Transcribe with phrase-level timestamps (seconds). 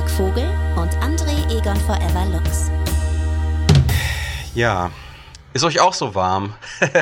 [0.00, 2.70] Freitag Vogel und André Egon Forever Lux.
[4.54, 4.90] Ja.
[5.52, 6.54] Ist euch auch so warm?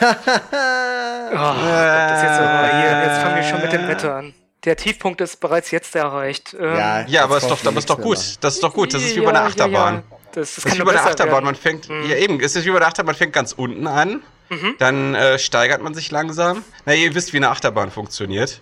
[0.00, 4.34] Oh, das jetzt, aber hier, jetzt fangen wir schon mit dem Wetter an.
[4.64, 6.54] Der Tiefpunkt ist bereits jetzt erreicht.
[6.58, 8.18] Ähm, Ja, Ja, aber ist doch, aber ist doch gut.
[8.40, 8.94] Das ist doch gut.
[8.94, 9.94] Das ist wie bei einer Achterbahn.
[9.94, 10.16] Ja, ja.
[10.32, 11.32] Das, das Das kann ist wie bei besser Achterbahn.
[11.34, 11.44] werden.
[11.46, 12.08] Man fängt, Mhm.
[12.08, 14.74] ja eben, es ist wie bei der Achterbahn, man fängt ganz unten an, Mhm.
[14.78, 16.62] dann äh, steigert man sich langsam.
[16.84, 18.60] Na, ihr wisst, wie eine Achterbahn funktioniert.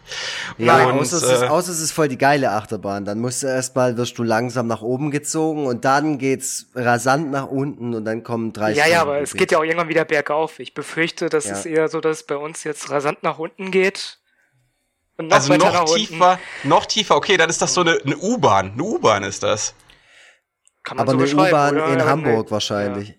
[0.56, 3.04] Ja, Und, außer, es ist, äh, außer es ist voll die geile Achterbahn.
[3.04, 7.48] Dann musst du erstmal, wirst du langsam nach oben gezogen und dann geht's rasant nach
[7.48, 10.04] unten und dann kommen drei Ja, ja, aber Stunden es geht ja auch irgendwann wieder
[10.04, 10.60] bergauf.
[10.60, 11.52] Ich befürchte, das Ja.
[11.54, 14.18] ist eher so, dass es bei uns jetzt rasant nach unten geht.
[15.18, 15.96] Und noch Also noch nach unten.
[15.96, 17.16] tiefer, noch tiefer.
[17.16, 18.72] Okay, dann ist das so eine, eine U-Bahn.
[18.72, 19.74] Eine U-Bahn ist das.
[20.84, 22.50] Kann man Aber so eine U-Bahn in Ja, Hamburg nee.
[22.50, 23.14] wahrscheinlich.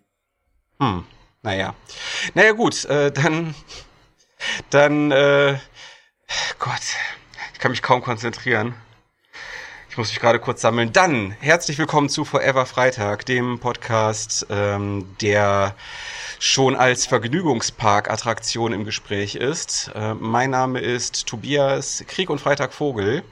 [0.80, 1.06] Hm,
[1.44, 1.76] naja.
[2.34, 3.54] Naja, gut, äh, dann,
[4.70, 5.58] dann, äh,
[6.58, 6.82] Gott,
[7.54, 8.74] ich kann mich kaum konzentrieren.
[9.90, 10.92] Ich muss mich gerade kurz sammeln.
[10.94, 15.76] Dann, herzlich willkommen zu Forever Freitag, dem Podcast, ähm, der
[16.44, 19.90] schon als Vergnügungspark-Attraktion im Gespräch ist.
[19.96, 23.24] Äh, mein Name ist Tobias Krieg und Freitag Vogel.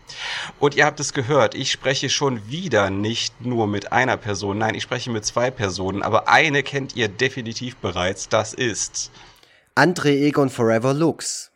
[0.61, 4.75] Und ihr habt es gehört, ich spreche schon wieder nicht nur mit einer Person, nein,
[4.75, 9.11] ich spreche mit zwei Personen, aber eine kennt ihr definitiv bereits, das ist.
[9.75, 11.51] André Egon Forever Lux.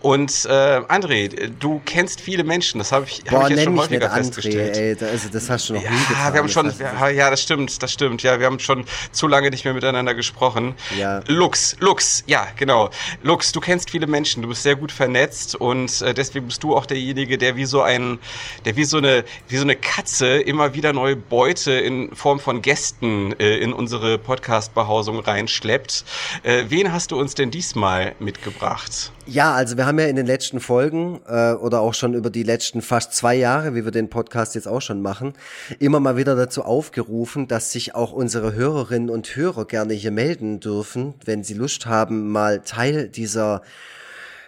[0.00, 0.48] Und äh,
[0.88, 4.76] André, du kennst viele Menschen, das habe ich, hab ich jetzt schon häufiger André, festgestellt.
[4.76, 4.94] ey.
[4.96, 6.32] da- Also, das hast du noch Ja, nie getan.
[6.32, 8.22] wir haben das schon, ja, ja, das stimmt, das stimmt.
[8.22, 10.74] Ja, wir haben schon zu lange nicht mehr miteinander gesprochen.
[10.96, 11.20] Ja.
[11.26, 12.90] Lux, Lux, ja, genau.
[13.22, 16.76] Lux, du kennst viele Menschen, du bist sehr gut vernetzt und äh, deswegen bist du
[16.76, 18.18] auch derjenige, der wie so ein,
[18.64, 22.62] der wie so eine, wie so eine Katze immer wieder neue Beute in Form von
[22.62, 26.04] Gästen äh, in unsere Podcast-Behausung reinschleppt.
[26.44, 29.10] Äh, wen hast du uns denn diesmal mitgebracht?
[29.30, 32.44] Ja, also wir haben ja in den letzten Folgen äh, oder auch schon über die
[32.44, 35.34] letzten fast zwei Jahre, wie wir den Podcast jetzt auch schon machen,
[35.78, 40.60] immer mal wieder dazu aufgerufen, dass sich auch unsere Hörerinnen und Hörer gerne hier melden
[40.60, 43.60] dürfen, wenn sie Lust haben, mal Teil dieser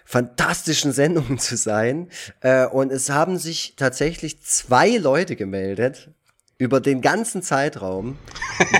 [0.06, 2.08] fantastischen Sendung zu sein.
[2.40, 6.08] Äh, und es haben sich tatsächlich zwei Leute gemeldet
[6.56, 8.16] über den ganzen Zeitraum,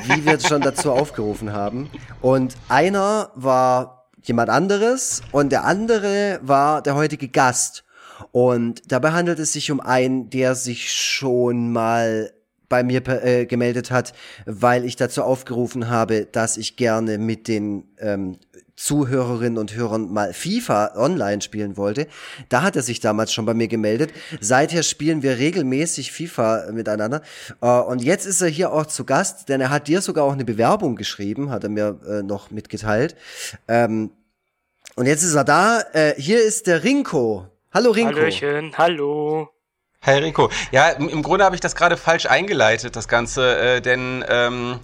[0.07, 1.91] wie wir schon dazu aufgerufen haben.
[2.23, 7.85] Und einer war jemand anderes und der andere war der heutige Gast.
[8.33, 12.33] Und dabei handelt es sich um einen, der sich schon mal
[12.71, 14.15] bei mir äh, gemeldet hat,
[14.47, 18.39] weil ich dazu aufgerufen habe, dass ich gerne mit den ähm,
[18.77, 22.07] Zuhörerinnen und Hörern mal FIFA online spielen wollte.
[22.49, 24.11] Da hat er sich damals schon bei mir gemeldet.
[24.41, 27.21] Seither spielen wir regelmäßig FIFA miteinander.
[27.61, 30.33] Äh, und jetzt ist er hier auch zu Gast, denn er hat dir sogar auch
[30.33, 33.17] eine Bewerbung geschrieben, hat er mir äh, noch mitgeteilt.
[33.69, 34.13] Ähm,
[34.97, 35.83] und jetzt ist er da.
[35.93, 37.49] Äh, hier ist der Rinko.
[37.73, 38.17] Hallo Rinko.
[38.17, 39.51] Hallöchen, hallo.
[40.07, 40.49] Hi Rico.
[40.73, 44.81] Ja, im, Grunde habe ich das gerade falsch eingeleitet, das Ganze, äh, denn ähm,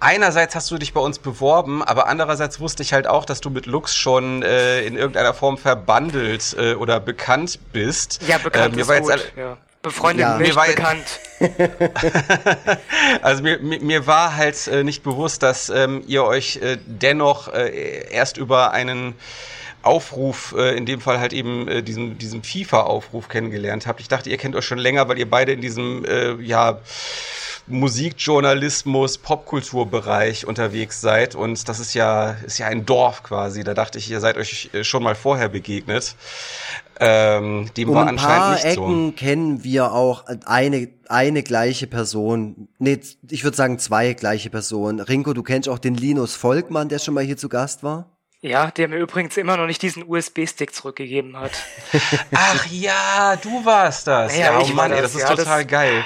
[0.00, 3.48] einerseits hast du dich bei uns beworben, aber andererseits wusste ich halt auch, dass du
[3.48, 8.20] mit Lux schon äh, in irgendeiner Form verbandelt äh, oder bekannt bist.
[8.28, 9.12] Ja, bekannt Äh, mir ist war jetzt gut.
[9.12, 9.56] alle- ja.
[9.80, 10.36] Befreundet Ja.
[10.36, 11.20] nicht, Mir war- bekannt.
[13.22, 17.48] Also mir, mir, mir war halt äh, nicht bewusst, dass ähm, ihr euch äh, dennoch
[17.54, 19.14] äh, erst über einen
[19.82, 24.00] Aufruf, äh, in dem Fall halt eben äh, diesen, diesen FIFA-Aufruf kennengelernt habt.
[24.00, 26.80] Ich dachte, ihr kennt euch schon länger, weil ihr beide in diesem, äh, ja,
[27.68, 33.62] Musikjournalismus, Popkulturbereich unterwegs seid und das ist ja, ist ja ein Dorf quasi.
[33.62, 36.16] Da dachte ich, ihr seid euch äh, schon mal vorher begegnet.
[37.00, 41.86] Ähm, dem Um war ein anscheinend paar nicht Ecken kennen wir auch eine, eine gleiche
[41.86, 42.68] Person.
[42.78, 43.00] Nee,
[43.30, 45.00] ich würde sagen zwei gleiche Personen.
[45.00, 48.17] Rinko, du kennst auch den Linus Volkmann, der schon mal hier zu Gast war.
[48.40, 51.50] Ja, der mir übrigens immer noch nicht diesen USB-Stick zurückgegeben hat.
[52.34, 54.36] Ach ja, du warst das.
[54.36, 56.04] Ja, Ja, ich oh Mann, ey, das, das ist ja, total das- geil.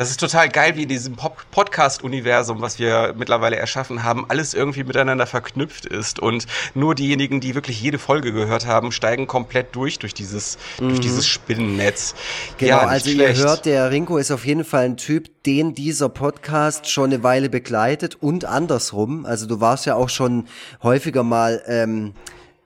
[0.00, 4.82] Das ist total geil, wie in diesem Podcast-Universum, was wir mittlerweile erschaffen haben, alles irgendwie
[4.82, 6.18] miteinander verknüpft ist.
[6.18, 11.00] Und nur diejenigen, die wirklich jede Folge gehört haben, steigen komplett durch, durch dieses, durch
[11.00, 12.14] dieses Spinnennetz.
[12.56, 13.40] Genau, ja, also schlecht.
[13.40, 17.22] ihr hört, der Rinko ist auf jeden Fall ein Typ, den dieser Podcast schon eine
[17.22, 19.26] Weile begleitet und andersrum.
[19.26, 20.48] Also du warst ja auch schon
[20.82, 22.14] häufiger mal ähm,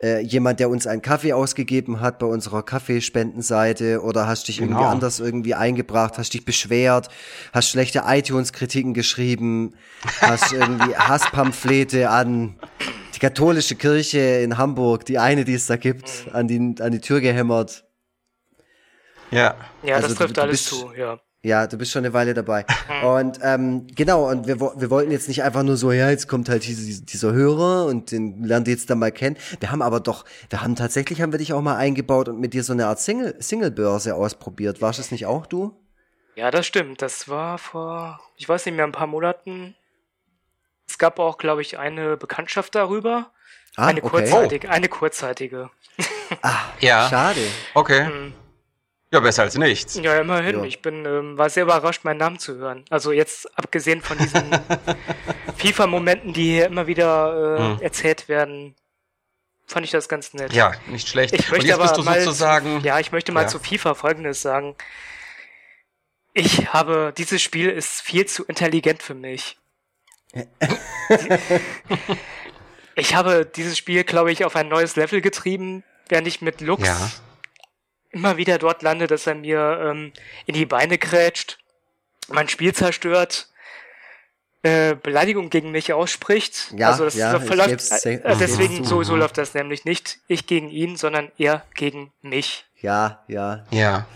[0.05, 4.79] äh, jemand, der uns einen Kaffee ausgegeben hat bei unserer Kaffeespendenseite oder hast dich irgendwie
[4.79, 4.91] Genau.
[4.91, 7.09] anders irgendwie eingebracht, hast dich beschwert,
[7.53, 9.75] hast schlechte iTunes-Kritiken geschrieben,
[10.21, 12.57] hast irgendwie Hasspamphlete an
[13.15, 17.01] die katholische Kirche in Hamburg, die eine, die es da gibt, an die, an die
[17.01, 17.85] Tür gehämmert.
[19.31, 19.55] Ja.
[19.83, 21.19] Ja, Also das du- trifft du alles bist- zu, ja.
[21.45, 22.65] Ja, du bist schon eine Weile dabei.
[23.03, 26.49] Und ähm, genau, und wir, wir wollten jetzt nicht einfach nur so, ja, jetzt kommt
[26.49, 29.37] halt diese, dieser Hörer und den lernt ihr jetzt dann mal kennen.
[29.61, 32.55] Wir haben aber doch, wir haben tatsächlich, haben wir dich auch mal eingebaut und mit
[32.55, 34.81] dir so eine Art Single, Single-Börse ausprobiert.
[34.81, 35.77] Warst es nicht auch du?
[36.35, 37.03] Ja, das stimmt.
[37.03, 39.75] Das war vor, ich weiß nicht mehr, ein paar Monaten.
[40.89, 43.31] Es gab auch, glaube ich, eine Bekanntschaft darüber.
[43.77, 44.09] Ah, eine okay.
[44.11, 45.69] kurzzeitige, eine kurzzeitige.
[46.43, 47.07] Ah, Ja.
[47.11, 47.41] schade.
[47.75, 48.07] Okay.
[48.07, 48.33] Hm.
[49.15, 49.95] Ja, besser als nichts.
[49.95, 50.59] Ja, immerhin.
[50.59, 50.65] Ja.
[50.65, 52.85] Ich bin, ähm, war sehr überrascht, meinen Namen zu hören.
[52.91, 54.51] Also jetzt abgesehen von diesen
[55.57, 57.79] FIFA-Momenten, die hier immer wieder äh, Hm.
[57.81, 58.75] erzählt werden,
[59.67, 60.53] fand ich das ganz nett.
[60.53, 61.33] Ja, nicht schlecht.
[61.33, 62.81] Ich Und möchte jetzt aber bist du mal sozusagen.
[62.81, 63.47] Zu, ja, ich möchte mal Ja.
[63.47, 64.75] zu FIFA Folgendes sagen.
[66.33, 69.57] Ich habe, dieses Spiel ist viel zu intelligent für mich.
[72.97, 76.85] ich habe dieses Spiel, glaube ich, auf ein neues Level getrieben, während ich mit Lux
[76.85, 77.11] Ja.
[78.15, 80.13] Immer wieder dort lande, dass er mir ähm,
[80.47, 81.59] in die Beine grätscht,
[82.29, 83.49] mein Spiel zerstört,
[84.63, 86.73] äh, Beleidigung gegen mich ausspricht.
[86.77, 88.85] Ja, also das ja, verläuft, äh, äh, deswegen Mhm.
[88.85, 92.65] so, so läuft das nämlich nicht ich gegen ihn, sondern er gegen mich.
[92.81, 93.67] Ja, ja.
[93.71, 94.07] Ja.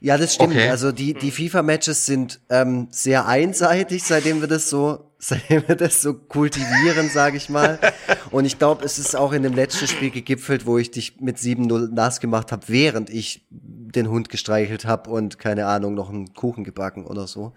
[0.00, 0.54] Ja, das stimmt.
[0.54, 0.68] Okay.
[0.68, 6.02] Also die, die FIFA-Matches sind ähm, sehr einseitig, seitdem wir das so, seitdem wir das
[6.02, 7.78] so kultivieren, sage ich mal.
[8.32, 11.36] Und ich glaube, es ist auch in dem letzten Spiel gegipfelt, wo ich dich mit
[11.36, 16.32] 7-0 nass gemacht habe, während ich den Hund gestreichelt habe und keine Ahnung, noch einen
[16.32, 17.52] Kuchen gebacken oder so.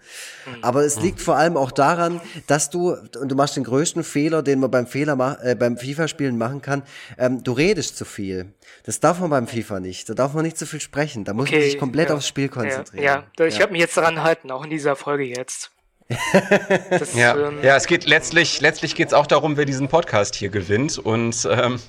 [0.60, 4.42] Aber es liegt vor allem auch daran, dass du, und du machst den größten Fehler,
[4.42, 6.82] den man beim Fehler äh, beim FIFA-Spielen machen kann,
[7.18, 8.52] ähm, du redest zu viel.
[8.84, 10.08] Das darf man beim FIFA nicht.
[10.08, 11.24] Da darf man nicht zu viel sprechen.
[11.24, 12.14] Da muss man sich komplett ja.
[12.14, 13.02] aufs Spiel konzentrieren.
[13.02, 13.46] Ja, ja.
[13.46, 13.60] ich Ja.
[13.60, 15.72] werde mich jetzt daran halten, auch in dieser Folge jetzt.
[17.14, 20.50] Ja, ähm, ja, es geht letztlich, letztlich geht es auch darum, wer diesen Podcast hier
[20.50, 20.98] gewinnt.
[20.98, 21.80] Und ähm,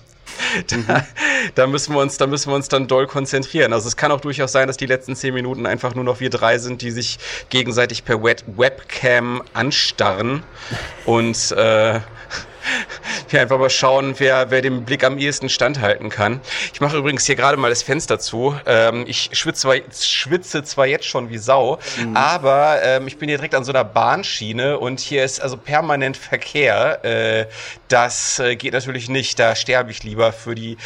[0.88, 1.06] da,
[1.56, 3.74] da müssen wir uns, da müssen wir uns dann doll konzentrieren.
[3.74, 6.30] Also es kann auch durchaus sein, dass die letzten zehn Minuten einfach nur noch wir
[6.30, 7.20] drei sind, die sich
[7.50, 10.44] gegenseitig per Web Webcam anstarren
[11.06, 12.00] und äh,
[13.30, 16.42] wir einfach mal schauen, wer, wer dem Blick am ehesten standhalten kann.
[16.74, 18.56] Ich mache übrigens hier gerade mal das Fenster zu.
[18.66, 21.80] Ähm, ich schwitze zwar, schwitze zwar jetzt schon wie Sau,
[22.14, 26.18] aber ähm, ich bin hier direkt an so einer Bahnschiene und hier ist also permanent
[26.18, 27.04] Verkehr.
[27.04, 27.46] Äh,
[27.88, 29.40] das äh, geht natürlich nicht.
[29.40, 30.78] Da sterbe ich lieber für die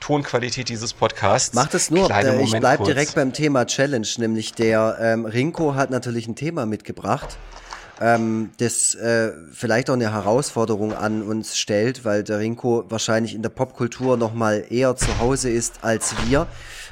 [0.00, 1.54] Tonqualität dieses Podcasts.
[1.54, 2.10] Mach das nur.
[2.10, 2.88] Äh, ich Moment bleib kurz.
[2.88, 7.36] direkt beim Thema Challenge, nämlich der ähm, Rinko hat natürlich ein Thema mitgebracht,
[8.00, 13.42] ähm, das äh, vielleicht auch eine Herausforderung an uns stellt, weil der Rinko wahrscheinlich in
[13.42, 16.46] der Popkultur noch mal eher zu Hause ist als wir.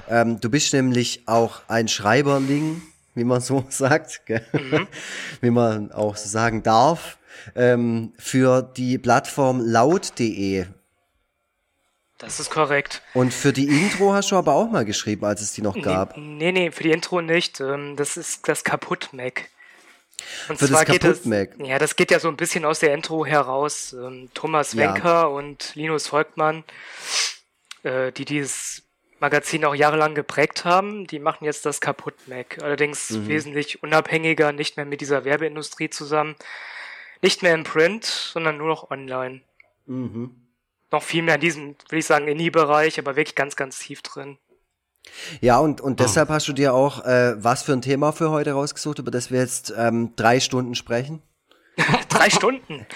[0.08, 2.82] Ähm, du bist nämlich auch ein Schreiberling,
[3.14, 4.44] wie man so sagt, gell?
[5.40, 7.18] wie man auch so sagen darf,
[7.54, 10.66] ähm, für die Plattform laut.de.
[12.18, 13.02] das ist korrekt.
[13.14, 16.16] Und für die Intro hast du aber auch mal geschrieben, als es die noch gab.
[16.16, 17.60] Nee, nee, nee, für die Intro nicht.
[17.60, 19.48] Ähm, das ist das Kaputt-Mac.
[20.48, 21.24] Und Für das geht es,
[21.58, 23.92] ja, das geht ja so ein bisschen aus der Intro heraus.
[23.92, 24.94] Ähm, Thomas Ja.
[24.94, 26.64] Wenker und Linus Volkmann,
[27.82, 28.82] äh, die dieses
[29.20, 32.58] Magazin auch jahrelang geprägt haben, die machen jetzt das Kaputt-Mac.
[32.62, 33.28] Allerdings Mhm.
[33.28, 36.36] wesentlich unabhängiger, nicht mehr mit dieser Werbeindustrie zusammen.
[37.22, 39.40] Nicht mehr im Print, sondern nur noch online.
[39.86, 40.34] Mhm.
[40.92, 44.38] Noch viel mehr in diesem, will ich sagen, Indie-Bereich, aber wirklich ganz, ganz tief drin.
[45.40, 48.52] Ja, und, und deshalb hast du dir auch äh, was für ein Thema für heute
[48.52, 51.22] rausgesucht, über das wir jetzt ähm, drei Stunden sprechen?
[52.08, 52.86] Drei Stunden.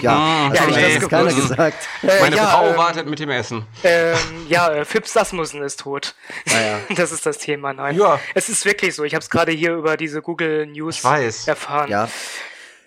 [0.00, 1.88] Ja, Ja, also, ich das hat keiner gesagt.
[2.04, 3.66] Äh, Meine ja, Frau ähm, wartet mit dem Essen.
[3.82, 4.16] Ähm,
[4.48, 6.14] ja, äh, Phipps Asmussen ist tot.
[6.50, 6.78] Ah, ja.
[6.94, 7.96] Das ist das Thema, nein.
[7.96, 8.20] Ja.
[8.34, 9.02] Es ist wirklich so.
[9.02, 11.48] Ich habe es gerade hier über diese Google News Ich weiß.
[11.48, 11.90] erfahren.
[11.90, 12.08] Ja,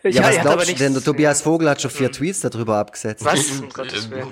[0.03, 0.93] ja was glaubst du denn?
[0.93, 3.25] Der Tobias Vogel hat schon vier Tweets darüber abgesetzt.
[3.25, 3.61] Was?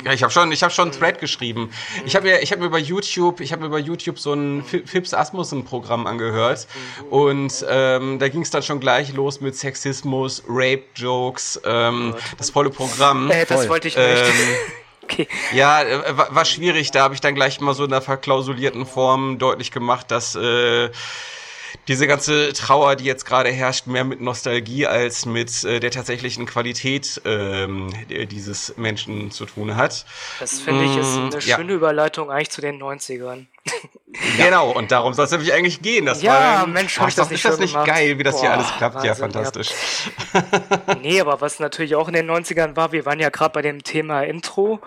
[0.05, 1.71] Ja, ich habe schon, ich habe schon einen Thread geschrieben.
[2.05, 4.63] Ich habe mir, ich habe mir über YouTube, ich habe mir über YouTube so ein
[4.63, 6.67] Fi- Fips Asmussen Programm angehört
[7.09, 12.49] und ähm, da ging es dann schon gleich los mit Sexismus, Rape Jokes, ähm, das
[12.49, 13.29] volle Programm.
[13.31, 14.07] Äh, das wollte ich nicht.
[14.07, 14.55] Ähm,
[15.03, 15.27] okay.
[15.53, 16.91] Ja, äh, war, war schwierig.
[16.91, 20.89] Da habe ich dann gleich mal so in einer verklausulierten Form deutlich gemacht, dass äh,
[21.87, 26.45] diese ganze Trauer, die jetzt gerade herrscht, mehr mit Nostalgie als mit äh, der tatsächlichen
[26.45, 27.93] Qualität ähm,
[28.29, 30.05] dieses Menschen zu tun hat.
[30.39, 31.55] Das finde ich ist Mm, eine ja.
[31.57, 33.45] schöne Überleitung eigentlich zu den 90ern.
[34.37, 36.05] Genau, und darum soll es nämlich eigentlich gehen.
[36.05, 37.87] Das Ja, war, Mensch, hab ich doch- das nicht Ist das nicht gemacht.
[37.87, 38.95] geil, wie das hier Boah, alles klappt?
[39.03, 39.15] ja, Wahnsinn, ja.
[39.15, 39.69] fantastisch.
[41.03, 43.83] Nee, aber was natürlich auch in den 90ern war, wir waren ja gerade bei dem
[43.83, 44.79] Thema Intro,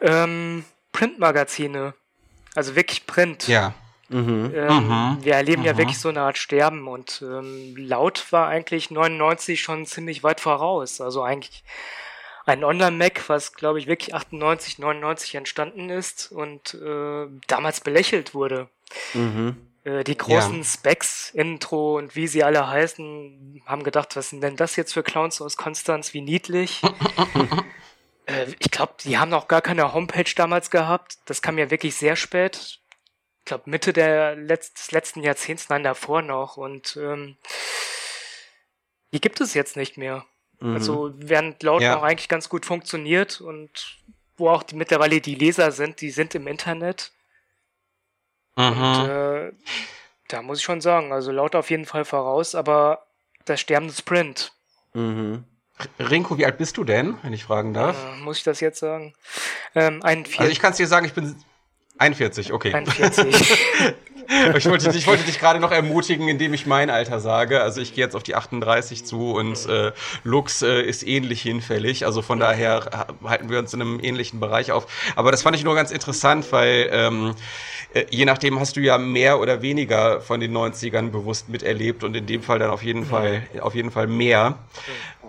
[0.00, 1.94] ähm, Printmagazine.
[2.54, 3.48] Also wirklich Print.
[3.48, 3.74] Ja.
[4.12, 4.52] Mhm.
[4.54, 9.60] Ähm, Wir erleben ja wirklich so eine Art Sterben und ähm, Laut war eigentlich 99
[9.60, 11.00] schon ziemlich weit voraus.
[11.00, 11.64] Also eigentlich
[12.44, 18.68] ein Online-Mac, was glaube ich wirklich 98, 99 entstanden ist und äh, damals belächelt wurde.
[19.14, 19.56] Mhm.
[19.84, 20.64] Äh, die großen ja.
[20.64, 25.02] Specs, Intro und wie sie alle heißen, haben gedacht, was sind denn das jetzt für
[25.02, 26.82] Clowns aus Konstanz, wie niedlich.
[28.26, 31.18] äh, ich glaube, die haben noch gar keine Homepage damals gehabt.
[31.26, 32.80] Das kam ja wirklich sehr spät.
[33.42, 36.56] Ich glaube, Mitte der Letz des letzten Jahrzehnts, nein, davor noch.
[36.56, 37.36] Und ähm,
[39.12, 40.24] die gibt es jetzt nicht mehr.
[40.60, 40.74] Mhm.
[40.74, 41.96] Also während Laut ja.
[41.96, 43.98] noch eigentlich ganz gut funktioniert und
[44.36, 47.12] wo auch die, mittlerweile die Leser sind, die sind im Internet.
[48.56, 48.64] Mhm.
[48.64, 49.52] Und äh,
[50.28, 53.06] da muss ich schon sagen, also Laut auf jeden Fall voraus, aber
[53.44, 54.52] das sterbende Sprint.
[54.94, 55.44] Mhm.
[55.98, 57.96] Rinko, wie alt bist du denn, wenn ich fragen darf?
[58.04, 59.14] Äh, muss ich das jetzt sagen?
[59.74, 60.38] Ähm, 41.
[60.38, 61.34] Also ich kann es dir sagen, ich bin
[61.98, 62.74] 41, okay.
[62.74, 63.26] 41.
[64.56, 67.60] ich, wollte, ich wollte dich gerade noch ermutigen, indem ich mein Alter sage.
[67.60, 69.92] Also ich gehe jetzt auf die 38 zu und äh,
[70.24, 72.06] Lux äh, ist ähnlich hinfällig.
[72.06, 74.86] Also von daher halten wir uns in einem ähnlichen Bereich auf.
[75.16, 77.34] Aber das fand ich nur ganz interessant, weil ähm,
[77.94, 82.16] äh, je nachdem hast du ja mehr oder weniger von den 90ern bewusst miterlebt und
[82.16, 84.58] in dem Fall dann auf jeden Fall, auf jeden Fall mehr.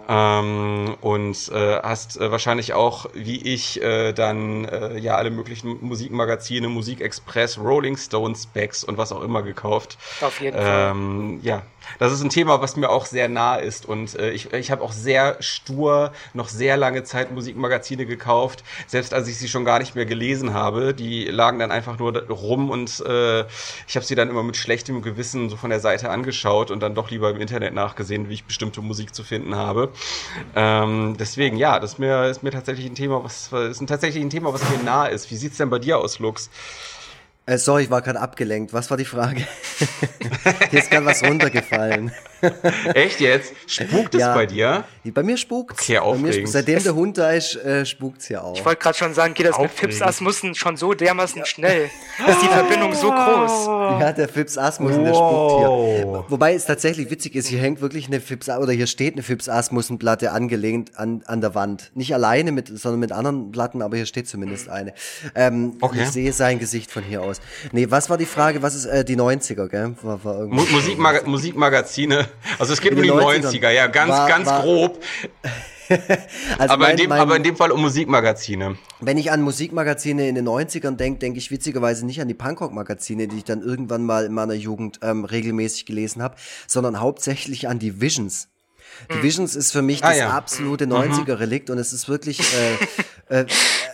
[0.08, 5.78] Ähm, und äh, hast äh, wahrscheinlich auch, wie ich, äh, dann äh, ja alle möglichen
[5.82, 9.98] Musikmagazine, Musikexpress, Rolling Stones, Specs und was auch immer gekauft.
[10.22, 11.48] Auf jeden ähm, Fall.
[11.48, 11.62] Ja,
[12.00, 13.86] das ist ein Thema, was mir auch sehr nah ist.
[13.86, 19.14] Und äh, ich, ich habe auch sehr stur noch sehr lange Zeit Musikmagazine gekauft, selbst
[19.14, 20.94] als ich sie schon gar nicht mehr gelesen habe.
[20.94, 23.42] Die lagen dann einfach nur rum und äh,
[23.88, 26.96] ich habe sie dann immer mit schlechtem Gewissen so von der Seite angeschaut und dann
[26.96, 29.90] doch lieber im Internet nachgesehen, wie ich bestimmte Musik zu finden habe.
[30.56, 34.30] Ähm, deswegen, ja, das ist mir, ist mir tatsächlich ein Thema, was ist tatsächlich ein
[34.30, 35.30] Thema, was mir nah ist.
[35.32, 36.50] Wie sieht's denn bei dir aus, Lux?
[37.46, 38.72] Äh, sorry, ich war gerade abgelenkt.
[38.72, 39.46] Was war die Frage?
[40.70, 42.12] Hier ist gerade was runtergefallen.
[42.94, 43.54] Echt jetzt?
[43.68, 44.84] Spukt es ja, bei dir?
[45.14, 46.50] Bei mir spukt Okay, aufregend.
[46.50, 48.56] seitdem der Hund da ist, äh, spukt es ja auch.
[48.56, 49.82] Ich wollte gerade schon sagen, geht das aufregend.
[49.82, 51.46] mit Fips Asmussen schon so dermaßen ja.
[51.46, 51.90] schnell?
[52.28, 53.66] Ist die Verbindung so groß?
[54.02, 56.26] Ja, der Fips Asmussen, der spukt hier.
[56.28, 59.48] Wobei es tatsächlich witzig ist, hier hängt wirklich eine Fips, oder hier steht eine Fips
[59.48, 61.92] Asmussen Platte angelehnt an, an der Wand.
[61.94, 64.94] Nicht alleine mit, sondern mit anderen Platten, aber hier steht zumindest eine.
[65.36, 66.04] Ähm, okay.
[66.04, 67.33] Ich sehe sein Gesicht von hier aus.
[67.72, 68.62] Nee, was war die Frage?
[68.62, 69.96] Was ist äh, die 90er, gell?
[70.02, 72.28] War, war Musikmaga Musikmagazine
[72.60, 75.04] also es geht um die 90er, 90er ja, ganz, war, ganz war, grob.
[75.90, 78.78] also aber, mein, in dem, mein, aber in dem Fall um Musikmagazine.
[79.00, 83.28] Wenn ich an Musikmagazine in den 90ern denke, denke ich witzigerweise nicht an die Punkrock-Magazine,
[83.28, 86.36] die ich dann irgendwann mal in meiner Jugend ähm, regelmäßig gelesen habe,
[86.68, 88.50] sondern hauptsächlich an die Visions.
[89.10, 89.24] Mhm.
[89.24, 90.30] Visions ist für mich ah, das ja.
[90.30, 92.40] absolute 90er-Relikt und es ist wirklich
[93.30, 93.46] äh, äh,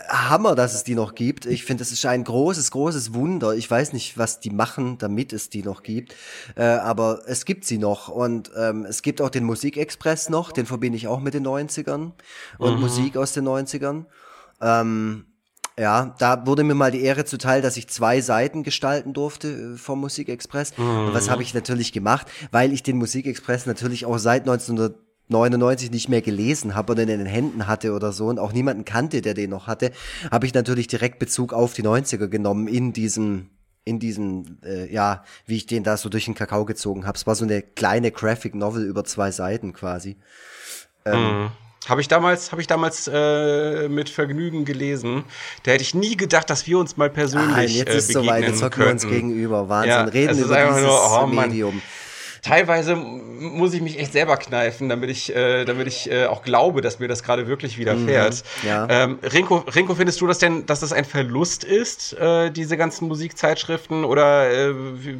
[0.08, 1.46] Hammer, dass es die noch gibt.
[1.46, 3.54] Ich finde, es ist ein großes, großes Wunder.
[3.54, 6.14] Ich weiß nicht, was die machen, damit es die noch gibt,
[6.56, 10.66] äh, aber es gibt sie noch und ähm, es gibt auch den Musikexpress noch, den
[10.66, 12.12] verbinde ich auch mit den 90ern
[12.58, 12.80] und mhm.
[12.80, 14.06] Musik aus den 90ern.
[14.60, 15.26] Ähm,
[15.80, 19.76] ja, da wurde mir mal die Ehre zuteil, dass ich zwei Seiten gestalten durfte äh,
[19.78, 20.76] vom Musikexpress.
[20.76, 21.06] Mhm.
[21.06, 22.26] Und was habe ich natürlich gemacht?
[22.50, 27.24] Weil ich den Musikexpress natürlich auch seit 1999 nicht mehr gelesen habe oder in den
[27.24, 29.92] Händen hatte oder so und auch niemanden kannte, der den noch hatte,
[30.30, 33.48] habe ich natürlich direkt Bezug auf die 90er genommen in diesem
[33.82, 37.16] in diesem, äh, ja, wie ich den da so durch den Kakao gezogen habe.
[37.16, 40.18] Es war so eine kleine Graphic Novel über zwei Seiten quasi.
[41.06, 41.50] Ähm, mhm.
[41.88, 45.24] Habe ich damals, habe ich damals äh, mit Vergnügen gelesen.
[45.62, 48.44] Da hätte ich nie gedacht, dass wir uns mal persönlich Nein, jetzt äh, ist soweit,
[48.44, 49.68] jetzt hocken wir uns gegenüber.
[49.68, 51.80] Wahnsinn, ja, reden über dieses nur, oh, Medium.
[52.42, 56.80] Teilweise muss ich mich echt selber kneifen, damit ich, äh, damit ich äh, auch glaube,
[56.80, 58.42] dass mir das gerade wirklich widerfährt.
[58.62, 58.86] Mhm, ja.
[58.88, 63.08] ähm, Rinko, Rinko, findest du das denn, dass das ein Verlust ist, äh, diese ganzen
[63.08, 64.74] Musikzeitschriften, oder äh,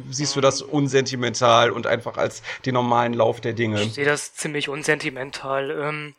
[0.09, 3.81] siehst du das unsentimental und einfach als den normalen Lauf der Dinge?
[3.81, 5.71] Ich sehe das ziemlich unsentimental.
[5.71, 6.15] Ähm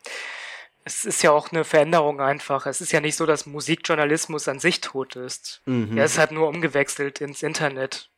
[0.84, 2.66] es ist ja auch eine Veränderung einfach.
[2.66, 5.62] Es ist ja nicht so, dass Musikjournalismus an sich tot ist.
[5.66, 5.96] Mhm.
[5.96, 8.10] Er ist halt nur umgewechselt ins Internet.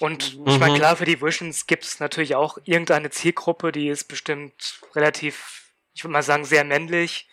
[0.00, 0.48] Und mhm.
[0.48, 4.80] ich meine, klar, für die Visions gibt es natürlich auch irgendeine Zielgruppe, die ist bestimmt
[4.94, 7.28] relativ, ich würde mal sagen, sehr männlich,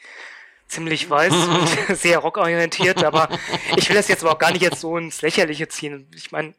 [0.67, 1.33] ziemlich weiß
[1.89, 3.29] und sehr rockorientiert, aber
[3.77, 6.11] ich will das jetzt aber auch gar nicht jetzt so ins Lächerliche ziehen.
[6.13, 6.53] Ich meine,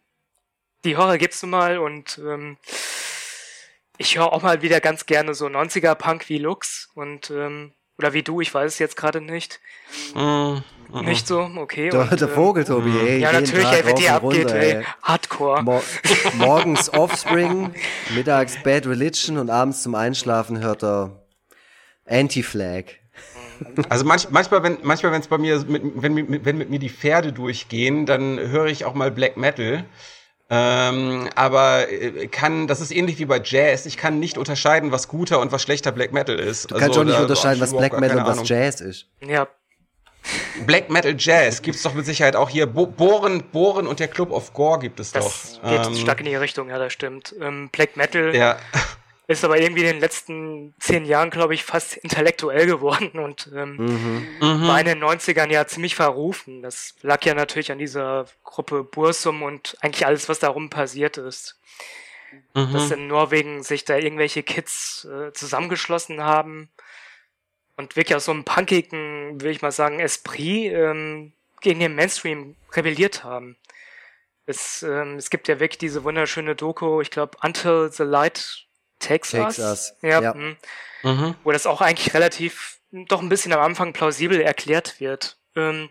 [0.85, 2.57] die Horror gibt's nun mal und ähm,
[3.99, 8.13] ich höre auch mal wieder ganz gerne so 90er Punk wie Lux und ähm, oder
[8.13, 9.61] wie du, ich weiß es jetzt gerade nicht.
[10.15, 11.05] Mm, mm.
[11.05, 11.91] Nicht so, okay.
[11.91, 13.07] Der, und, der Vogel, Tobi, mm.
[13.07, 13.19] ey.
[13.19, 14.85] Ja, natürlich, ey, wenn die abgeht, runter, ey.
[15.03, 15.63] Hardcore.
[15.63, 15.83] Mo
[16.35, 17.75] morgens Offspring,
[18.15, 21.25] mittags Bad Religion und abends zum Einschlafen hört er
[22.07, 22.85] Anti-Flag.
[23.89, 26.91] Also manch, manchmal, wenn manchmal, wenn es bei mir, mit, wenn, wenn mit mir die
[26.91, 29.85] Pferde durchgehen, dann höre ich auch mal Black Metal.
[30.51, 33.85] Ähm, aber äh, kann, das ist ähnlich wie bei Jazz.
[33.85, 36.71] Ich kann nicht unterscheiden, was guter und was schlechter Black Metal ist.
[36.71, 39.07] Du kannst also, auch nicht unterscheiden, was Black Metal und was Jazz ist.
[39.21, 39.47] Ja.
[40.67, 42.67] Black Metal Jazz gibt's doch mit Sicherheit auch hier.
[42.67, 45.71] Bo Bohren, Bohren und der Club of Gore gibt es das doch.
[45.71, 47.35] Geht ähm, stark in die Richtung, ja, das stimmt.
[47.41, 48.35] Ähm, Black Metal.
[48.35, 48.57] Ja.
[49.29, 53.77] Ist aber irgendwie in den letzten zehn Jahren, glaube ich, fast intellektuell geworden und ähm,
[54.41, 54.67] mhm.
[54.67, 56.63] war in den 90ern ja ziemlich verrufen.
[56.63, 61.61] Das lag ja natürlich an dieser Gruppe Bursum und eigentlich alles, was darum passiert ist.
[62.55, 62.73] Mhm.
[62.73, 66.71] Dass in Norwegen sich da irgendwelche Kids äh, zusammengeschlossen haben
[67.77, 72.57] und wirklich aus so einem punkigen, will ich mal sagen, Esprit ähm, gegen den Mainstream
[72.73, 73.57] rebelliert haben.
[74.47, 78.68] Es, ähm, es gibt ja wirklich diese wunderschöne Doku, ich glaube, Until the Light
[78.99, 79.57] Texas.
[79.57, 79.97] Texas.
[80.03, 80.21] Ja.
[80.23, 80.35] ja.
[80.35, 80.57] Hm.
[81.03, 81.35] Mhm.
[81.45, 85.37] Wo das auch eigentlich relativ doch ein bisschen am Anfang plausibel erklärt wird.
[85.55, 85.91] Ähm,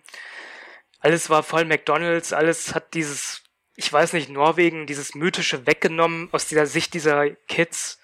[0.99, 3.43] alles war voll McDonalds, alles hat dieses,
[3.75, 7.99] ich weiß nicht, Norwegen, dieses mythische weggenommen aus dieser Sicht dieser Kids.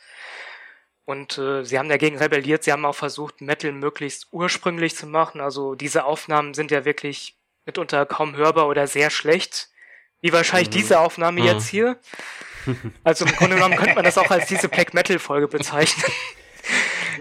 [1.06, 5.42] Und äh, sie haben dagegen rebelliert, sie haben auch versucht, Metal möglichst ursprünglich zu machen.
[5.42, 9.70] Also diese Aufnahmen sind ja wirklich mitunter kaum hörbar oder sehr schlecht.
[10.22, 10.74] Wie wahrscheinlich mhm.
[10.74, 11.48] diese Aufnahme mhm.
[11.48, 12.00] jetzt hier.
[13.04, 16.12] Also im Grunde genommen könnte man das auch als diese Black Metal Folge bezeichnen.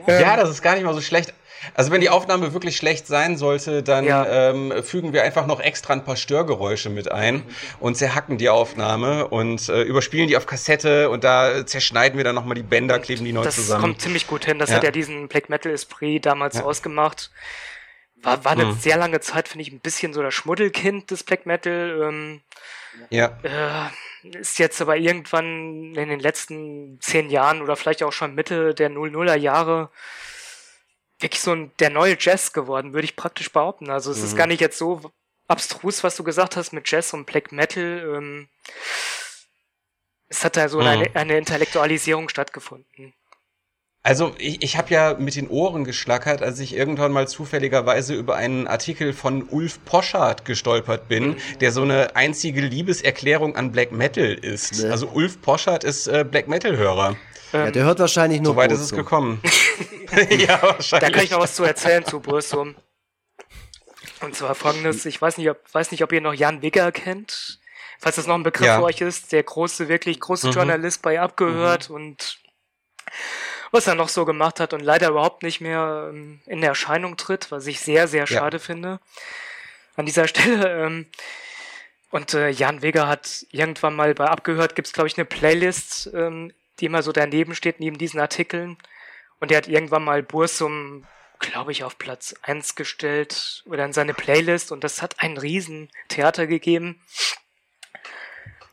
[0.06, 1.32] Ja, das ist gar nicht mal so schlecht.
[1.74, 4.50] Also wenn die Aufnahme wirklich schlecht sein sollte, dann ja.
[4.50, 7.44] ähm, fügen wir einfach noch extra ein paar Störgeräusche mit ein
[7.78, 12.34] und zerhacken die Aufnahme und äh, überspielen die auf Kassette und da zerschneiden wir dann
[12.34, 13.80] nochmal die Bänder, kleben die neu das zusammen.
[13.80, 14.58] Das kommt ziemlich gut hin.
[14.58, 14.76] Das ja.
[14.76, 16.64] hat ja diesen Black Metal Esprit damals ja.
[16.64, 17.30] ausgemacht.
[18.22, 18.78] War, war eine hm.
[18.78, 22.08] sehr lange Zeit, finde ich, ein bisschen so das Schmuddelkind des Black Metal.
[22.08, 22.40] Ähm,
[23.10, 23.38] ja.
[23.42, 23.90] Äh,
[24.24, 28.90] ist jetzt aber irgendwann in den letzten zehn Jahren oder vielleicht auch schon Mitte der
[28.90, 29.90] 00er Jahre
[31.18, 33.90] wirklich so ein, der neue Jazz geworden, würde ich praktisch behaupten.
[33.90, 34.24] Also es mhm.
[34.24, 35.12] ist gar nicht jetzt so
[35.48, 38.16] abstrus, was du gesagt hast mit Jazz und Black Metal.
[38.16, 38.48] Ähm,
[40.28, 40.86] es hat da so mhm.
[40.86, 43.14] eine, eine Intellektualisierung stattgefunden.
[44.04, 48.34] Also ich, ich habe ja mit den Ohren geschlackert, als ich irgendwann mal zufälligerweise über
[48.34, 54.32] einen Artikel von Ulf Poschardt gestolpert bin, der so eine einzige Liebeserklärung an Black Metal
[54.32, 54.82] ist.
[54.82, 54.90] Nee.
[54.90, 57.16] Also Ulf Poschardt ist äh, Black Metal-Hörer.
[57.52, 58.54] Ja, der hört wahrscheinlich nur.
[58.54, 59.40] So weit ist es gekommen.
[60.30, 61.08] ja, wahrscheinlich.
[61.08, 62.74] Da kann ich noch was zu erzählen zu Bursum.
[64.20, 67.60] Und zwar folgendes, ich weiß nicht, ob, weiß nicht, ob ihr noch Jan Wigger kennt.
[68.00, 68.78] Falls das noch ein Begriff ja.
[68.78, 70.52] für euch ist, der große, wirklich große mhm.
[70.54, 71.96] Journalist bei Abgehört mhm.
[71.96, 72.38] und
[73.72, 77.50] was er noch so gemacht hat und leider überhaupt nicht mehr ähm, in Erscheinung tritt,
[77.50, 78.62] was ich sehr, sehr schade ja.
[78.62, 79.00] finde.
[79.96, 80.84] An dieser Stelle.
[80.84, 81.06] Ähm,
[82.10, 86.52] und äh, Jan Weger hat irgendwann mal bei Abgehört, gibt's glaube ich eine Playlist, ähm,
[86.78, 88.76] die immer so daneben steht, neben diesen Artikeln.
[89.40, 91.06] Und er hat irgendwann mal Bursum,
[91.38, 96.46] glaube ich, auf Platz eins gestellt oder in seine Playlist und das hat ein Riesentheater
[96.46, 97.00] gegeben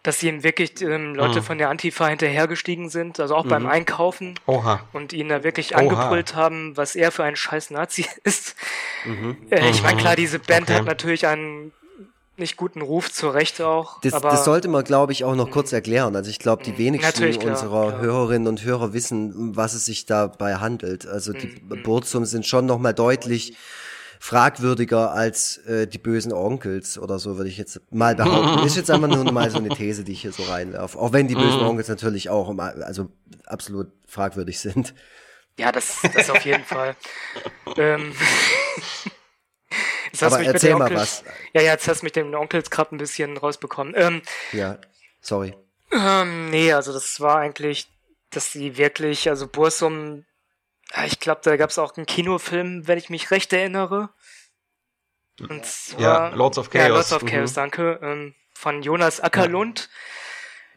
[0.10, 1.44] dass ihm wirklich ähm, Leute mhm.
[1.44, 3.50] von der Antifa hinterhergestiegen sind, also auch mhm.
[3.50, 4.82] beim Einkaufen Oha.
[4.92, 8.56] und ihn da wirklich angebrüllt haben, was er für ein scheiß Nazi ist.
[9.06, 9.38] Mhm.
[9.52, 10.80] Äh, ich meine, klar, diese Band okay.
[10.80, 11.74] hat natürlich einen
[12.38, 14.02] nicht guten Ruf, zu Recht auch.
[14.02, 16.16] Das, das sollte man, glaube ich, auch noch kurz erklären.
[16.16, 16.78] Also ich glaube, die mhm.
[16.80, 18.02] wenigsten klar, unserer klar.
[18.02, 21.06] Hörerinnen und Hörer wissen, um was es sich dabei handelt.
[21.06, 21.84] Also die mhm.
[21.84, 23.56] Burzum sind schon noch mal deutlich
[24.20, 28.66] fragwürdiger als äh, die bösen Onkels oder so, würde ich jetzt mal behaupten.
[28.66, 31.00] Ist jetzt einfach nur mal so eine These, die ich hier so reinwerfe.
[31.00, 31.68] Auch wenn die bösen mhm.
[31.68, 33.10] Onkels natürlich auch also
[33.46, 34.94] absolut fragwürdig sind.
[35.58, 36.96] Ja, das, das auf jeden Fall.
[37.78, 38.14] ähm,
[40.12, 41.24] jetzt Aber erzähl mal was.
[41.54, 43.94] Ja, ja, jetzt hast du mich den Onkels gerade ein bisschen rausbekommen.
[43.96, 44.78] Ähm, ja,
[45.22, 45.56] sorry.
[45.92, 47.90] Ähm, nee, also das war eigentlich,
[48.32, 50.26] dass sie wirklich, also Bursum
[50.96, 54.10] ja, ich glaube, da gab es auch einen Kinofilm, wenn ich mich recht erinnere.
[55.48, 56.84] Und zwar, ja, Lords of Chaos.
[56.84, 57.56] Ja, Lords of Chaos, mhm.
[57.56, 58.00] danke.
[58.02, 59.80] Ähm, von Jonas Ackerlund.
[59.80, 59.88] Ja.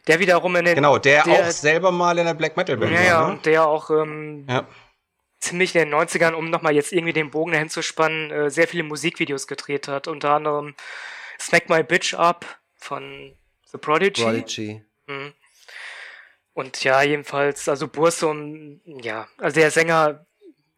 [0.07, 0.75] Der wiederum in den.
[0.75, 3.05] Genau, der, der, auch selber mal in der Black Metal Band ja, war.
[3.05, 3.33] Ja, ne?
[3.33, 4.67] und der auch ähm, ja.
[5.39, 8.67] ziemlich in den 90ern, um nochmal jetzt irgendwie den Bogen dahin zu spannen, äh, sehr
[8.67, 10.07] viele Musikvideos gedreht hat.
[10.07, 10.75] Unter anderem
[11.39, 12.45] Smack My Bitch Up
[12.75, 13.33] von
[13.71, 14.23] The Prodigy.
[14.23, 14.85] Prodigy.
[15.07, 15.33] Mhm.
[16.53, 20.25] Und ja, jedenfalls, also Bursum, ja, also der Sänger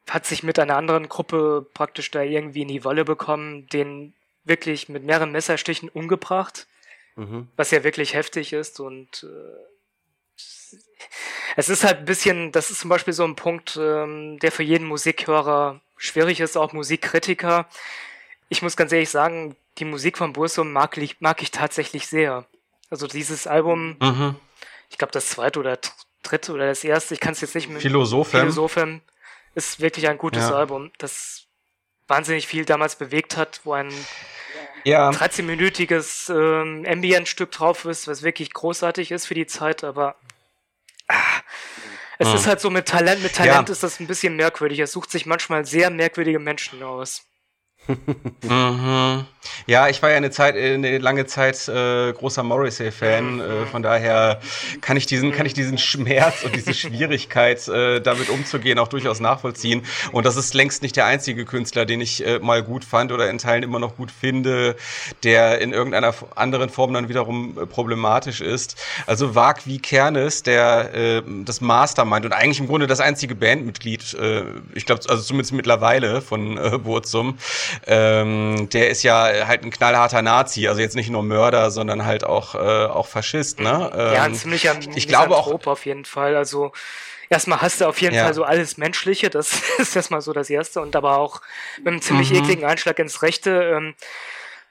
[0.09, 4.88] hat sich mit einer anderen Gruppe praktisch da irgendwie in die Wolle bekommen, den wirklich
[4.88, 6.67] mit mehreren Messerstichen umgebracht,
[7.15, 7.49] mhm.
[7.57, 10.38] was ja wirklich heftig ist und äh,
[11.57, 14.63] es ist halt ein bisschen, das ist zum Beispiel so ein Punkt, ähm, der für
[14.63, 17.67] jeden Musikhörer schwierig ist, auch Musikkritiker.
[18.49, 22.45] Ich muss ganz ehrlich sagen, die Musik von Bursum mag, mag ich tatsächlich sehr.
[22.89, 24.35] Also dieses Album mhm
[24.95, 25.77] ich glaube, das zweite oder
[26.23, 27.81] dritte oder das erste, ich kann es jetzt nicht mehr.
[27.81, 28.39] Philosophem.
[28.39, 29.01] Philosophem
[29.55, 30.55] ist wirklich ein gutes ja.
[30.55, 31.47] Album, das
[32.08, 33.91] wahnsinnig viel damals bewegt hat, wo ein
[34.86, 35.10] ja.
[35.10, 40.15] 13-minütiges ähm, Ambient-Stück drauf ist, was wirklich großartig ist für die Zeit, aber
[41.10, 41.41] ah,
[42.17, 42.36] es hm.
[42.36, 43.73] ist halt so mit Talent, mit Talent ja.
[43.73, 44.79] ist das ein bisschen merkwürdig.
[44.79, 47.25] Es sucht sich manchmal sehr merkwürdige Menschen aus
[48.43, 49.26] mhm.
[49.67, 53.39] Ja, ich war ja eine Zeit, eine lange Zeit äh, großer Morrissey-Fan.
[53.39, 54.39] Äh, von daher
[54.82, 59.19] kann ich diesen, kann ich diesen Schmerz und diese Schwierigkeit, äh, damit umzugehen, auch durchaus
[59.19, 59.84] nachvollziehen.
[60.12, 63.30] Und das ist längst nicht der einzige Künstler, den ich äh, mal gut fand oder
[63.30, 64.76] in Teilen immer noch gut finde,
[65.24, 68.76] der in irgendeiner anderen Form dann wiederum äh, problematisch ist.
[69.08, 74.13] Also Wag wie Kernes, der äh, das Mastermind und eigentlich im Grunde das einzige Bandmitglied,
[74.15, 74.43] äh,
[74.74, 77.38] ich glaube, also zumindest mittlerweile von äh, Burzum,
[77.88, 82.23] ähm, der ist ja halt ein knallharter Nazi, also jetzt nicht nur Mörder, sondern halt
[82.23, 83.91] auch, äh, auch Faschist, ne?
[83.93, 86.35] Ähm, ja, ein ziemlicher ich glaube auch auf jeden Fall.
[86.35, 86.71] Also
[87.29, 88.23] erstmal hast du auf jeden ja.
[88.23, 91.41] Fall so alles Menschliche, das ist erstmal so das Erste und aber auch
[91.77, 92.38] mit einem ziemlich mhm.
[92.38, 93.73] ekligen Einschlag ins Rechte.
[93.75, 93.95] Ähm,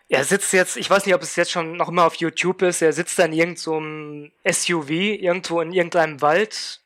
[0.09, 2.83] er sitzt jetzt, ich weiß nicht, ob es jetzt schon noch immer auf YouTube ist,
[2.83, 6.84] er sitzt da in irgendeinem so SUV irgendwo in irgendeinem Wald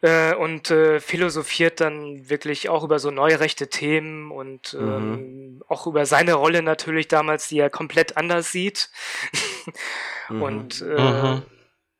[0.00, 4.88] äh, und äh, philosophiert dann wirklich auch über so neue rechte Themen und mhm.
[4.88, 8.90] ähm, auch über seine Rolle natürlich damals, die er komplett anders sieht.
[10.28, 10.42] mhm.
[10.42, 11.42] Und äh, mhm.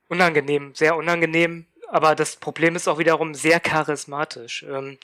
[0.09, 1.67] unangenehm, sehr unangenehm.
[1.89, 4.65] Aber das Problem ist auch wiederum sehr charismatisch.
[4.69, 4.99] Ähm,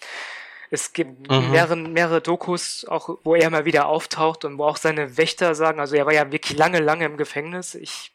[0.70, 1.50] es gibt mhm.
[1.50, 5.80] mehrere, mehrere Dokus, auch wo er mal wieder auftaucht und wo auch seine Wächter sagen,
[5.80, 7.74] also er war ja wirklich lange, lange im Gefängnis.
[7.74, 8.12] Ich,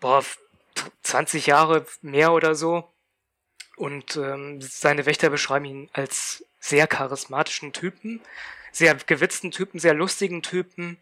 [0.00, 0.22] boah,
[1.02, 2.84] 20 Jahre mehr oder so.
[3.76, 8.20] Und ähm, seine Wächter beschreiben ihn als sehr charismatischen Typen,
[8.72, 10.96] sehr gewitzten Typen, sehr lustigen Typen.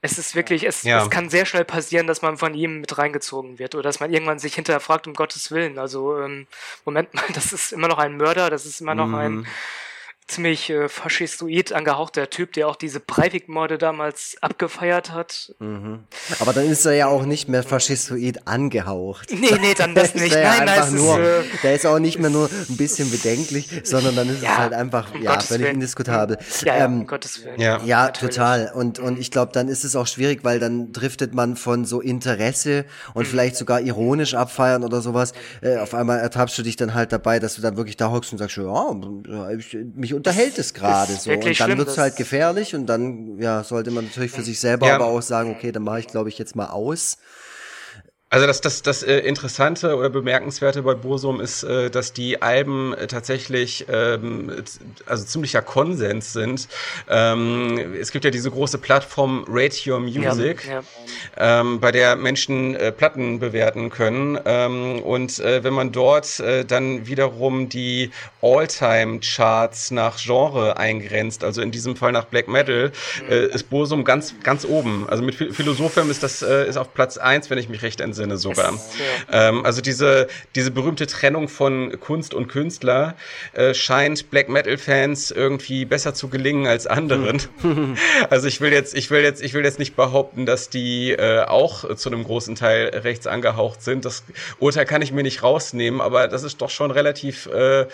[0.00, 1.02] Es ist wirklich, es, ja.
[1.02, 4.12] es kann sehr schnell passieren, dass man von ihm mit reingezogen wird oder dass man
[4.12, 5.78] irgendwann sich hinterher fragt, um Gottes Willen.
[5.78, 6.46] Also, ähm,
[6.84, 9.14] Moment mal, das ist immer noch ein Mörder, das ist immer noch mhm.
[9.14, 9.46] ein
[10.26, 15.54] ziemlich äh, faschistoid angehauchter Typ, der auch diese Breivik-Morde damals abgefeiert hat.
[15.58, 16.00] Mhm.
[16.40, 19.30] Aber dann ist er ja auch nicht mehr faschistoid angehaucht.
[19.30, 20.34] Nee, nee, dann das nicht.
[20.34, 24.16] nein, nein, nur, ist, äh, der ist auch nicht mehr nur ein bisschen bedenklich, sondern
[24.16, 25.74] dann ist ja, es halt einfach, um ja, Gottes völlig Willen.
[25.74, 26.38] indiskutabel.
[26.62, 27.60] Ja, ja, ähm, um Gottes Willen.
[27.60, 28.72] Ja, ja total.
[28.74, 32.00] Und, und ich glaube, dann ist es auch schwierig, weil dann driftet man von so
[32.00, 33.30] Interesse und mhm.
[33.30, 35.32] vielleicht sogar ironisch abfeiern oder sowas.
[35.60, 38.32] Äh, auf einmal ertappst du dich dann halt dabei, dass du dann wirklich da hockst
[38.32, 41.30] und sagst, ja, ich, mich unterhält es gerade so.
[41.30, 44.86] Und dann wird es halt gefährlich und dann ja, sollte man natürlich für sich selber
[44.88, 44.94] ja.
[44.94, 47.18] aber auch sagen, okay, dann mache ich, glaube ich, jetzt mal aus.
[48.32, 52.94] Also das, das, das äh, Interessante oder Bemerkenswerte bei Bosum ist, äh, dass die Alben
[52.94, 54.50] äh, tatsächlich ähm,
[55.04, 56.66] also ziemlicher Konsens sind.
[57.10, 60.80] Ähm, es gibt ja diese große Plattform Rate Your Music, ja,
[61.36, 61.60] ja.
[61.60, 64.40] Ähm, bei der Menschen äh, Platten bewerten können.
[64.46, 71.60] Ähm, und äh, wenn man dort äh, dann wiederum die All-Time-Charts nach Genre eingrenzt, also
[71.60, 72.92] in diesem Fall nach Black Metal,
[73.28, 75.06] äh, ist Bosum ganz, ganz oben.
[75.10, 78.21] Also mit Philosophem ist das äh, ist auf Platz eins, wenn ich mich recht entsinne.
[78.22, 78.72] Sinne sogar.
[79.30, 83.16] Ähm, also diese, diese berühmte Trennung von Kunst und Künstler
[83.52, 87.42] äh, scheint Black Metal-Fans irgendwie besser zu gelingen als anderen.
[87.62, 87.96] Hm.
[88.30, 91.44] also ich will jetzt, ich will jetzt, ich will jetzt nicht behaupten, dass die äh,
[91.44, 94.04] auch zu einem großen Teil rechts angehaucht sind.
[94.04, 94.24] Das
[94.58, 97.86] Urteil kann ich mir nicht rausnehmen, aber das ist doch schon relativ äh,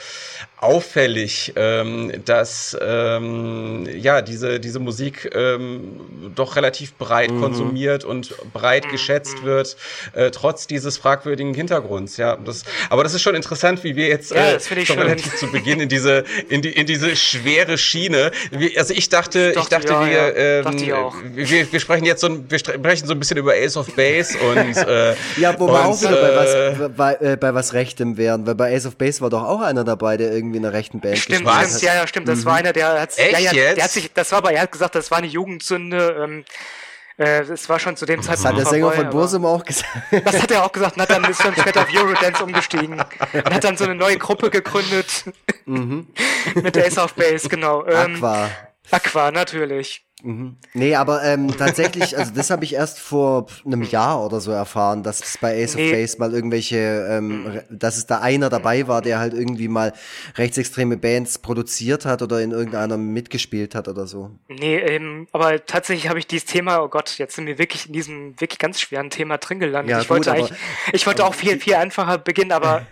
[0.58, 7.40] auffällig, ähm, dass ähm, ja diese diese Musik ähm, doch relativ breit mhm.
[7.40, 8.90] konsumiert und breit mhm.
[8.90, 9.76] geschätzt wird,
[10.18, 12.16] äh, trotz dieses fragwürdigen Hintergrunds.
[12.16, 15.50] Ja, das, aber das ist schon interessant, wie wir jetzt ja, äh, schon relativ zu
[15.52, 18.33] Beginn in diese in die in diese schwere Schiene.
[18.50, 20.62] Wie, also ich dachte, ich dachte, ja, wir, ja.
[20.66, 23.94] Ähm, wir wir sprechen jetzt so ein, wir sprechen so ein bisschen über Ace of
[23.94, 27.72] Base und äh, ja, wo wir auch wieder bei was äh, bei, äh, bei was
[27.72, 30.66] Rechtem wären, weil bei Ace of Base war doch auch einer dabei, der irgendwie in
[30.66, 31.83] einer rechten Band stimmt, gespielt hat.
[31.83, 32.26] Ja, ja, stimmt.
[32.26, 32.44] Das mhm.
[32.46, 34.72] war einer, der hat, Echt ja, ja, der hat sich, das war aber, er hat
[34.72, 36.16] gesagt, das war eine Jugendsünde.
[36.24, 36.88] Ähm, äh,
[37.18, 38.44] es war schon zu dem Zeitpunkt.
[38.44, 39.88] Das hat der Sänger von Bursum auch gesagt.
[40.24, 43.54] Das hat er auch gesagt und hat dann ist schon später auf Eurodance umgestiegen und
[43.54, 45.24] hat dann so eine neue Gruppe gegründet.
[45.66, 46.07] Mhm.
[46.54, 47.85] Mit Ace of Base, genau.
[47.87, 48.50] Ähm, Aqua.
[48.90, 50.07] Aqua, natürlich.
[50.22, 50.57] Mhm.
[50.74, 55.02] Nee, aber ähm, tatsächlich, also das habe ich erst vor einem Jahr oder so erfahren,
[55.02, 57.62] dass es bei Ace of Base mal irgendwelche, ähm, mhm.
[57.70, 59.92] dass es da einer dabei war, der halt irgendwie mal
[60.37, 64.31] rechtsextreme Bands produziert hat oder in irgendeiner mitgespielt hat oder so.
[64.48, 67.92] Nee, ähm, aber tatsächlich habe ich dieses Thema, oh Gott, jetzt sind wir wirklich in
[67.92, 69.90] diesem wirklich ganz schweren Thema drin gelandet.
[69.90, 70.59] Ja, ich gut, wollte eigentlich,
[70.92, 72.87] ich wollte auch viel, viel einfacher beginnen, aber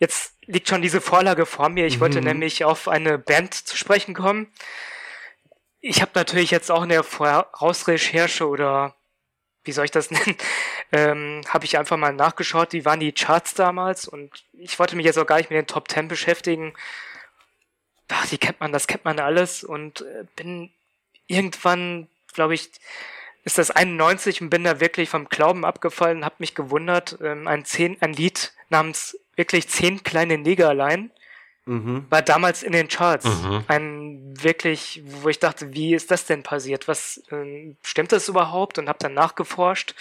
[0.00, 1.86] jetzt liegt schon diese Vorlage vor mir.
[1.86, 2.26] Ich wollte mhm.
[2.26, 4.48] nämlich auf eine Band zu sprechen kommen
[5.86, 8.94] ich habe natürlich jetzt auch in der Vorausrecherche oder
[9.64, 10.36] wie soll ich das nennen,
[10.92, 15.04] ähm, habe ich einfach mal nachgeschaut, wie waren die Charts damals und ich wollte mich
[15.04, 16.74] jetzt auch gar nicht mit den Top 10 beschäftigen.
[18.08, 20.72] Ach, die kennt man, das kennt man alles und äh, bin
[21.26, 22.70] irgendwann glaube ich,
[23.44, 27.18] ist das 91 und bin da wirklich vom Glauben abgefallen, habe mich gewundert.
[27.22, 31.10] Ähm, ein, zehn, ein Lied namens wirklich zehn kleine Negerlein
[31.66, 32.06] mhm.
[32.10, 33.24] war damals in den Charts.
[33.24, 33.64] Mhm.
[33.68, 36.88] Ein wirklich, wo ich dachte, wie ist das denn passiert?
[36.88, 38.78] Was ähm, stimmt das überhaupt?
[38.78, 39.94] Und habe dann nachgeforscht.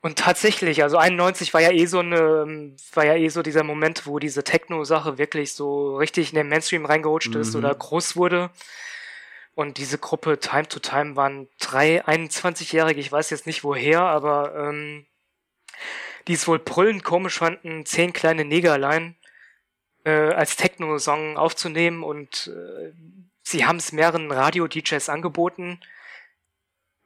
[0.00, 3.62] Und tatsächlich, also 91 war ja eh so eine, ähm, war ja eh so dieser
[3.62, 7.60] Moment, wo diese Techno-Sache wirklich so richtig in den Mainstream reingerutscht ist mhm.
[7.60, 8.50] oder groß wurde.
[9.54, 14.54] Und diese Gruppe Time to Time waren drei 21-Jährige, ich weiß jetzt nicht woher, aber
[14.56, 15.06] ähm,
[16.26, 19.14] die es wohl brüllend komisch fanden, zehn kleine Negerlein
[20.04, 22.92] äh, als Techno-Song aufzunehmen und äh,
[23.42, 25.80] sie haben es mehreren Radio-DJs angeboten,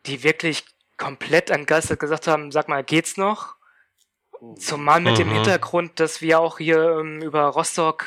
[0.06, 0.64] die wirklich
[0.96, 3.56] komplett entgeistert gesagt haben, sag mal, geht's noch?
[4.58, 5.18] Zumal mit mhm.
[5.18, 8.06] dem Hintergrund, dass wir auch hier ähm, über Rostock,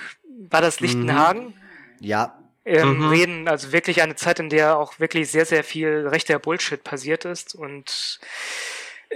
[0.50, 1.48] war das Lichtenhagen?
[1.48, 1.54] Mhm.
[2.00, 3.10] Ja, ähm, mhm.
[3.10, 3.48] reden.
[3.48, 7.56] Also wirklich eine Zeit, in der auch wirklich sehr, sehr viel rechter Bullshit passiert ist.
[7.56, 8.20] Und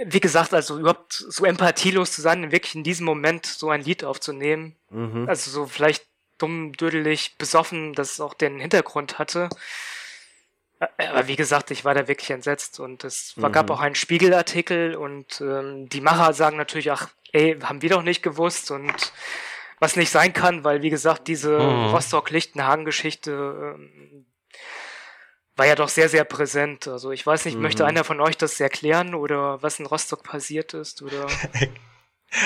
[0.06, 4.04] wie gesagt, also überhaupt so empathielos zu sein, wirklich in diesem Moment so ein Lied
[4.04, 4.76] aufzunehmen.
[4.90, 5.28] Mhm.
[5.28, 6.06] Also so vielleicht
[6.38, 9.48] dumm, dödelig, besoffen, das auch den Hintergrund hatte.
[10.80, 13.52] Aber wie gesagt, ich war da wirklich entsetzt und es mhm.
[13.52, 18.02] gab auch einen Spiegelartikel und ähm, die Macher sagen natürlich, ach, ey, haben wir doch
[18.02, 19.12] nicht gewusst und
[19.78, 21.86] was nicht sein kann, weil wie gesagt, diese mhm.
[21.90, 24.26] Rostock-Lichtenhagen-Geschichte ähm,
[25.56, 26.88] war ja doch sehr, sehr präsent.
[26.88, 27.62] Also ich weiß nicht, mhm.
[27.62, 31.26] möchte einer von euch das erklären oder was in Rostock passiert ist oder?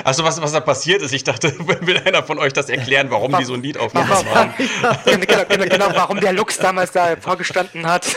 [0.05, 1.51] Also was, was da passiert ist, ich dachte,
[1.87, 4.53] will einer von euch das erklären, warum die so ein Lied aufgenommen haben.
[5.07, 8.15] genau, genau, genau, warum der Lux damals da vorgestanden hat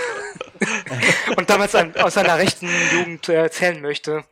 [1.38, 4.26] und damals an, aus seiner rechten Jugend erzählen möchte.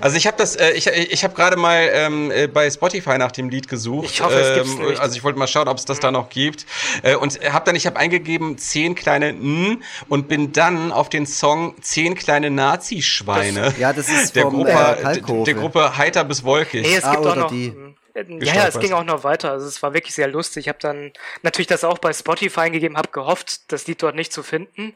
[0.00, 3.32] Also ich habe das, äh, ich, ich habe gerade mal ähm, äh, bei Spotify nach
[3.32, 4.10] dem Lied gesucht.
[4.10, 5.00] Ich hoffe, es gibt's ähm, nicht.
[5.00, 6.02] Also ich wollte mal schauen, ob es das mhm.
[6.02, 6.66] da noch gibt.
[7.02, 11.26] Äh, und habe dann, ich habe eingegeben zehn kleine N und bin dann auf den
[11.26, 13.74] Song zehn kleine Nazi-Schweine.
[13.78, 16.82] Ja, das ist der Gruppe, äh, der Gruppe heiter bis wolkig.
[16.82, 17.50] Nee, es ah, gibt auch noch.
[17.50, 17.70] Die.
[17.70, 17.94] Mhm.
[18.42, 19.52] Ja, ja, es ging auch noch weiter.
[19.52, 20.66] Also es war wirklich sehr lustig.
[20.66, 24.32] Ich habe dann natürlich das auch bei Spotify eingegeben, habe gehofft, das Lied dort nicht
[24.34, 24.94] zu finden.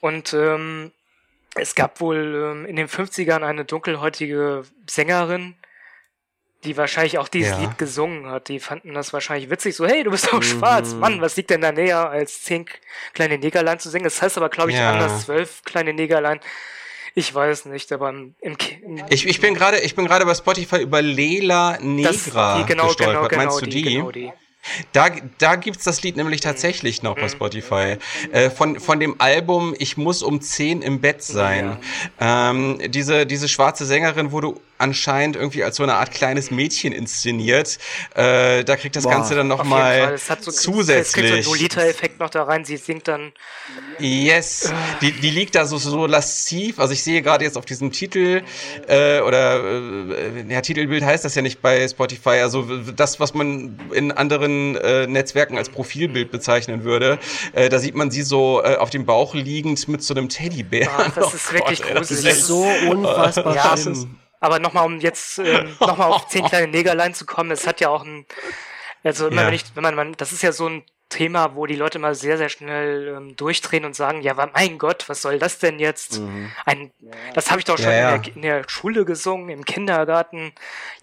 [0.00, 0.92] Und ähm,
[1.54, 5.54] es gab wohl ähm, in den 50ern eine dunkelhäutige Sängerin,
[6.64, 7.60] die wahrscheinlich auch dieses ja.
[7.60, 8.48] Lied gesungen hat.
[8.48, 10.42] Die fanden das wahrscheinlich witzig, so, hey, du bist doch mhm.
[10.42, 12.66] schwarz, Mann, was liegt denn da näher, als zehn
[13.12, 14.04] kleine Negerlein zu singen?
[14.04, 14.92] Das heißt aber, glaube ich, ja.
[14.92, 16.40] anders, zwölf kleine Negerlein.
[17.16, 18.56] Ich weiß nicht, aber im, im,
[19.08, 22.88] ich, ich bin gerade ich bin gerade bei Spotify über Lela Negra das, die, genau,
[22.88, 23.28] gestolpert.
[23.28, 23.82] Genau, Meinst du die?
[23.82, 23.94] die?
[23.94, 24.32] Genau die.
[24.92, 27.98] Da, da gibt's das Lied nämlich tatsächlich noch bei Spotify.
[28.32, 31.78] Äh, von, von dem Album Ich muss um 10 im Bett sein.
[32.20, 32.50] Ja.
[32.50, 37.78] Ähm, diese, diese schwarze Sängerin wurde anscheinend irgendwie als so eine Art kleines Mädchen inszeniert.
[38.14, 41.00] Äh, da kriegt das Boah, Ganze dann nochmal so, zusätzlich.
[41.00, 42.64] Es kriegt so einen Lolita-Effekt noch da rein.
[42.64, 43.32] Sie singt dann.
[43.98, 44.72] Yes.
[45.00, 46.78] Die, die liegt da so, so lasziv.
[46.80, 48.42] Also ich sehe gerade jetzt auf diesem Titel,
[48.88, 52.40] äh, oder äh, ja, Titelbild heißt das ja nicht bei Spotify.
[52.40, 57.18] Also das, was man in anderen äh, Netzwerken als Profilbild bezeichnen würde.
[57.52, 60.88] Äh, da sieht man sie so äh, auf dem Bauch liegend mit so einem Teddybär.
[60.96, 62.24] Ach, das oh ist Gott, wirklich ey, gruselig.
[62.24, 64.18] Das ist so unfassbar ja, schlimm.
[64.40, 67.88] Aber nochmal, um jetzt äh, nochmal auf zehn kleine Negerlein zu kommen, es hat ja
[67.88, 68.26] auch ein,
[69.02, 69.46] also immer ja.
[69.48, 72.16] wenn ich, wenn man, man, das ist ja so ein Thema, wo die Leute mal
[72.16, 76.18] sehr, sehr schnell ähm, durchdrehen und sagen, ja, mein Gott, was soll das denn jetzt?
[76.18, 76.50] Mhm.
[76.66, 76.90] Ein,
[77.34, 78.16] das habe ich doch schon ja.
[78.16, 80.52] In, der, in, der, Schule gesungen, im Kindergarten.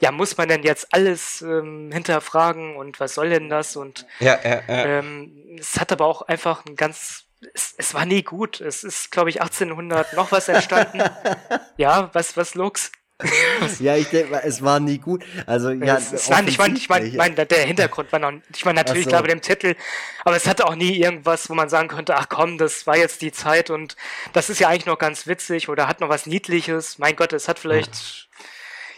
[0.02, 3.78] Ja, muss man denn jetzt alles ähm, hinterfragen und was soll denn das?
[3.78, 8.22] Und ja, ja, ähm, es hat aber auch einfach ein ganz es, es war nie
[8.22, 8.62] gut.
[8.62, 11.02] Es ist, glaube ich, 1800 noch was entstanden.
[11.78, 12.92] ja, was, was Lux?
[13.80, 15.24] ja, ich denke, es war nie gut.
[15.46, 18.34] Also ja, nein, ich meine, ich meine, mein, der Hintergrund war noch.
[18.56, 19.10] Ich meine natürlich, so.
[19.10, 19.76] glaube dem Titel,
[20.24, 23.22] aber es hatte auch nie irgendwas, wo man sagen könnte, ach komm, das war jetzt
[23.22, 23.96] die Zeit und
[24.34, 26.98] das ist ja eigentlich noch ganz witzig oder hat noch was Niedliches.
[26.98, 28.28] Mein Gott, es hat vielleicht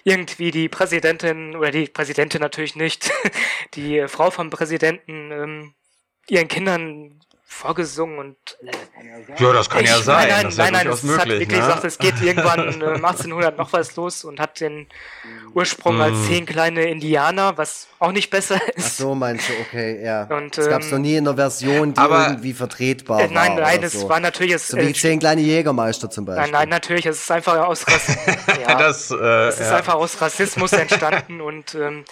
[0.03, 0.13] ja.
[0.13, 3.11] irgendwie die Präsidentin oder die Präsidentin natürlich nicht,
[3.73, 5.73] die Frau vom Präsidenten ähm,
[6.29, 7.19] ihren Kindern
[7.53, 8.35] vorgesungen und.
[9.37, 10.27] Ja, das kann ich, ja sein.
[10.27, 11.57] Nein, nein, nein, nein, es möglich, hat wirklich ne?
[11.57, 14.87] gesagt, es geht irgendwann äh, 1800 noch was los und hat den
[15.53, 16.01] Ursprung mm.
[16.01, 16.25] als hm.
[16.27, 18.85] zehn kleine Indianer, was auch nicht besser ist.
[18.85, 20.23] Ach so, meinst du, okay, ja.
[20.23, 23.27] Und, es ähm, gab es noch nie in einer Version, die aber, irgendwie vertretbar äh,
[23.27, 23.43] nein, war.
[23.43, 24.09] Nein, nein, es so.
[24.09, 24.53] war natürlich.
[24.53, 26.43] Es, so wie äh, zehn kleine Jägermeister zum Beispiel.
[26.43, 28.35] Nein, nein, natürlich, es ist einfach aus Rassismus.
[28.67, 29.15] ja, das, äh,
[29.47, 29.77] es ist ja.
[29.77, 32.03] einfach aus Rassismus entstanden und ähm,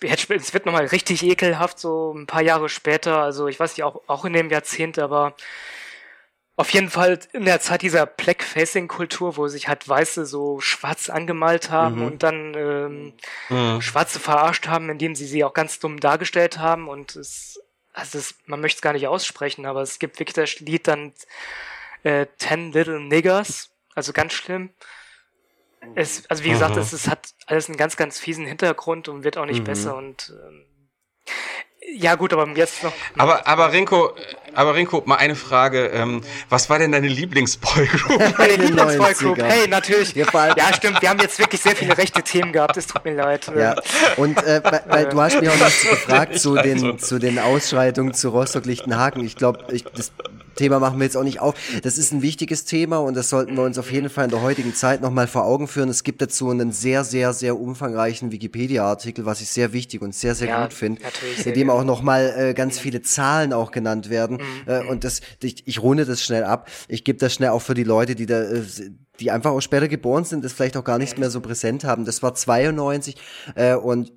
[0.00, 4.02] es wird nochmal richtig ekelhaft, so ein paar Jahre später, also ich weiß nicht, auch,
[4.06, 5.34] auch in dem Jahrzehnt, aber
[6.56, 11.70] auf jeden Fall in der Zeit dieser Black-Facing-Kultur, wo sich halt Weiße so schwarz angemalt
[11.70, 12.06] haben mhm.
[12.06, 13.12] und dann ähm,
[13.48, 13.80] mhm.
[13.82, 17.60] Schwarze verarscht haben, indem sie sie auch ganz dumm dargestellt haben und es
[17.94, 21.12] also das, man möchte es gar nicht aussprechen, aber es gibt wirklich das Lied dann
[22.02, 24.70] äh, Ten Little Niggers, also ganz schlimm.
[25.94, 26.82] Es, also wie gesagt, mhm.
[26.82, 29.64] es, es, hat alles einen ganz, ganz fiesen Hintergrund und wird auch nicht mhm.
[29.64, 30.64] besser und ähm,
[31.96, 32.92] ja gut, aber jetzt noch.
[33.18, 34.14] Aber aber Rinko,
[34.54, 38.38] aber Rinko, mal eine Frage: ähm, Was war denn deine Lieblingsboygroup?
[38.38, 39.42] Meine Lieblingsboygroup.
[39.42, 40.14] Hey, natürlich.
[40.14, 41.02] Ja, stimmt.
[41.02, 42.76] Wir haben jetzt wirklich sehr viele rechte Themen gehabt.
[42.76, 43.50] Es tut mir leid.
[43.56, 43.76] Ja.
[44.16, 48.30] Und äh, weil, du hast mich auch noch gefragt zu den zu den Ausschreitungen zu
[48.30, 49.24] Rostock-Lichtenhagen.
[49.24, 50.10] Ich glaube, ich, das
[50.54, 51.54] Thema machen wir jetzt auch nicht auf.
[51.82, 54.42] Das ist ein wichtiges Thema und das sollten wir uns auf jeden Fall in der
[54.42, 55.88] heutigen Zeit nochmal vor Augen führen.
[55.88, 60.34] Es gibt dazu einen sehr, sehr, sehr umfangreichen Wikipedia-Artikel, was ich sehr wichtig und sehr,
[60.34, 61.02] sehr ja, gut finde,
[61.44, 64.38] in dem auch nochmal äh, ganz viele Zahlen auch genannt werden.
[64.38, 64.72] Mhm.
[64.72, 66.68] Äh, und das, ich, ich runde das schnell ab.
[66.88, 68.62] Ich gebe das schnell auch für die Leute, die da äh,
[69.20, 72.04] die einfach auch später geboren sind, das vielleicht auch gar nicht mehr so präsent haben.
[72.04, 73.16] Das war 92
[73.54, 74.12] äh, und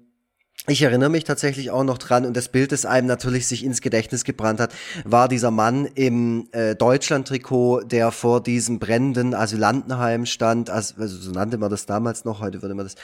[0.69, 3.80] ich erinnere mich tatsächlich auch noch dran und das Bild, das einem natürlich sich ins
[3.80, 4.73] Gedächtnis gebrannt hat,
[5.06, 11.58] war dieser Mann im äh, Deutschland-Trikot, der vor diesem brennenden Asylantenheim stand, also, so nannte
[11.58, 12.95] man das damals noch, heute würde man das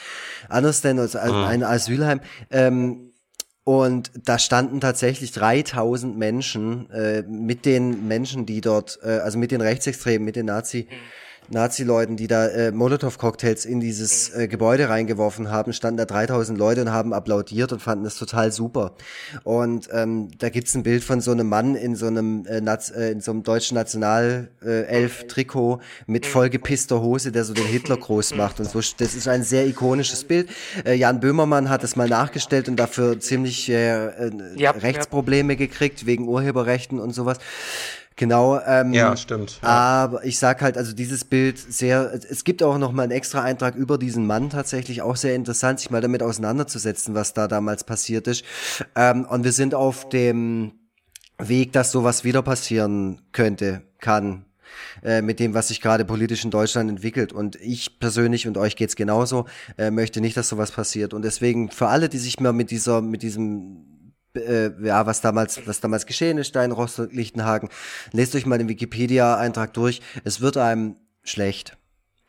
[0.49, 1.43] anders nennen, also mhm.
[1.45, 2.19] ein Asylheim.
[2.51, 3.13] Ähm,
[3.63, 9.51] und da standen tatsächlich 3000 Menschen äh, mit den Menschen, die dort, äh, also mit
[9.51, 10.89] den Rechtsextremen, mit den Nazi.
[10.89, 10.95] Mhm
[11.49, 16.81] Nazi-Leuten, die da äh, Molotow-Cocktails in dieses äh, Gebäude reingeworfen haben, standen da 3000 Leute
[16.81, 18.93] und haben applaudiert und fanden das total super.
[19.43, 22.91] Und ähm, da gibt's ein Bild von so einem Mann in so einem äh, Naz
[22.91, 28.59] äh, in so einem deutschen Nationalelf-Trikot mit vollgepisster Hose, der so den Hitler groß macht
[28.59, 28.79] und so.
[28.79, 30.49] Das ist ein sehr ikonisches Bild.
[30.85, 35.57] Äh, Jan Böhmermann hat es mal nachgestellt und dafür ziemlich äh, äh, ja, Rechtsprobleme ja.
[35.57, 37.37] gekriegt wegen Urheberrechten und sowas.
[38.15, 38.59] Genau.
[38.65, 39.59] Ähm, ja, stimmt.
[39.61, 39.69] Ja.
[39.69, 43.41] Aber ich sag halt, also dieses Bild sehr, es gibt auch noch mal einen extra
[43.41, 47.83] Eintrag über diesen Mann tatsächlich, auch sehr interessant, sich mal damit auseinanderzusetzen, was da damals
[47.83, 48.43] passiert ist.
[48.95, 50.73] Ähm, und wir sind auf dem
[51.39, 54.45] Weg, dass sowas wieder passieren könnte, kann,
[55.03, 57.33] äh, mit dem, was sich gerade politisch in Deutschland entwickelt.
[57.33, 59.45] Und ich persönlich und euch geht's genauso,
[59.77, 61.13] äh, möchte nicht, dass sowas passiert.
[61.13, 63.92] Und deswegen für alle, die sich mal mit dieser, mit diesem
[64.35, 67.69] äh, ja, was damals, was damals geschehen ist, Stein, Rostock, Lichtenhagen.
[68.11, 70.01] Lest euch mal den Wikipedia-Eintrag durch.
[70.23, 71.77] Es wird einem schlecht.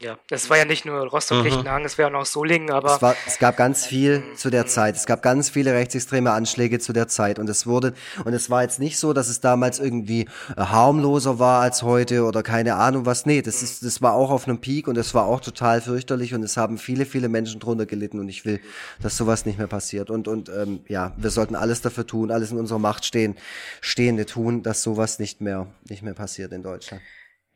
[0.03, 1.87] Ja, es war ja nicht nur Rostock-Lichtenhagen, mhm.
[1.87, 2.97] es wäre auch noch Solingen, aber.
[2.97, 4.97] Es, war, es gab ganz viel zu der Zeit.
[4.97, 7.39] Es gab ganz viele rechtsextreme Anschläge zu der Zeit.
[7.39, 10.23] Und es wurde, und es war jetzt nicht so, dass es damals irgendwie
[10.57, 13.25] äh, harmloser war als heute oder keine Ahnung was.
[13.25, 16.35] Nee, das ist, das war auch auf einem Peak und es war auch total fürchterlich
[16.35, 18.61] und es haben viele, viele Menschen drunter gelitten und ich will,
[19.01, 20.11] dass sowas nicht mehr passiert.
[20.11, 23.37] Und, und ähm, ja, wir sollten alles dafür tun, alles in unserer Macht stehen,
[23.81, 27.01] Stehende tun, dass sowas nicht mehr, nicht mehr passiert in Deutschland.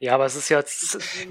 [0.00, 0.60] Ja, aber es ist ja.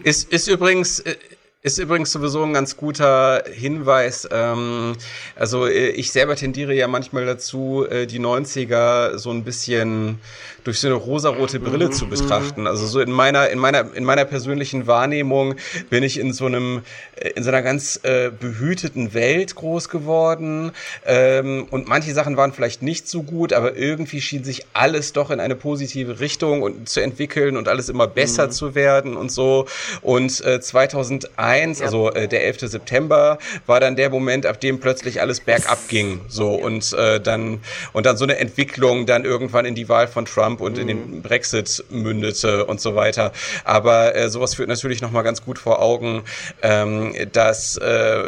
[0.03, 1.15] Ist, ist übrigens, äh,
[1.63, 4.27] ist übrigens sowieso ein ganz guter Hinweis.
[4.31, 4.95] Ähm,
[5.35, 10.19] also äh, ich selber tendiere ja manchmal dazu, äh, die 90er so ein bisschen
[10.63, 12.67] durch so eine rosarote Brille zu betrachten.
[12.67, 15.55] Also so in meiner, in meiner, in meiner persönlichen Wahrnehmung
[15.89, 16.83] bin ich in so einem,
[17.15, 20.73] äh, in so einer ganz äh, behüteten Welt groß geworden.
[21.07, 25.31] Ähm, und manche Sachen waren vielleicht nicht so gut, aber irgendwie schien sich alles doch
[25.31, 28.51] in eine positive Richtung und zu entwickeln und alles immer besser mhm.
[28.51, 29.65] zu werden und so.
[30.03, 31.85] Und äh, 2001 1, ja.
[31.85, 32.59] also äh, der 11.
[32.61, 36.21] September, war dann der Moment, ab dem plötzlich alles bergab ging.
[36.27, 37.61] So und äh, dann
[37.93, 40.81] und dann so eine Entwicklung dann irgendwann in die Wahl von Trump und mhm.
[40.81, 41.21] in den mhm.
[41.21, 43.31] Brexit mündete und so weiter.
[43.63, 46.23] Aber äh, sowas führt natürlich noch mal ganz gut vor Augen,
[46.61, 48.23] ähm, dass äh,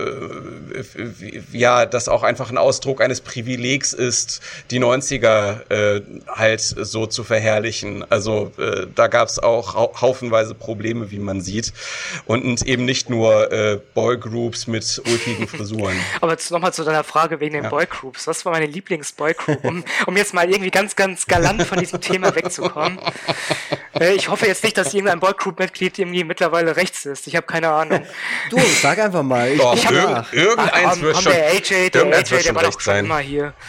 [1.52, 7.24] ja, das auch einfach ein Ausdruck eines Privilegs ist, die 90er äh, halt so zu
[7.24, 8.06] verherrlichen.
[8.10, 11.74] Also äh, da gab es auch haufenweise Probleme, wie man sieht
[12.26, 15.96] und eben nicht nur äh, Boygroups mit ulkigen Frisuren.
[16.22, 17.70] Aber nochmal zu deiner Frage wegen den ja.
[17.70, 18.28] Boygroups.
[18.28, 19.64] Was war meine Lieblingsboygroup?
[19.64, 23.00] Um, um jetzt mal irgendwie ganz, ganz galant von diesem Thema wegzukommen.
[24.00, 27.28] Äh, ich hoffe jetzt nicht, dass irgendein Boygroup-Mitglied irgendwie mittlerweile rechts ist.
[27.28, 28.06] Ich habe keine Ahnung.
[28.50, 29.50] Du, sag einfach mal.
[29.50, 32.80] Ich, Doch, ich hab, irgendeins ach, wird schon, der AJ, der AJ, der war doch
[32.80, 33.54] schon immer hier.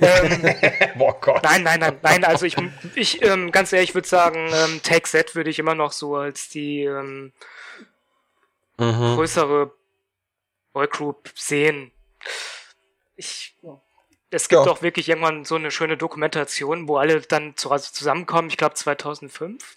[0.00, 0.54] ähm,
[0.98, 1.42] Boah Gott.
[1.42, 2.24] Nein, nein, nein, nein.
[2.24, 2.56] Also ich,
[2.94, 6.48] ich ähm, ganz ehrlich würde sagen, ähm, Take Z würde ich immer noch so als
[6.48, 7.32] die ähm,
[8.78, 9.16] mhm.
[9.16, 9.72] größere
[10.72, 11.92] Boygroup sehen.
[13.16, 13.56] Ich,
[14.30, 14.70] es gibt ja.
[14.70, 18.48] auch wirklich irgendwann so eine schöne Dokumentation, wo alle dann zu, also zusammenkommen.
[18.48, 19.76] Ich glaube 2005.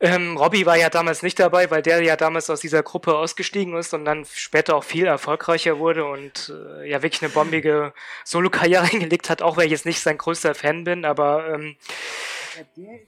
[0.00, 3.76] Ähm, Robbie war ja damals nicht dabei, weil der ja damals aus dieser Gruppe ausgestiegen
[3.76, 7.92] ist und dann später auch viel erfolgreicher wurde und äh, ja wirklich eine bombige
[8.24, 11.76] Solo-Karriere hingelegt hat, auch wenn ich jetzt nicht sein größter Fan bin, aber ähm,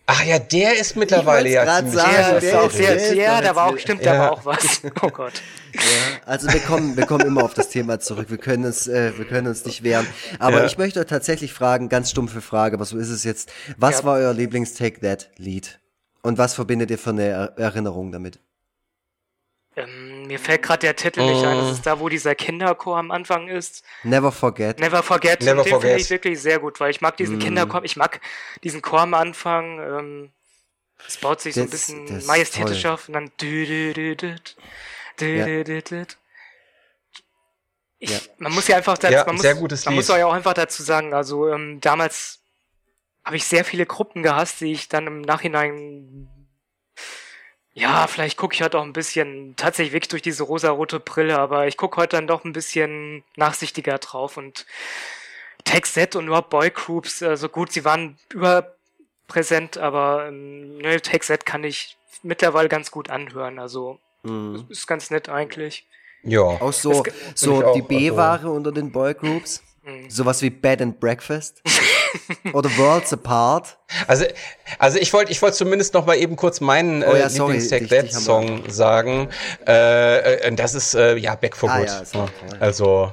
[0.06, 3.14] Ach ja, der ist mittlerweile ja ziemlich sagen, Ja, der der, ist- der, der ist
[3.14, 4.20] ja, da war auch, jetzt- stimmt, da Ja.
[4.20, 4.82] war auch was.
[5.02, 5.32] Oh Gott.
[5.74, 5.80] Ja,
[6.26, 8.26] also wir kommen, wir kommen immer auf das Thema zurück.
[8.30, 10.06] Wir können uns, äh, wir können uns nicht wehren.
[10.38, 10.64] Aber Ja.
[10.66, 13.50] ich möchte euch tatsächlich fragen, ganz stumpfe Frage, aber so ist es jetzt.
[13.76, 14.04] Was Ja.
[14.04, 15.78] war euer Lieblings-Take That Lied?
[16.22, 18.40] Und was verbindet ihr für eine er Erinnerung damit?
[19.84, 21.56] Ähm, mir fällt gerade der Titel nicht ein.
[21.56, 21.60] Mm.
[21.60, 23.84] Das ist da, wo dieser Kinderchor am Anfang ist.
[24.02, 24.78] Never Forget.
[24.80, 25.40] Never Forget.
[25.42, 26.00] Never den finde Forget.
[26.00, 27.40] ich wirklich sehr gut, weil ich mag diesen Mm.
[27.40, 28.20] Kinderchor, ich mag
[28.62, 29.78] diesen Chor am Anfang.
[29.80, 30.30] Ähm,
[31.06, 33.92] es baut sich so ein Das- bisschen das ist majestätisch auf und dann dü, dü,
[33.94, 34.34] dü, dü,
[35.18, 35.44] dü, Ja.
[35.46, 36.04] dü, dü, dü.
[37.98, 38.18] Ich, Ja.
[38.38, 40.54] Man muss ja einfach dazu, Ja, man muss, sehr gutes man muss ja auch einfach
[40.54, 42.40] dazu sagen, also ähm, damals
[43.24, 46.28] habe ich sehr viele Gruppen gehasst, die ich dann im Nachhinein
[47.80, 51.66] ja, vielleicht gucke ich halt auch ein bisschen tatsächlich wirklich durch diese rosarote Brille, aber
[51.66, 54.66] ich gucke heute dann doch ein bisschen nachsichtiger drauf und
[55.64, 61.44] Tech Set und überhaupt Boygroups, also gut, sie waren überpräsent, aber ähm, ne, Tech Set
[61.46, 64.66] kann ich mittlerweile ganz gut anhören, also Mhm.
[64.68, 65.86] ist ganz nett eigentlich.
[66.22, 66.42] Ja.
[66.42, 69.62] Auch so, Das- so die B-Ware unter den Boygroups.
[69.82, 70.10] Mhm.
[70.10, 71.62] Sowas wie Bed and Breakfast.
[72.52, 73.76] Oder Worlds Apart.
[74.06, 74.24] Also,
[74.78, 77.90] also ich wollte ich wollte zumindest noch mal eben kurz meinen Oh äh, ja, That
[77.90, 79.28] dich haben Song sagen.
[79.66, 81.88] Äh, äh, das ist äh, ja Back for Ah, Good.
[81.88, 82.28] ja, toll.
[82.60, 83.12] Also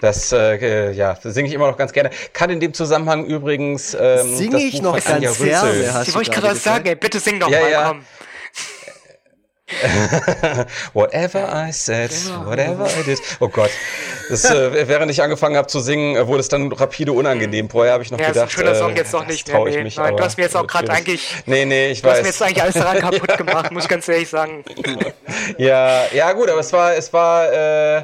[0.00, 2.10] das äh, ja, das singe ich immer noch ganz gerne.
[2.32, 6.30] Kann in dem Zusammenhang übrigens ähm, Singe das ich Buch noch ganz gerne, du wollte
[6.30, 7.88] ich gerade sagen, ey, bitte sing doch Ja, mal, ja.
[7.88, 8.04] komm.
[10.92, 12.10] Whatever I said,
[12.44, 13.18] whatever I did.
[13.40, 13.70] Oh Gott.
[14.28, 17.70] Das, äh, während ich angefangen habe zu singen, äh, wurde es dann rapide unangenehm.
[17.70, 19.82] Vorher habe ich noch Ja, ist gedacht, ein schöner Song äh, jetzt das nicht ich
[19.82, 20.98] mich, Nein, du hast mir jetzt auch gerade schwierig.
[21.00, 22.22] eigentlich- Nee, nee, ich Du hast weiß.
[22.22, 24.64] mir jetzt eigentlich alles daran kaputt gemacht, muss ich ganz ehrlich sagen.
[25.58, 28.02] Ja, ja gut, aber es war, es war, äh,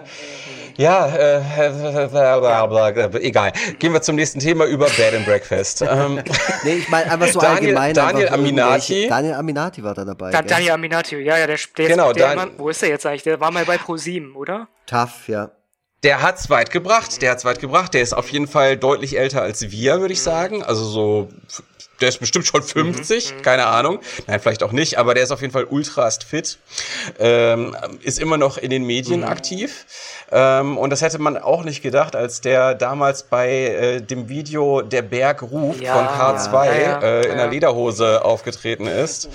[0.81, 2.89] ja, äh, blablabla,
[3.21, 3.53] egal.
[3.79, 5.83] Gehen wir zum nächsten Thema über Bed and Breakfast.
[5.91, 6.23] Ähm,
[6.65, 7.95] Nee, ich meine einfach so Daniel- allgemein.
[7.95, 9.09] Daniel Aminati.
[9.09, 10.31] Daniel Aminati war da dabei.
[10.31, 10.43] Da?
[10.43, 13.23] Daniel Aminati, ja, ja, der, der, Genau, der Dan- Mann, wo ist der jetzt eigentlich?
[13.25, 14.69] Der war mal bei Pro7, oder?
[14.87, 15.51] Tough, ja.
[16.03, 17.93] der hat's weit gebracht, der hat's weit gebracht.
[17.95, 20.63] Der ist auf jeden Fall deutlich älter als wir, würde ich sagen.
[20.63, 21.29] Also so,
[22.01, 24.01] der ist bestimmt schon 50, keine Ahnung.
[24.27, 26.59] Nein, vielleicht auch nicht, aber der ist auf jeden Fall ultrast fit.
[27.19, 29.87] Ähm, ist immer noch in den Medien aktiv.
[30.33, 34.83] Ähm, und das hätte man auch nicht gedacht, als der damals bei äh, dem Video
[34.83, 39.29] Der Berg ruft Ja, von K2 ja, ja, äh, in der Lederhose aufgetreten ist.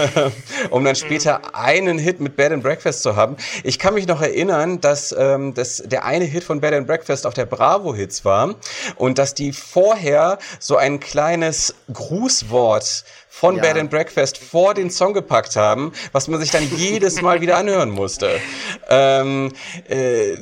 [0.70, 3.36] um dann später einen Hit mit Bed and Breakfast zu haben.
[3.64, 7.26] Ich kann mich noch erinnern, dass ähm, das, der eine Hit von Bed and Breakfast
[7.26, 8.54] auf der Bravo Hits war
[8.96, 13.62] und dass die vorher so ein kleines Grußwort von Ja.
[13.62, 17.56] Bed and Breakfast vor den Song gepackt haben, was man sich dann jedes Mal wieder
[17.56, 18.40] anhören musste.
[18.88, 19.52] Ähm,
[19.88, 20.34] äh,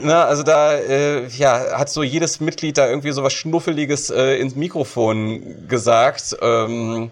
[0.00, 4.36] na, also da äh, ja, hat so jedes Mitglied da irgendwie so was Schnuffeliges äh,
[4.38, 6.36] ins Mikrofon gesagt.
[6.42, 7.10] Ähm,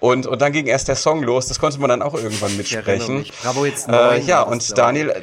[0.00, 1.46] und, und dann ging erst der Song los.
[1.46, 3.18] Das konnte man dann auch irgendwann Ich mitsprechen.
[3.18, 3.32] mich.
[3.42, 4.72] Bravo jetzt Äh, neun ja, und ich.
[4.74, 5.14] Daniel.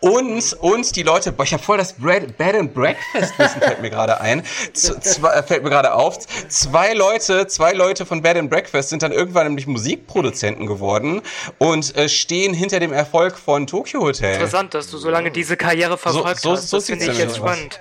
[0.00, 3.82] Und, und die Leute, boah, ich habe voll das Bread, Bed and Breakfast Wissen fällt
[3.82, 4.42] mir gerade ein.
[4.72, 6.18] Zwei, äh, fällt mir gerade auf.
[6.48, 11.20] Zwei Leute, zwei Leute von Bed and Breakfast sind dann irgendwann nämlich Musikproduzenten geworden
[11.58, 14.34] und äh, stehen hinter dem Erfolg von Tokyo Hotel.
[14.34, 16.68] Interessant, dass du so lange diese Karriere verfolgt so- hast.
[16.70, 17.78] so das finde ich jetzt spannend.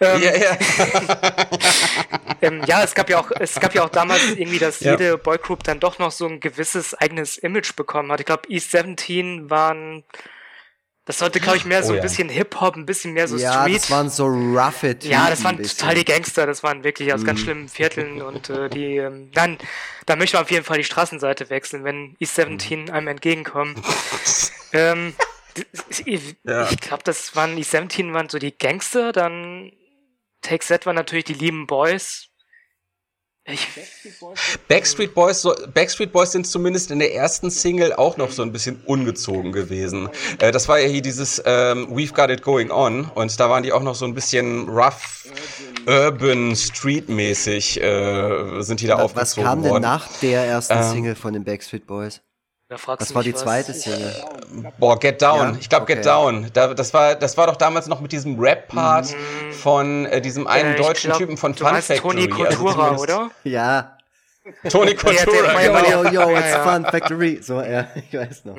[0.00, 0.56] Ähm, Ja, ja.
[2.42, 4.92] ähm, ja, es gab ja auch, es gab ja auch damals irgendwie, dass Ja.
[4.92, 8.20] jede Boygroup dann doch noch so ein gewisses eigenes Image bekommen hat.
[8.20, 10.04] Ich glaube, East 17 waren,
[11.08, 12.02] das sollte, glaube ich, mehr so Oh ein ja.
[12.02, 13.76] bisschen Hip-Hop, ein bisschen mehr so ja, Street.
[13.76, 15.10] das waren so roughe Typen.
[15.10, 17.24] Ja, das waren total die Gangster, das waren wirklich aus Mhm.
[17.24, 19.56] ganz schlimmen Vierteln und äh, die, ähm, dann,
[20.04, 22.90] da möchte man auf jeden Fall die Straßenseite wechseln, wenn East 17 Mhm.
[22.90, 23.74] einem entgegenkommen.
[24.72, 25.14] ähm,
[26.04, 26.70] ich Ja.
[26.70, 29.72] ich glaube, das waren, East 17 waren so die Gangster, dann
[30.42, 32.28] Take Z waren natürlich die lieben Boys.
[34.68, 38.80] Backstreet Boys, Backstreet Boys sind zumindest in der ersten Single auch noch so ein bisschen
[38.86, 40.08] ungezogen gewesen.
[40.38, 43.62] Äh, das war ja hier dieses ähm, We've Got It Going On und da waren
[43.62, 45.26] die auch noch so ein bisschen rough,
[45.86, 49.82] urban, street-mäßig äh, sind die da Was aufgezogen kam denn worden.
[49.82, 52.20] nach der ersten Ähm, Single von den Backstreet Boys?
[52.68, 53.72] Da fragst Was du war die zweite.
[53.72, 54.14] Single?
[54.78, 55.52] Boah, Get Down.
[55.54, 55.56] Ja?
[55.60, 55.94] Ich glaube Okay.
[55.96, 56.50] Get Down.
[56.52, 59.14] Da, das war, das war doch damals noch mit diesem Rap-Part
[59.62, 61.98] von äh, diesem einen Äh, deutschen glaub, Typen von du Fun Factory.
[61.98, 63.30] Toni Kultura, Also oder?
[63.44, 63.96] Ja.
[64.70, 66.04] Toni Kultura, genau.
[66.04, 66.56] Yo, yo, Ja, it's.
[66.56, 67.38] Fun Factory.
[67.42, 68.56] So, ja, ich weiß noch.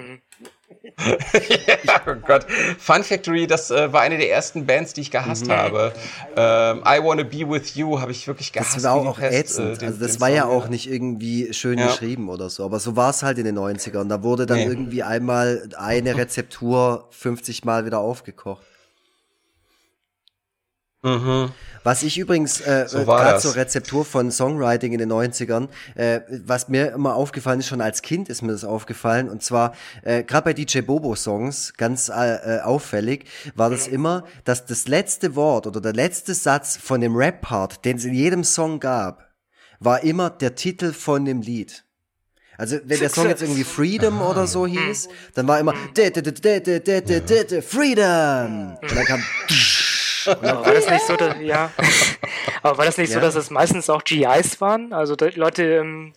[1.86, 2.46] Ja, oh Gott.
[2.80, 5.52] Fun Factory, das äh, war eine der ersten Bands, die ich gehasst Mhm.
[5.52, 5.94] habe.
[6.36, 8.76] Ähm, I Wanna Be With You habe ich wirklich gehasst.
[8.76, 9.76] Das war auch Pest, ätzend.
[9.76, 11.88] äh, den- also das war ja Song, auch nicht irgendwie schön Ja.
[11.88, 12.66] geschrieben oder so.
[12.66, 14.08] Aber so war es halt in den 90ern.
[14.10, 14.66] Da wurde dann Nee.
[14.66, 18.64] irgendwie einmal eine Rezeptur 50 Mal wieder aufgekocht.
[21.02, 21.52] Mhm.
[21.84, 26.68] Was ich übrigens, äh, so gerade zur Rezeptur von Songwriting in den 90ern, äh, was
[26.68, 29.74] mir immer aufgefallen ist, schon als Kind ist mir das aufgefallen, und zwar
[30.04, 33.26] äh, gerade bei DJ Bobo Songs, ganz äh, äh, auffällig,
[33.56, 37.96] war das immer, dass das letzte Wort oder der letzte Satz von dem Rap-Part, den
[37.96, 39.30] es in jedem Song gab,
[39.80, 41.86] war immer der Titel von dem Lied.
[42.58, 45.74] Also wenn der Song jetzt irgendwie Freedom oder so hieß, dann war immer
[47.62, 48.78] Freedom.
[48.82, 49.24] Und dann kam
[50.30, 51.72] aber war das nicht so, dass, ja.
[52.62, 53.16] Aber war das nicht ja.
[53.16, 54.94] so, dass es meistens auch GIs waren?
[54.94, 56.14] Also Leute, ähm,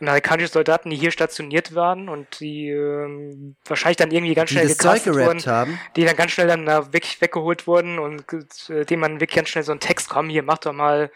[0.00, 5.14] amerikanische Soldaten, die hier stationiert waren und die ähm, wahrscheinlich dann irgendwie ganz schnell gecastet
[5.14, 5.78] wurden, haben.
[5.96, 8.24] die dann ganz schnell dann da wirklich weggeholt wurden und
[8.68, 11.10] äh, dem man wirklich ganz schnell so einen Text, komm, hier, mach doch mal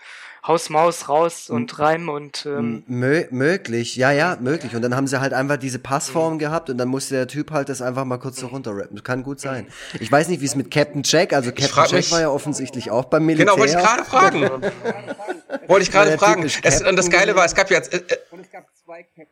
[0.47, 4.77] Haus, Maus raus und Reim und ähm Mö möglich, ja, ja, möglich.
[4.77, 6.39] Und dann haben sie halt einfach diese Passform mhm.
[6.39, 9.03] gehabt und dann musste der Typ halt das einfach mal kurz so runterrappen.
[9.03, 9.67] Kann gut sein.
[9.99, 12.91] Ich weiß nicht, wie es mit Captain Jack, also Captain Jack mich, war ja offensichtlich
[12.91, 13.47] auch beim Militär.
[13.47, 14.43] Genau, wollte ich gerade fragen.
[15.67, 16.45] wollte ich gerade fragen.
[16.63, 18.17] Es, und das Geile war, es gab jetzt äh, äh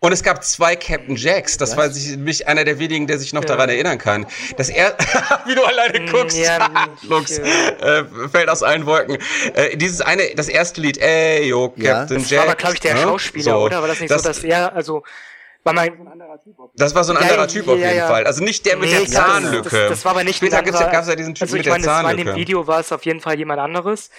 [0.00, 1.56] und es gab zwei Captain Jacks.
[1.56, 1.88] Das war
[2.18, 3.48] mich einer der wenigen, der sich noch ja.
[3.48, 4.26] daran erinnern kann.
[4.56, 4.96] Das er
[5.46, 9.18] wie du alleine mm, guckst, ja, Lux, äh, fällt aus allen Wolken.
[9.54, 12.30] Äh, dieses eine, das erste Lied, ey, yo, Captain das Jack.
[12.30, 13.58] Das war aber, glaube ich, der Schauspieler, so.
[13.58, 13.80] oder?
[13.80, 15.02] War das nicht das, so, dass er, also,
[15.62, 15.92] war mein,
[16.74, 18.26] das war so ein anderer Typ auf jeden Fall.
[18.26, 19.70] Also nicht der mit nee, der Zahnlücke.
[19.70, 22.20] Das, das, war aber nicht Später gab es ja diesen Typ also mit der Zahnlücke.
[22.20, 24.10] in dem Video war es auf jeden Fall jemand anderes.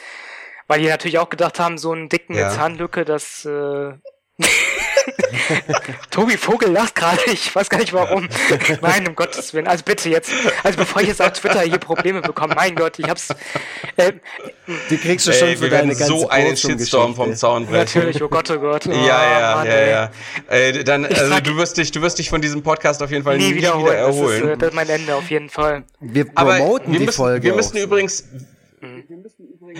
[0.68, 3.94] Weil die natürlich auch gedacht haben, so einen dicken mit Zahnlücke, das äh,
[6.12, 8.28] Tobi Vogel lacht gerade, ich weiß gar nicht warum.
[8.82, 9.68] Nein, um Gottes Willen.
[9.68, 10.32] Also bitte jetzt,
[10.64, 13.30] also bevor ich jetzt auf Twitter hier Probleme bekomme, mein Gott, ich hab's.
[13.98, 14.14] Äh,
[14.90, 18.00] die kriegst du schon ey, für deine ganze so einen Shitstorm vom Zaun brechen.
[18.02, 18.88] Natürlich, oh Gott, oh Gott.
[18.88, 20.12] Oh, ja, ja, Mann, ja, ja.
[20.48, 23.38] Ey, dann, also du wirst dich, du wirst dich von diesem Podcast auf jeden Fall
[23.38, 24.42] nie, nie wieder erholen.
[24.42, 25.84] Das ist, äh, das ist mein Ende auf jeden Fall.
[26.00, 27.44] Wir promoten wir die müssen, Folge.
[27.44, 28.26] Wir müssen übrigens,
[28.82, 29.06] wir,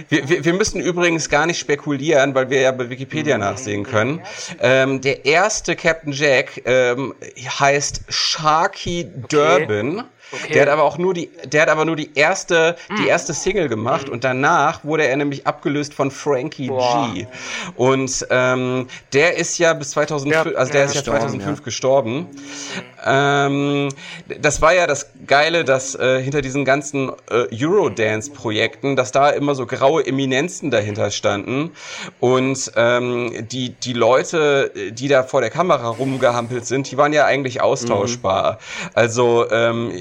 [0.10, 4.22] wir, wir müssen übrigens gar nicht spekulieren, weil wir ja bei Wikipedia nachsehen können.
[4.60, 10.04] Ähm, der erste Captain Jack ähm, heißt Sharky Durbin.
[10.32, 10.54] Okay.
[10.54, 12.96] Der hat aber auch nur die, der hat aber nur die erste, mm.
[12.98, 14.12] die erste Single gemacht mm.
[14.12, 17.12] und danach wurde er nämlich abgelöst von Frankie Boah.
[17.14, 17.28] G.
[17.76, 21.64] Und ähm, der ist ja bis 2005, ja, also der ja, ist ja 2005 ja.
[21.64, 22.28] gestorben.
[23.06, 23.90] Ähm,
[24.40, 29.56] das war ja das Geile, dass äh, hinter diesen ganzen äh, Eurodance-Projekten, dass da immer
[29.56, 31.72] so graue Eminenzen dahinter standen
[32.20, 37.26] und ähm, die die Leute, die da vor der Kamera rumgehampelt sind, die waren ja
[37.26, 38.54] eigentlich austauschbar.
[38.54, 38.90] Mhm.
[38.94, 39.92] Also ähm,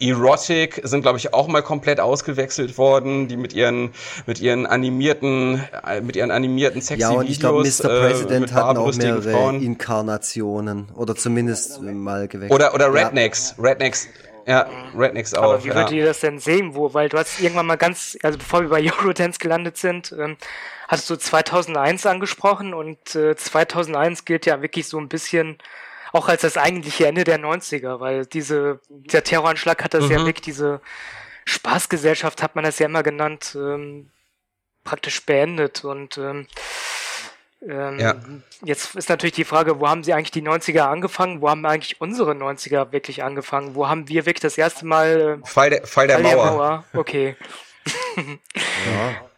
[0.00, 3.92] Erotic sind, glaube ich, auch mal komplett ausgewechselt worden, die mit ihren,
[4.26, 7.84] mit ihren animierten, äh, mit ihren animierten sexy Ja, und ich glaube, Mr.
[7.84, 9.62] Äh, President äh, hatten auch mehrere Frauen.
[9.62, 12.52] Inkarnationen oder zumindest mal gewechselt.
[12.52, 13.64] Oder, oder Rednecks, ja.
[13.64, 14.08] Rednecks,
[14.46, 15.44] ja, Rednecks auch.
[15.44, 15.98] Aber wie würdet ja.
[15.98, 18.82] ihr das denn sehen, wo, weil du hast irgendwann mal ganz, also bevor wir bei
[18.98, 20.36] Eurodance gelandet sind, ähm,
[20.88, 25.58] hast du 2001 angesprochen und äh, 2001 gilt ja wirklich so ein bisschen
[26.14, 30.10] auch als das eigentliche Ende der 90er, weil diese, der Terroranschlag hat das mhm.
[30.12, 30.80] ja wirklich, diese
[31.44, 34.10] Spaßgesellschaft hat man das ja immer genannt, ähm,
[34.84, 36.46] praktisch beendet und ähm,
[37.66, 38.14] ähm, ja.
[38.62, 41.40] Jetzt ist natürlich die Frage, wo haben sie eigentlich die 90er angefangen?
[41.40, 43.74] Wo haben eigentlich unsere 90er wirklich angefangen?
[43.74, 45.40] Wo haben wir wirklich das erste Mal.
[45.42, 46.44] Äh, Fall der, Fall der, Fall Mauer.
[46.44, 46.84] der Mauer.
[46.92, 47.36] Okay.
[48.16, 49.14] ja.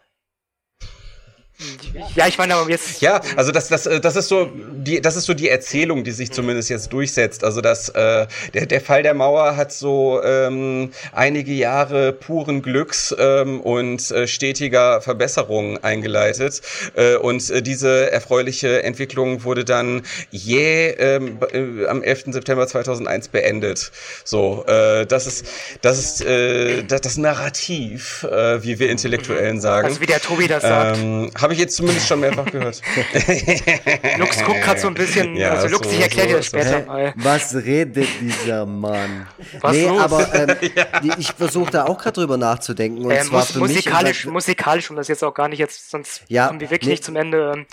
[2.15, 3.01] Ja, ich meine aber jetzt.
[3.01, 6.31] Ja, also das, das, das ist so die, das ist so die Erzählung, die sich
[6.31, 7.43] zumindest jetzt durchsetzt.
[7.43, 13.15] Also das, äh, der, der Fall der Mauer hat so ähm, einige Jahre puren Glücks
[13.17, 16.61] ähm, und äh, stetiger Verbesserung eingeleitet.
[16.95, 22.25] Äh, und äh, diese erfreuliche Entwicklung wurde dann jäh ähm, äh, am 11.
[22.27, 23.91] September 2001 beendet.
[24.23, 25.47] So, äh, das ist,
[25.81, 29.87] das ist äh, das, das Narrativ, äh, wie wir Intellektuellen sagen.
[29.87, 30.99] Also wie der Tobi das sagt.
[30.99, 32.81] Ähm, habe ich jetzt zumindest schon mehrfach gehört.
[34.17, 36.45] Lux guckt gerade so ein bisschen, ja, also Lux, so, ich erkläre so, dir das
[36.47, 37.13] später mal.
[37.15, 39.27] Was redet dieser Mann?
[39.61, 40.01] Was nee, los?
[40.01, 41.15] aber ähm, ja.
[41.17, 43.05] ich versuche da auch gerade drüber nachzudenken.
[43.05, 45.89] Und äh, zwar mus für musikalisch, mich musikalisch, um das jetzt auch gar nicht jetzt,
[45.89, 47.53] sonst ja, kommen wir wirklich nee, nicht zum Ende.
[47.55, 47.65] Ähm,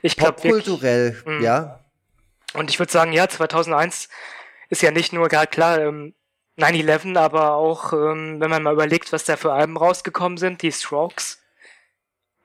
[0.00, 1.42] ich glaube Kulturell, mm.
[1.42, 1.80] ja.
[2.54, 4.08] Und ich würde sagen, ja, 2001
[4.70, 6.14] ist ja nicht nur, klar, ähm,
[6.56, 10.72] 9-11, aber auch, ähm, wenn man mal überlegt, was da für Alben rausgekommen sind, die
[10.72, 11.42] Strokes,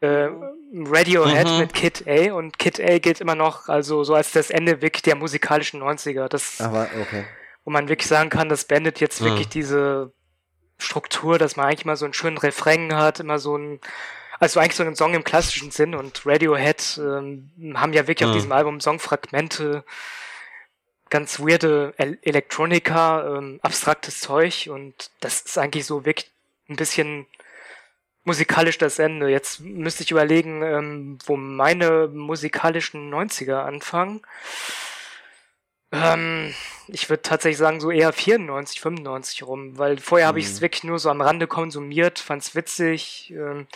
[0.02, 0.28] äh,
[0.74, 1.60] Radiohead mhm.
[1.60, 5.04] mit Kid A und Kid A gilt immer noch also so als das Ende wirklich
[5.04, 6.28] der musikalischen 90er.
[6.28, 7.26] Das, Aber, okay.
[7.64, 9.26] Wo man wirklich sagen kann, das beendet jetzt mhm.
[9.26, 10.12] wirklich diese
[10.80, 13.80] Struktur, dass man eigentlich mal so einen schönen Refrain hat, immer so ein,
[14.40, 18.32] also eigentlich so einen Song im klassischen Sinn und Radiohead ähm, haben ja wirklich mhm.
[18.32, 19.84] auf diesem Album Songfragmente,
[21.10, 26.32] ganz weirde El Elektronika, ähm, abstraktes Zeug und das ist eigentlich so wirklich
[26.68, 27.28] ein bisschen
[28.24, 29.30] musikalisch das Ende.
[29.30, 34.22] Jetzt müsste ich überlegen, ähm, wo meine musikalischen 90er anfangen.
[35.92, 36.54] Ähm,
[36.88, 40.30] ich würde tatsächlich sagen, so eher 94, 95 rum, weil vorher mhm.
[40.30, 43.68] habe ich es wirklich nur so am Rande konsumiert, fand's witzig, ähm,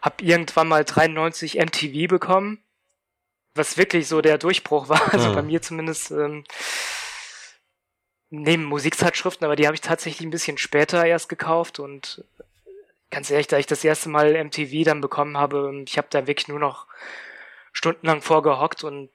[0.00, 2.62] hab irgendwann mal 93 MTV bekommen,
[3.54, 5.34] was wirklich so der Durchbruch war, also mhm.
[5.34, 6.44] bei mir zumindest ähm,
[8.30, 12.24] neben Musikzeitschriften, aber die habe ich tatsächlich ein bisschen später erst gekauft und
[13.10, 16.48] ganz ehrlich, da ich das erste Mal MTV dann bekommen habe, ich habe da wirklich
[16.48, 16.86] nur noch
[17.72, 19.10] stundenlang vorgehockt und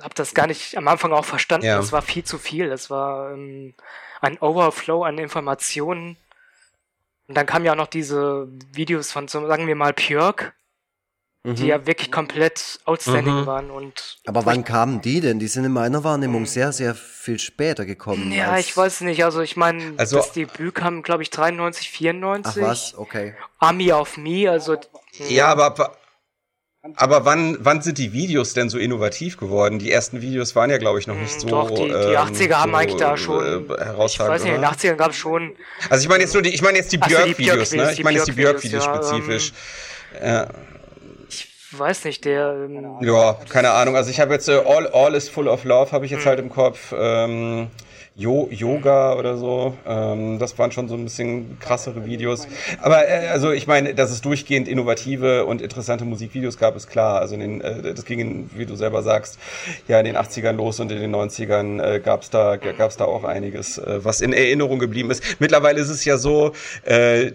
[0.00, 1.66] habe das gar nicht am Anfang auch verstanden.
[1.66, 1.76] Ja.
[1.76, 2.68] Das war viel zu viel.
[2.68, 3.74] Das war ähm,
[4.20, 6.16] ein Overflow an Informationen.
[7.28, 10.54] Und dann kamen ja auch noch diese Videos von, sagen wir mal, Björk,
[11.44, 11.54] mhm.
[11.54, 13.46] die ja wirklich komplett outstanding mhm.
[13.46, 13.70] waren.
[13.70, 15.38] Und Aber wann kamen die denn?
[15.38, 18.32] Die sind in meiner Wahrnehmung sehr, sehr viel später gekommen.
[18.32, 19.24] Ja, ich weiß nicht.
[19.24, 22.62] Also ich meine, also, das Debüt kam, glaube ich, 93, 94.
[22.62, 23.34] Ach was, okay.
[23.58, 24.76] Army of Me, also...
[25.28, 25.96] Ja, aber
[26.96, 29.78] aber wann, wann sind die Videos denn so innovativ geworden?
[29.78, 31.48] Die ersten Videos waren ja, glaube ich, noch nicht hm, so.
[31.48, 33.68] Doch, die, die 80er ähm, haben eigentlich da schon.
[33.68, 35.54] Äh, ich weiß nicht, in den 80ern gab es schon.
[35.90, 37.92] Also ich meine jetzt nur die, ich meine jetzt die Björk-Videos, ne?
[37.92, 39.52] Ich meine jetzt die Björk-Videos ja, spezifisch.
[40.18, 40.48] Ähm, ja.
[41.72, 42.66] Weiß nicht, der.
[42.68, 43.96] Ähm, ja, keine Ahnung.
[43.96, 46.28] Also ich habe jetzt äh, All, All is Full of Love, habe ich jetzt hm.
[46.28, 46.92] halt im Kopf.
[46.96, 47.68] Ähm,
[48.20, 49.76] jo Yoga oder so.
[49.86, 52.46] Ähm, das waren schon so ein bisschen krassere Videos.
[52.80, 57.20] Aber äh, also ich meine, dass es durchgehend innovative und interessante Musikvideos gab, ist klar.
[57.20, 59.38] Also in den, äh, das ging, in, wie du selber sagst,
[59.88, 63.06] ja in den 80ern los und in den 90ern äh, gab es da, gab's da
[63.06, 65.22] auch einiges, äh, was in Erinnerung geblieben ist.
[65.40, 66.52] Mittlerweile ist es ja so,
[66.84, 67.30] äh,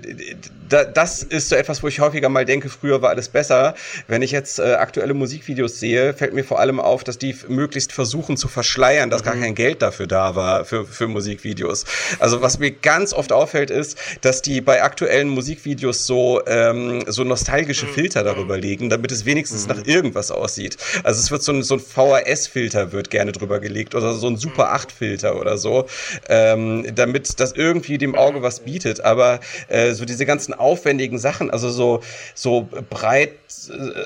[0.70, 3.76] da, das ist so etwas, wo ich häufiger mal denke, früher war alles besser.
[4.08, 7.92] Wenn ich jetzt äh, aktuelle Musikvideos sehe, fällt mir vor allem auf, dass die möglichst
[7.92, 9.26] versuchen zu verschleiern, dass mhm.
[9.26, 11.86] gar kein Geld dafür da war für, für Musikvideos.
[12.20, 17.24] Also was mir ganz oft auffällt, ist, dass die bei aktuellen Musikvideos so, ähm, so
[17.24, 17.94] nostalgische mhm.
[17.94, 19.76] Filter darüber legen, damit es wenigstens mhm.
[19.76, 20.78] nach irgendwas aussieht.
[21.04, 24.38] Also es wird so ein, so ein VHS-Filter wird gerne drüber gelegt oder so ein
[24.38, 25.86] Super 8-Filter oder so,
[26.30, 29.02] ähm, damit das irgendwie dem Auge was bietet.
[29.02, 32.02] Aber äh, so diese ganzen aufwendigen Sachen, also so,
[32.34, 33.34] so breit,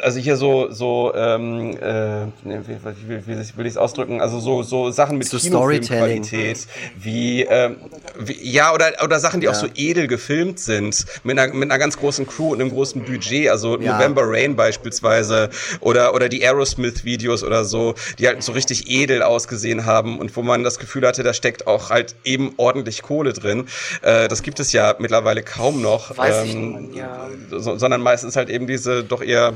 [0.02, 2.78] also hier so, so, ähm, äh, wie,
[3.08, 7.78] wie, wie will ich es ausdrücken, also so, so Sachen mit so Kinofilmqualität, wie, ähm,
[8.18, 9.52] wie, ja, oder, oder Sachen, die ja.
[9.52, 13.04] auch so edel gefilmt sind, mit einer, mit einer ganz großen Crew und einem großen
[13.04, 13.94] Budget, also ja.
[13.94, 19.86] November Rain beispielsweise, oder, oder die Aerosmith-Videos oder so, die halt so richtig edel ausgesehen
[19.86, 23.68] haben und wo man das Gefühl hatte, da steckt auch halt eben ordentlich Kohle drin.
[24.02, 26.18] Äh, das gibt es ja mittlerweile kaum noch.
[26.18, 27.30] Weiß ähm, ja.
[27.50, 29.54] so, sondern meistens halt eben diese doch eher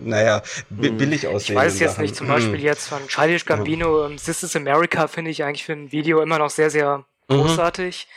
[0.00, 0.42] naja,
[0.76, 0.96] hm.
[0.96, 1.56] billig aussehen.
[1.56, 2.02] Ich weiß jetzt Sachen.
[2.02, 2.64] nicht, zum Beispiel hm.
[2.64, 6.38] jetzt von Childish Gambino, um, This is America finde ich eigentlich für ein Video immer
[6.38, 7.34] noch sehr, sehr mhm.
[7.34, 8.08] großartig.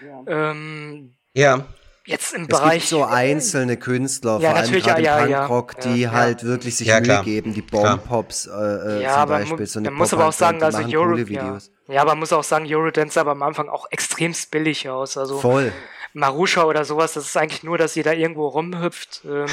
[0.00, 0.08] Mhm.
[0.28, 1.64] Ähm, ja.
[2.04, 2.82] Jetzt im es Bereich.
[2.82, 6.76] Gibt so einzelne Künstler, ja, vor allem gerade ja, im Punkrock, ja, die halt wirklich
[6.76, 9.66] sich Mühe geben, die Bomb-Pops äh, äh, ja, zum Beispiel.
[9.66, 11.58] So man muss aber auch sagen, also Euro, ja.
[11.88, 15.16] ja, aber man muss auch sagen, Eurodance aber am Anfang auch extremst billig aus.
[15.16, 15.72] Also Voll.
[16.16, 19.22] Marusha oder sowas, das ist eigentlich nur, dass sie da irgendwo rumhüpft.
[19.24, 19.46] Ähm,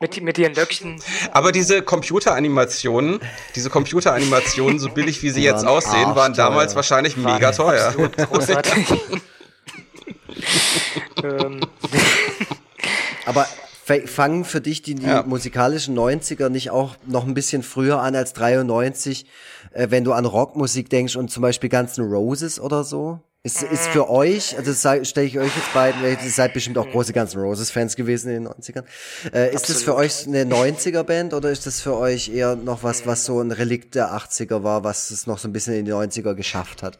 [0.00, 1.00] mit, mit ihren Löckchen.
[1.32, 3.20] Aber diese Computeranimationen,
[3.54, 7.92] diese Computeranimationen, so billig wie sie jetzt aussehen, waren damals wahrscheinlich war mega teuer.
[7.92, 8.86] Großartig.
[11.22, 11.60] Ähm.
[13.24, 13.46] Aber
[14.06, 15.22] fangen für dich die, die ja.
[15.22, 19.24] musikalischen 90er nicht auch noch ein bisschen früher an als 93,
[19.72, 23.20] äh, wenn du an Rockmusik denkst und zum Beispiel ganzen Roses oder so?
[23.46, 26.90] Ist, ist für euch, also das stelle ich euch jetzt beiden, ihr seid bestimmt auch
[26.90, 28.84] große Guns N' Roses Fans gewesen in den 90ern.
[29.34, 32.82] Äh, ist das für euch eine 90er Band oder ist das für euch eher noch
[32.82, 35.84] was, was so ein Relikt der 80er war, was es noch so ein bisschen in
[35.84, 36.98] die 90er geschafft hat?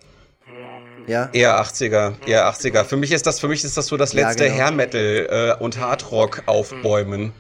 [1.06, 1.30] Ja?
[1.32, 2.84] Eher 80er, eher 80er.
[2.84, 4.64] Für mich ist das, für mich ist das so das letzte ja, genau.
[4.64, 7.32] Hair Metal äh, und Hardrock aufbäumen.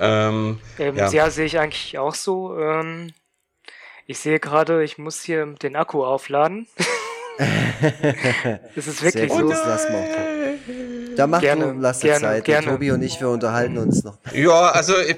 [0.00, 1.10] Ähm, ähm, ja.
[1.10, 2.58] ja, sehe ich eigentlich auch so.
[2.58, 3.12] Ähm,
[4.06, 6.68] ich sehe gerade, ich muss hier den Akku aufladen.
[8.74, 9.48] das ist wirklich so.
[9.48, 9.86] Das
[11.16, 12.44] da macht gerne, du, lass gerne, Zeit.
[12.44, 12.66] Gerne.
[12.68, 14.18] Tobi und ich, wir unterhalten uns noch.
[14.32, 15.16] Ja, also ich,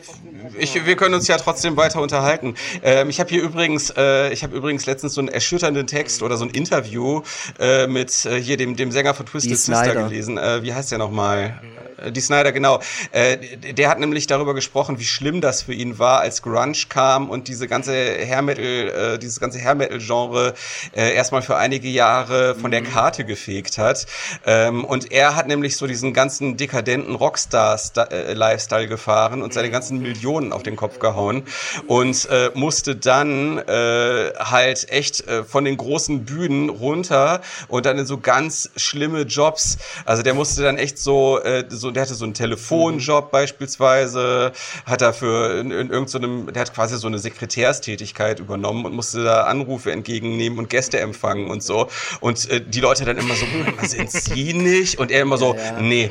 [0.58, 2.54] ich, wir können uns ja trotzdem weiter unterhalten.
[2.82, 6.36] Ähm, ich habe hier übrigens, äh, ich habe übrigens letztens so einen erschütternden Text oder
[6.36, 7.22] so ein Interview
[7.58, 10.38] äh, mit äh, hier dem dem Sänger von Twisted Sister gelesen.
[10.38, 11.60] Äh, wie heißt der nochmal?
[11.98, 12.80] Äh, die Snyder, genau.
[13.12, 13.38] Äh,
[13.72, 17.48] der hat nämlich darüber gesprochen, wie schlimm das für ihn war, als Grunge kam und
[17.48, 20.54] diese ganze Hair Metal, äh, dieses ganze Hair Metal Genre
[20.94, 22.86] äh, erstmal für einige Jahre von der mhm.
[22.92, 24.06] Karte gefegt hat.
[24.46, 30.00] Ähm, und er hat nämlich so diesen ganzen dekadenten Rockstar-Lifestyle äh, gefahren und seine ganzen
[30.00, 31.42] Millionen auf den Kopf gehauen
[31.88, 37.98] und äh, musste dann äh, halt echt äh, von den großen Bühnen runter und dann
[37.98, 39.78] in so ganz schlimme Jobs.
[40.04, 43.30] Also der musste dann echt so, äh, so so, der hatte so einen Telefonjob mhm.
[43.30, 44.52] beispielsweise,
[44.84, 49.24] hat er für in, in irgendeinem, der hat quasi so eine Sekretärstätigkeit übernommen und musste
[49.24, 51.88] da Anrufe entgegennehmen und Gäste empfangen und so.
[52.20, 53.46] Und äh, die Leute dann immer so,
[53.86, 54.98] sind Sie nicht?
[54.98, 55.77] Und er immer so, ja, ja.
[55.82, 56.10] nee,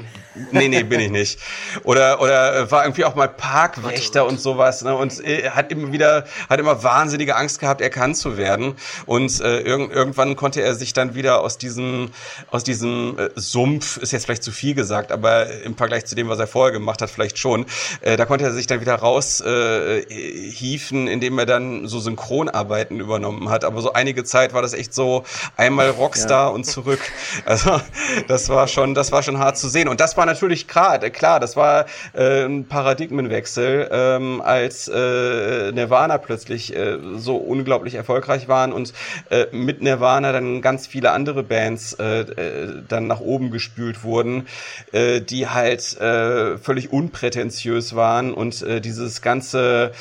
[0.52, 1.40] nee, nee, bin ich nicht.
[1.84, 4.96] Oder, oder war irgendwie auch mal Parkwächter und sowas, ne?
[4.96, 8.76] Und äh, hat immer wieder, hat immer wahnsinnige Angst gehabt, erkannt zu werden.
[9.06, 12.12] Und äh, irg irgendwann konnte er sich dann wieder aus diesem,
[12.52, 16.30] aus diesem äh, Sumpf, ist jetzt vielleicht zu viel gesagt, aber im Vergleich zu dem,
[16.30, 17.66] was er vorher gemacht hat, vielleicht schon,
[18.02, 23.50] äh, da konnte er sich dann wieder raushiefen, äh, indem er dann so Synchronarbeiten übernommen
[23.50, 23.64] hat.
[23.64, 25.24] Aber so einige Zeit war das echt so
[25.56, 26.50] einmal Rockstar ja.
[26.50, 27.00] und zurück.
[27.46, 27.80] Also
[28.28, 29.88] das war schon, das war schon hart zu sehen.
[29.88, 36.18] Und das war natürlich klar, klar, das war äh, ein Paradigmenwechsel, ähm, als äh, Nirvana
[36.18, 38.94] plötzlich äh, so unglaublich erfolgreich waren und
[39.30, 44.48] äh, mit Nirvana dann ganz viele andere Bands äh, äh, dann nach oben gespült wurden,
[44.92, 49.92] äh, die halt äh, völlig unprätentiös waren und äh, dieses ganze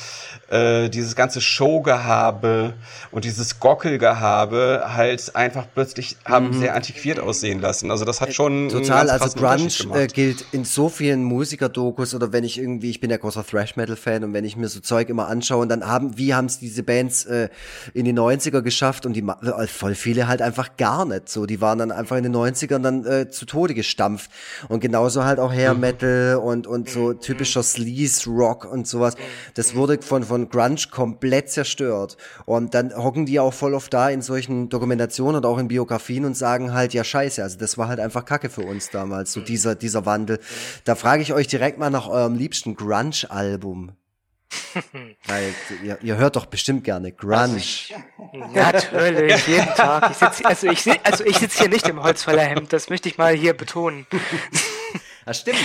[0.49, 2.73] äh, dieses ganze Showgehabe
[3.11, 6.59] und dieses Gockelgehabe halt einfach plötzlich haben mhm.
[6.59, 7.91] sehr antiquiert aussehen lassen.
[7.91, 9.09] Also das hat schon total.
[9.09, 9.25] Also
[9.55, 13.45] Grunge äh, gilt in so vielen Musikerdokus oder wenn ich irgendwie, ich bin ja großer
[13.45, 16.33] Thrash Metal Fan und wenn ich mir so Zeug immer anschaue und dann haben, wie
[16.33, 17.49] haben es diese Bands äh,
[17.93, 21.45] in die 90er geschafft und die äh, voll viele halt einfach gar nicht so.
[21.45, 24.31] Die waren dann einfach in den 90ern dann äh, zu Tode gestampft
[24.69, 25.79] und genauso halt auch Hair mhm.
[25.81, 29.15] Metal und und so typischer Sleaze Rock und sowas.
[29.55, 32.17] Das wurde von von von Grunge komplett zerstört.
[32.45, 36.25] Und dann hocken die auch voll oft da in solchen Dokumentationen oder auch in Biografien
[36.25, 39.45] und sagen halt, ja scheiße, also das war halt einfach Kacke für uns damals, so
[39.45, 40.39] dieser, dieser Wandel.
[40.83, 43.93] Da frage ich euch direkt mal nach eurem liebsten Grunge-Album.
[45.27, 47.61] Weil ihr, ihr, hört doch bestimmt gerne Grunge.
[47.61, 50.11] Also Natürlich, jeden Tag.
[50.11, 53.33] Ich sitz, also ich, also ich sitze hier nicht im Holzfällerhemd, das möchte ich mal
[53.33, 54.07] hier betonen.
[55.25, 55.59] Ja, stimmt.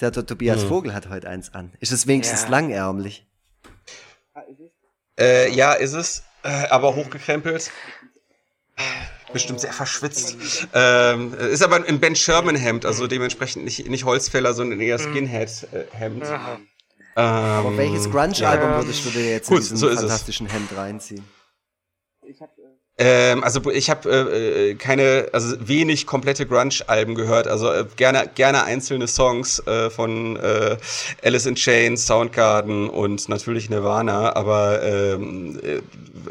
[0.00, 1.72] Der, der Tobias Vogel hat heute eins an.
[1.80, 2.48] Ist es wenigstens ja.
[2.50, 3.26] langärmlich?
[5.18, 7.70] Äh, ja, ist es, äh, aber hochgekrempelt.
[9.36, 10.36] Bestimmt sehr verschwitzt.
[10.72, 15.12] Ähm, ist aber ein Ben Sherman Hemd, also dementsprechend nicht, nicht Holzfäller, sondern eher mhm.
[15.12, 16.24] Skinhead Hemd.
[16.24, 16.66] Ähm,
[17.16, 21.24] aber welches Grunge-Album würdest du dir jetzt gut, in diesem so fantastischen Hemd reinziehen?
[22.26, 22.55] Ich hab,
[22.98, 27.46] ähm, also ich habe äh, keine, also wenig komplette Grunge-Alben gehört.
[27.46, 30.78] Also äh, gerne, gerne einzelne Songs äh, von äh,
[31.22, 35.82] Alice in Chains, Soundgarden und natürlich Nirvana, aber ähm, äh,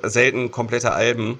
[0.09, 1.39] selten komplette Alben.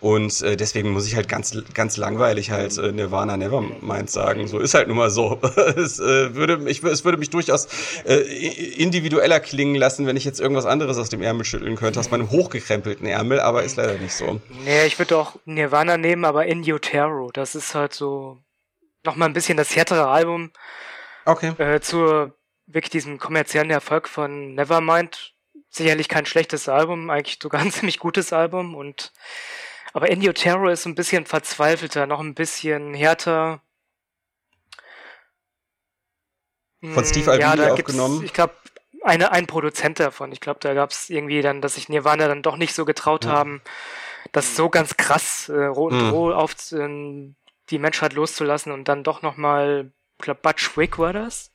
[0.00, 4.48] Und äh, deswegen muss ich halt ganz, ganz langweilig halt äh, Nirvana Nevermind sagen.
[4.48, 5.38] So ist halt nun mal so.
[5.76, 7.68] es, äh, würde, ich, es würde mich durchaus
[8.06, 8.20] äh,
[8.78, 12.30] individueller klingen lassen, wenn ich jetzt irgendwas anderes aus dem Ärmel schütteln könnte, aus meinem
[12.30, 14.40] hochgekrempelten Ärmel, aber ist leider nicht so.
[14.64, 17.30] Nee, ich würde auch Nirvana nehmen, aber In Utero.
[17.32, 18.38] Das ist halt so
[19.04, 20.52] nochmal ein bisschen das härtere Album.
[21.24, 21.52] Okay.
[21.58, 22.32] Äh, zu
[22.66, 25.34] wirklich diesem kommerziellen Erfolg von Nevermind.
[25.68, 28.74] Sicherlich kein schlechtes Album, eigentlich sogar ein ziemlich gutes Album.
[28.74, 29.12] Und
[29.92, 33.60] aber In Utero ist ein bisschen verzweifelter, noch ein bisschen härter.
[36.82, 38.24] Von Steve Albini ja, da aufgenommen.
[38.24, 38.54] Ich glaube,
[39.02, 40.32] eine, ein Produzent davon.
[40.32, 43.24] Ich glaube, da gab es irgendwie dann, dass sich Nirvana dann doch nicht so getraut
[43.24, 43.32] ja.
[43.32, 43.62] haben,
[44.30, 47.34] das so ganz krass äh, roh und roh auf äh,
[47.70, 51.50] die Menschheit loszulassen und dann doch nochmal, ich glaube, Butch Wick war das?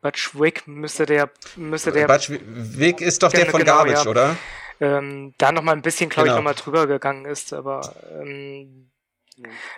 [0.00, 2.06] Butch Wick müsste der, müsste der.
[2.06, 4.10] Butch Wick ist doch der von genau, Garbage, ja.
[4.10, 4.36] oder?
[4.78, 6.36] Ähm, da nochmal ein bisschen, glaube genau.
[6.36, 8.90] ich, nochmal drüber gegangen ist, aber ähm,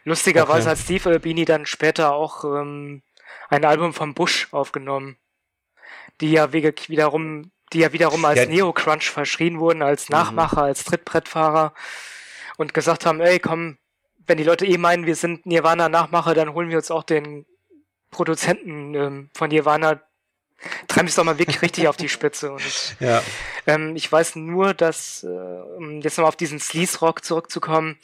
[0.04, 0.70] lustigerweise okay.
[0.70, 3.02] hat Steve Albini dann später auch ähm,
[3.48, 5.16] ein Album von Bush aufgenommen,
[6.20, 8.46] die ja wiederum die ja wiederum als ja.
[8.46, 10.16] Neo-Crunch verschrien wurden, als mhm.
[10.16, 10.68] Nachmacher, mhm.
[10.68, 11.74] als Trittbrettfahrer
[12.56, 13.78] und gesagt haben, ey, komm,
[14.26, 17.46] wenn die Leute eh meinen, wir sind Nirvana-Nachmacher, dann holen wir uns auch den
[18.10, 20.00] Produzenten ähm, von Nirvana,
[20.86, 22.52] treiben wir es doch mal wirklich richtig auf die Spitze.
[22.52, 23.22] Und ja.
[23.66, 27.98] ähm, ich weiß nur, dass, äh, um jetzt nochmal auf diesen Sleaze-Rock zurückzukommen,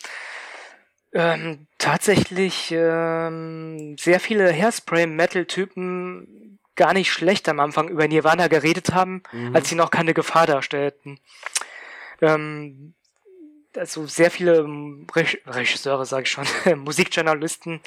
[1.12, 9.22] ähm, tatsächlich ähm, sehr viele Hairspray-Metal-Typen gar nicht schlecht am Anfang über Nirvana geredet haben,
[9.32, 9.54] mhm.
[9.54, 11.20] als sie noch keine Gefahr darstellten.
[12.20, 12.94] Ähm,
[13.76, 15.06] also sehr viele ähm,
[15.46, 16.46] Regisseure, sage ich schon,
[16.84, 17.80] Musikjournalisten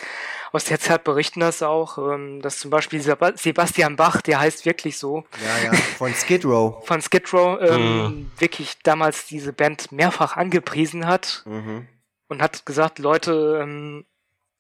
[0.51, 4.97] aus der Zeit berichten das auch, ähm, dass zum Beispiel Sebastian Bach, der heißt wirklich
[4.97, 5.23] so.
[5.43, 6.85] Ja, ja, von Skid Row.
[6.85, 8.31] von Skid Row, ähm, mhm.
[8.37, 11.87] wirklich damals diese Band mehrfach angepriesen hat mhm.
[12.27, 14.05] und hat gesagt, Leute, ähm,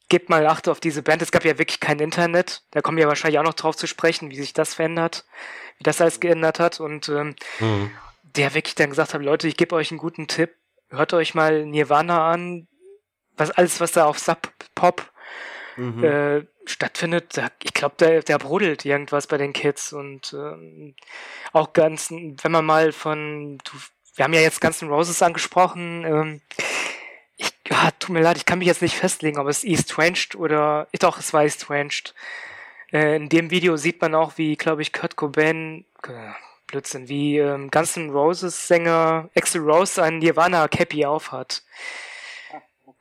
[0.09, 1.21] gebt mal Acht auf diese Band.
[1.21, 2.63] Es gab ja wirklich kein Internet.
[2.71, 5.25] Da kommen wir wahrscheinlich auch noch drauf zu sprechen, wie sich das verändert,
[5.77, 6.79] wie das alles geändert hat.
[6.79, 7.91] Und ähm, mhm.
[8.23, 10.55] der wirklich dann gesagt hat, Leute, ich gebe euch einen guten Tipp.
[10.89, 12.67] Hört euch mal Nirvana an.
[13.35, 15.11] Was alles, was da auf Sub Pop
[15.75, 16.03] mhm.
[16.03, 20.95] äh, stattfindet, da, ich glaube, der, der brodelt irgendwas bei den Kids und ähm,
[21.53, 23.71] auch ganz, wenn man mal von, du,
[24.15, 26.41] wir haben ja jetzt ganzen Roses angesprochen, ähm,
[27.71, 31.19] ah, tut mir leid, ich kann mich jetzt nicht festlegen, ob es Estranged oder, doch,
[31.19, 32.13] es war Estranged.
[32.91, 36.31] Äh, in dem Video sieht man auch, wie, glaube ich, Kurt Cobain, äh,
[36.67, 41.63] Blödsinn, wie ähm, Guns N' Roses Sänger Axel Rose ein Nirvana Cappy aufhat.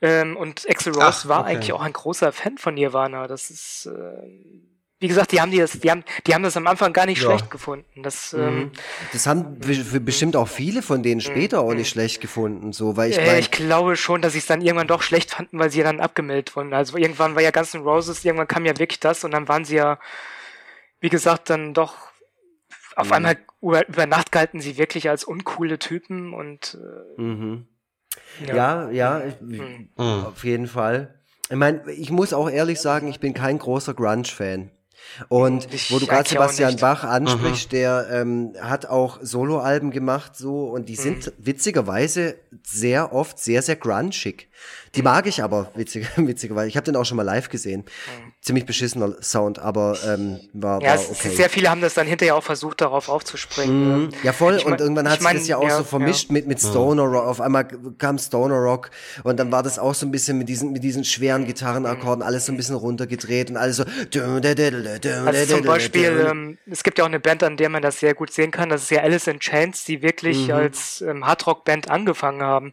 [0.00, 3.26] Ähm, und Axel Rose Ach, war eigentlich auch ein großer Fan von Nirvana.
[3.26, 4.62] Das ist, äh,
[5.06, 7.22] wie gesagt, die haben die das, die haben, die haben das am Anfang gar nicht
[7.22, 7.28] ja.
[7.28, 8.02] schlecht gefunden.
[8.02, 8.40] Das, mhm.
[8.40, 8.70] ähm,
[9.12, 9.60] das haben
[10.04, 11.68] bestimmt auch viele von denen später mhm.
[11.68, 14.62] auch nicht schlecht gefunden, so, weil ich äh, Ich glaube schon, dass sie es dann
[14.62, 16.74] irgendwann doch schlecht fanden, weil sie dann abgemeldet wurden.
[16.74, 19.64] Also irgendwann war ja Guns N' Roses, irgendwann kam ja wirklich das und dann waren
[19.64, 20.00] sie ja,
[20.98, 21.94] wie gesagt, dann doch
[22.96, 23.12] auf mhm.
[23.12, 26.76] einmal über, über Nacht galten sie wirklich als uncoole Typen und
[27.16, 27.68] äh, mhm.
[28.44, 29.88] Ja, ja, ja mhm.
[29.96, 31.20] auf jeden Fall.
[31.48, 34.72] Ich meine, ich muss auch ehrlich sagen, ich bin kein großer Grunge-Fan.
[35.28, 37.76] Und ich wo du gerade Sebastian Bach ansprichst, mhm.
[37.76, 41.32] der ähm, hat auch Soloalben gemacht so und die sind mhm.
[41.38, 44.48] witzigerweise sehr oft sehr, sehr grungig.
[44.96, 46.68] Die mag ich aber, witzig, witzigerweise.
[46.68, 47.82] Ich habe den auch schon mal live gesehen.
[47.82, 48.32] Mhm.
[48.40, 51.30] Ziemlich beschissener Sound, aber ähm, war, ja, war okay.
[51.30, 54.04] Sehr viele haben das dann hinterher auch versucht, darauf aufzuspringen.
[54.04, 54.08] Mhm.
[54.22, 54.56] Ja, voll.
[54.56, 56.32] Ich und irgendwann hat sich das ja auch ja, so vermischt ja.
[56.32, 57.26] mit, mit Stoner Rock.
[57.26, 57.66] Auf einmal
[57.98, 58.90] kam Stoner Rock
[59.24, 62.46] und dann war das auch so ein bisschen mit diesen, mit diesen schweren Gitarrenakkorden, alles
[62.46, 63.84] so ein bisschen runtergedreht und alles so.
[63.84, 68.14] Also zum Beispiel, ähm, es gibt ja auch eine Band, an der man das sehr
[68.14, 68.68] gut sehen kann.
[68.68, 70.54] Das ist ja Alice in Chains, die wirklich mhm.
[70.54, 72.72] als ähm, Hardrock-Band angefangen haben,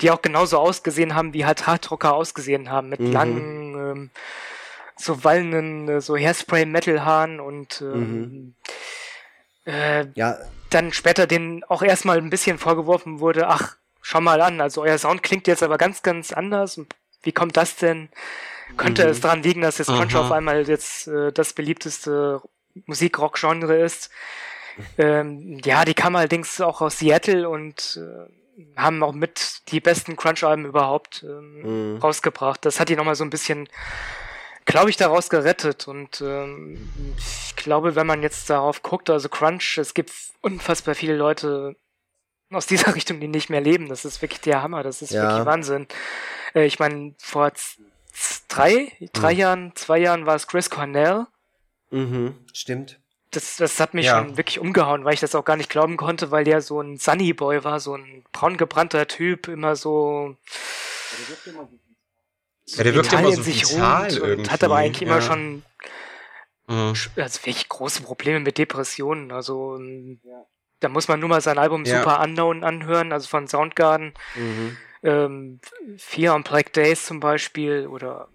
[0.00, 3.12] die auch genauso ausgesehen haben, wie halt Hardrocker ausgesehen haben, mit mhm.
[3.12, 4.10] langen, ähm,
[4.96, 8.54] so wallenden, äh, so Hairspray-Metal-Haaren und ähm, mhm.
[9.66, 10.38] äh, ja.
[10.70, 14.98] dann später denen auch erstmal ein bisschen vorgeworfen wurde, ach, schau mal an, also euer
[14.98, 16.80] Sound klingt jetzt aber ganz, ganz anders.
[17.22, 18.08] Wie kommt das denn?
[18.76, 19.10] Könnte mhm.
[19.10, 22.42] es daran liegen, dass jetzt Crunch auf einmal jetzt äh, das beliebteste
[22.86, 24.10] Musik-Rock-Genre ist?
[24.96, 28.30] Ähm, ja, die kam allerdings auch aus Seattle und äh,
[28.76, 31.98] haben auch mit die besten Crunch-Alben überhaupt ähm, mhm.
[31.98, 32.64] rausgebracht.
[32.64, 33.68] Das hat die nochmal so ein bisschen,
[34.64, 35.88] glaube ich, daraus gerettet.
[35.88, 41.16] Und ähm, ich glaube, wenn man jetzt darauf guckt, also Crunch, es gibt unfassbar viele
[41.16, 41.76] Leute
[42.50, 43.88] aus dieser Richtung, die nicht mehr leben.
[43.88, 44.82] Das ist wirklich der Hammer.
[44.82, 45.22] Das ist ja.
[45.22, 45.86] wirklich Wahnsinn.
[46.54, 47.52] Äh, ich meine, vor
[48.48, 49.38] drei, drei mhm.
[49.38, 51.26] Jahren, zwei Jahren war es Chris Cornell.
[51.90, 53.00] Mhm, stimmt
[53.30, 54.18] das, das hat mich ja.
[54.18, 56.96] schon wirklich umgehauen, weil ich das auch gar nicht glauben konnte, weil der so ein
[56.98, 60.36] Sunny Boy war, so ein braungebrannter Typ, immer so.
[62.66, 65.08] Ja, der wirkt immer so sich vital und hat aber eigentlich ja.
[65.08, 65.62] immer schon
[66.66, 66.94] mhm.
[67.16, 69.32] also wirklich große Probleme mit Depressionen.
[69.32, 70.46] Also ja.
[70.80, 74.14] da muss man nur mal sein Album Super Unknown anhören, also von Soundgarden.
[74.36, 74.76] Mhm.
[75.02, 75.60] Ähm,
[75.96, 78.28] Fear on Black Days zum Beispiel oder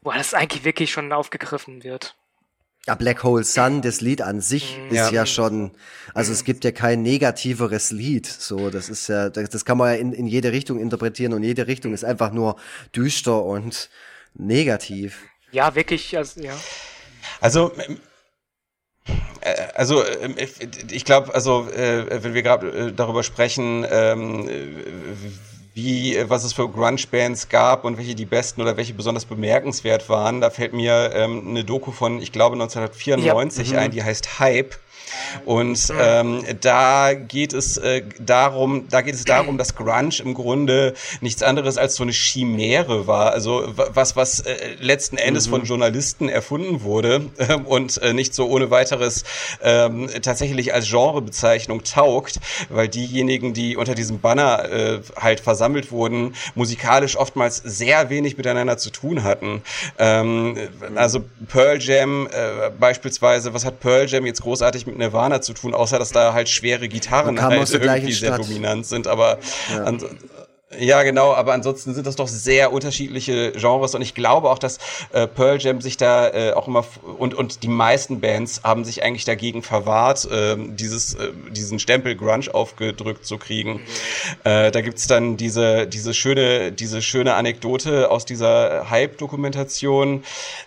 [0.00, 2.16] wo das eigentlich wirklich schon aufgegriffen wird.
[2.88, 4.86] Ja, Black Hole Sun, das Lied an sich mhm.
[4.86, 5.72] ist ja, ja schon,
[6.14, 8.24] also es gibt ja kein negativeres Lied.
[8.24, 11.42] So, das ist ja, das, das kann man ja in, in jede Richtung interpretieren und
[11.42, 12.56] jede Richtung ist einfach nur
[12.96, 13.90] düster und
[14.32, 15.18] negativ.
[15.52, 16.54] Ja, wirklich, also, ja.
[17.42, 17.72] Also,
[19.42, 20.48] äh, also äh,
[20.90, 24.48] ich glaube, also äh, wenn wir gerade darüber sprechen, ähm,
[25.78, 30.08] wie, äh, was es für Grunge-Bands gab und welche die besten oder welche besonders bemerkenswert
[30.08, 30.40] waren.
[30.40, 33.78] Da fällt mir ähm, eine Doku von, ich glaube, 1994 ja.
[33.78, 34.76] ein, die heißt Hype.
[35.44, 39.88] Und ähm, da geht es äh, darum, da geht es darum, dass Grunge
[40.22, 43.32] im Grunde nichts anderes als so eine Chimäre war.
[43.32, 45.50] Also was, was äh, letzten Endes mhm.
[45.50, 49.24] von Journalisten erfunden wurde äh, und äh, nicht so ohne weiteres
[49.62, 56.34] ähm, tatsächlich als Genrebezeichnung taugt, weil diejenigen, die unter diesem Banner äh, halt versammelt wurden,
[56.54, 59.62] musikalisch oftmals sehr wenig miteinander zu tun hatten.
[59.98, 60.56] Ähm,
[60.94, 65.74] also Pearl Jam äh, beispielsweise, was hat Pearl Jam jetzt großartig mit Nirvana zu tun,
[65.74, 69.06] außer dass da halt schwere Gitarren halt irgendwie sehr dominant sind.
[69.06, 69.38] Aber
[69.72, 69.92] ja.
[70.76, 74.76] Ja, genau, aber ansonsten sind das doch sehr unterschiedliche Genres und ich glaube auch, dass
[75.12, 76.84] äh, Pearl Jam sich da äh, auch immer
[77.16, 82.16] und und die meisten Bands haben sich eigentlich dagegen verwahrt, äh, dieses äh, diesen Stempel
[82.16, 83.80] Grunge aufgedrückt zu kriegen.
[84.44, 90.22] Äh, da gibt's dann diese diese schöne diese schöne Anekdote aus dieser Hype-Dokumentation,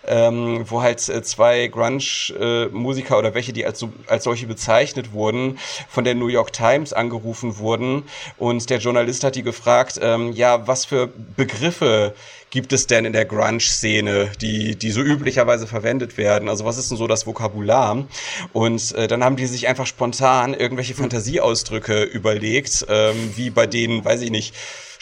[0.08, 5.60] ähm, wo halt äh, zwei Grunge-Musiker oder welche, die als so, als solche bezeichnet wurden,
[5.88, 8.02] von der New York Times angerufen wurden
[8.36, 12.14] und der Journalist hat die gefragt gefragt, ähm, ja, was für Begriffe
[12.50, 16.48] gibt es denn in der Grunge-Szene, die, die so üblicherweise verwendet werden?
[16.48, 18.06] Also was ist denn so das Vokabular?
[18.52, 24.04] Und äh, dann haben die sich einfach spontan irgendwelche Fantasieausdrücke überlegt, ähm, wie bei denen,
[24.04, 24.54] weiß ich nicht,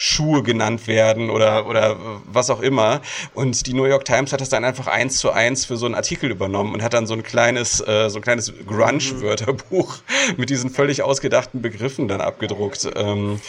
[0.03, 1.95] Schuhe genannt werden oder, oder
[2.25, 3.01] was auch immer.
[3.35, 5.93] Und die New York Times hat das dann einfach eins zu eins für so einen
[5.93, 9.97] Artikel übernommen und hat dann so ein kleines, äh, so ein kleines Grunge-Wörterbuch
[10.37, 12.89] mit diesen völlig ausgedachten Begriffen dann abgedruckt.
[12.95, 13.39] Ähm,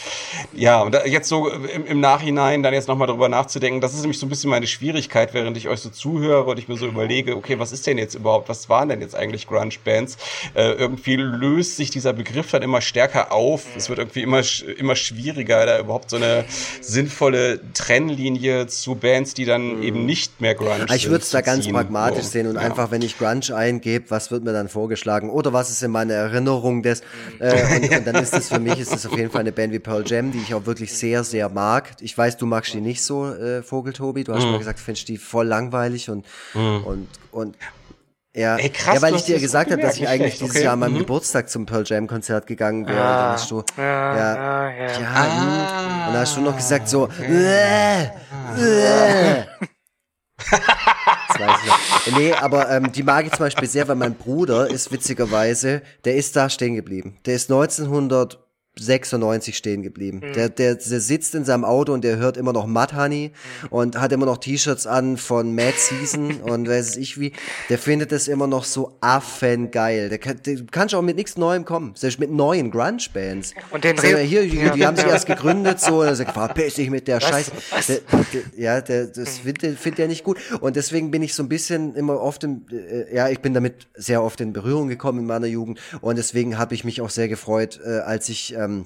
[0.53, 4.01] ja, und da, jetzt so im, im Nachhinein dann jetzt nochmal drüber nachzudenken, das ist
[4.01, 6.85] nämlich so ein bisschen meine Schwierigkeit, während ich euch so zuhöre und ich mir so
[6.85, 10.17] überlege, okay, was ist denn jetzt überhaupt, was waren denn jetzt eigentlich Grunge-Bands?
[10.53, 13.65] Äh, irgendwie löst sich dieser Begriff dann immer stärker auf.
[13.75, 14.43] Es wird irgendwie immer,
[14.77, 16.42] immer schwieriger, da überhaupt so eine
[16.81, 19.83] sinnvolle Trennlinie zu Bands, die dann mhm.
[19.83, 20.93] eben nicht mehr Grunge sind.
[20.93, 22.61] Ich würde es da ganz pragmatisch sehen und ja.
[22.61, 26.13] einfach, wenn ich Grunge eingebe, was wird mir dann vorgeschlagen oder was ist in meiner
[26.13, 27.01] Erinnerung des
[27.39, 29.73] äh, und, und, dann ist das für mich ist das auf jeden Fall eine Band
[29.73, 31.91] wie Pearl Jam, die ich auch wirklich sehr sehr mag.
[32.01, 34.23] Ich weiß, du magst die nicht so, äh, Vogeltobi.
[34.23, 34.51] Du hast mhm.
[34.51, 36.83] mal gesagt, findest die voll langweilig und mhm.
[36.83, 37.55] und und
[38.35, 40.63] ja, Ey, krass, ja weil ich dir gesagt habe, dass ich eigentlich dieses okay.
[40.63, 40.99] Jahr an meinem mhm.
[40.99, 42.99] Geburtstag zum Pearl Jam Konzert gegangen wäre.
[42.99, 45.07] Ah, hast du, ja, ja, ja, ja.
[45.13, 47.25] Ah, und dann hast du noch gesagt so, okay.
[47.25, 49.45] äh, äh.
[50.37, 52.17] das weiß ich noch.
[52.17, 56.15] Nee, aber ähm, die mag ich zum Beispiel sehr, weil mein Bruder ist witzigerweise, der
[56.15, 57.19] ist da stehen geblieben.
[57.25, 58.39] Der ist 1900
[58.79, 60.21] 96 stehen geblieben.
[60.23, 60.33] Mhm.
[60.33, 63.67] Der, der, der sitzt in seinem Auto und der hört immer noch Mud Honey mhm.
[63.69, 67.33] und hat immer noch T-Shirts an von Mad Season und weiß ich wie.
[67.69, 70.09] Der findet das immer noch so affengeil.
[70.09, 71.93] Der kann, der kann schon auch mit nichts Neuem kommen.
[71.95, 73.53] Selbst mit neuen Grunge-Bands.
[73.71, 76.75] Und den Re hier, die, die haben sich erst gegründet so und er sagt, verpiss
[76.75, 77.29] dich mit der Was?
[77.29, 77.51] Scheiße.
[77.69, 77.87] Was?
[77.87, 77.99] Der,
[78.33, 79.43] der, ja, der, das mhm.
[79.43, 80.37] findet find er nicht gut.
[80.61, 83.87] Und deswegen bin ich so ein bisschen immer oft im, äh, ja, ich bin damit
[83.93, 87.27] sehr oft in Berührung gekommen in meiner Jugend und deswegen habe ich mich auch sehr
[87.27, 88.85] gefreut, äh, als ich ähm,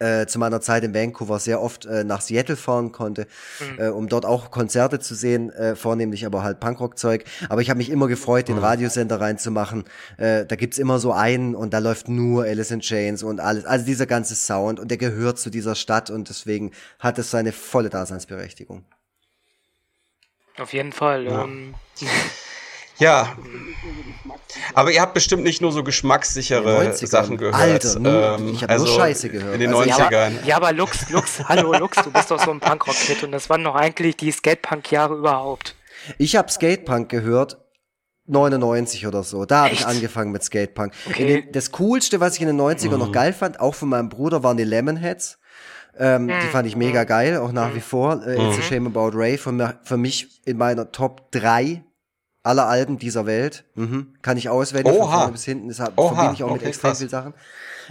[0.00, 3.26] äh, zu meiner Zeit in Vancouver sehr oft äh, nach Seattle fahren konnte,
[3.60, 3.78] mhm.
[3.78, 7.24] äh, um dort auch Konzerte zu sehen, äh, vornehmlich aber halt Punkrock-Zeug.
[7.48, 8.62] Aber ich habe mich immer gefreut, den mhm.
[8.62, 9.84] Radiosender reinzumachen.
[10.16, 13.66] Äh, da gibt's immer so einen und da läuft nur Alice in Chains und alles.
[13.66, 17.52] Also dieser ganze Sound und der gehört zu dieser Stadt und deswegen hat es seine
[17.52, 18.86] volle Daseinsberechtigung.
[20.58, 21.24] Auf jeden Fall.
[21.24, 21.44] Ja.
[21.44, 21.74] Ähm.
[23.00, 23.36] Ja.
[24.74, 27.54] Aber ihr habt bestimmt nicht nur so geschmackssichere Sachen gehört.
[27.54, 29.54] Alter, nur, ähm, ich habe also nur Scheiße gehört.
[29.54, 30.10] In den also, 90ern.
[30.10, 33.32] Ja, aber, ja, aber Lux, Lux, hallo Lux, du bist doch so ein Punkrock-Kid und
[33.32, 35.74] das waren noch eigentlich die Skatepunk-Jahre überhaupt.
[36.18, 37.58] Ich habe Skatepunk gehört
[38.26, 39.44] 99 oder so.
[39.44, 40.92] Da habe ich angefangen mit Skatepunk.
[41.08, 41.42] Okay.
[41.42, 42.98] Den, das Coolste, was ich in den 90ern mhm.
[42.98, 45.38] noch geil fand, auch von meinem Bruder, waren die Lemonheads.
[45.98, 46.28] Ähm, mhm.
[46.28, 47.76] Die fand ich mega geil, auch nach mhm.
[47.76, 48.22] wie vor.
[48.24, 48.62] Äh, It's a mhm.
[48.62, 51.84] Shame About Ray, für, für mich in meiner Top 3
[52.50, 53.64] aller Alben dieser Welt.
[53.74, 54.14] Mhm.
[54.22, 54.94] Kann ich auswählen Oha.
[54.94, 55.68] von vorne bis hinten.
[55.68, 57.34] Das verbinde ich auch okay, mit extrem viel Sachen.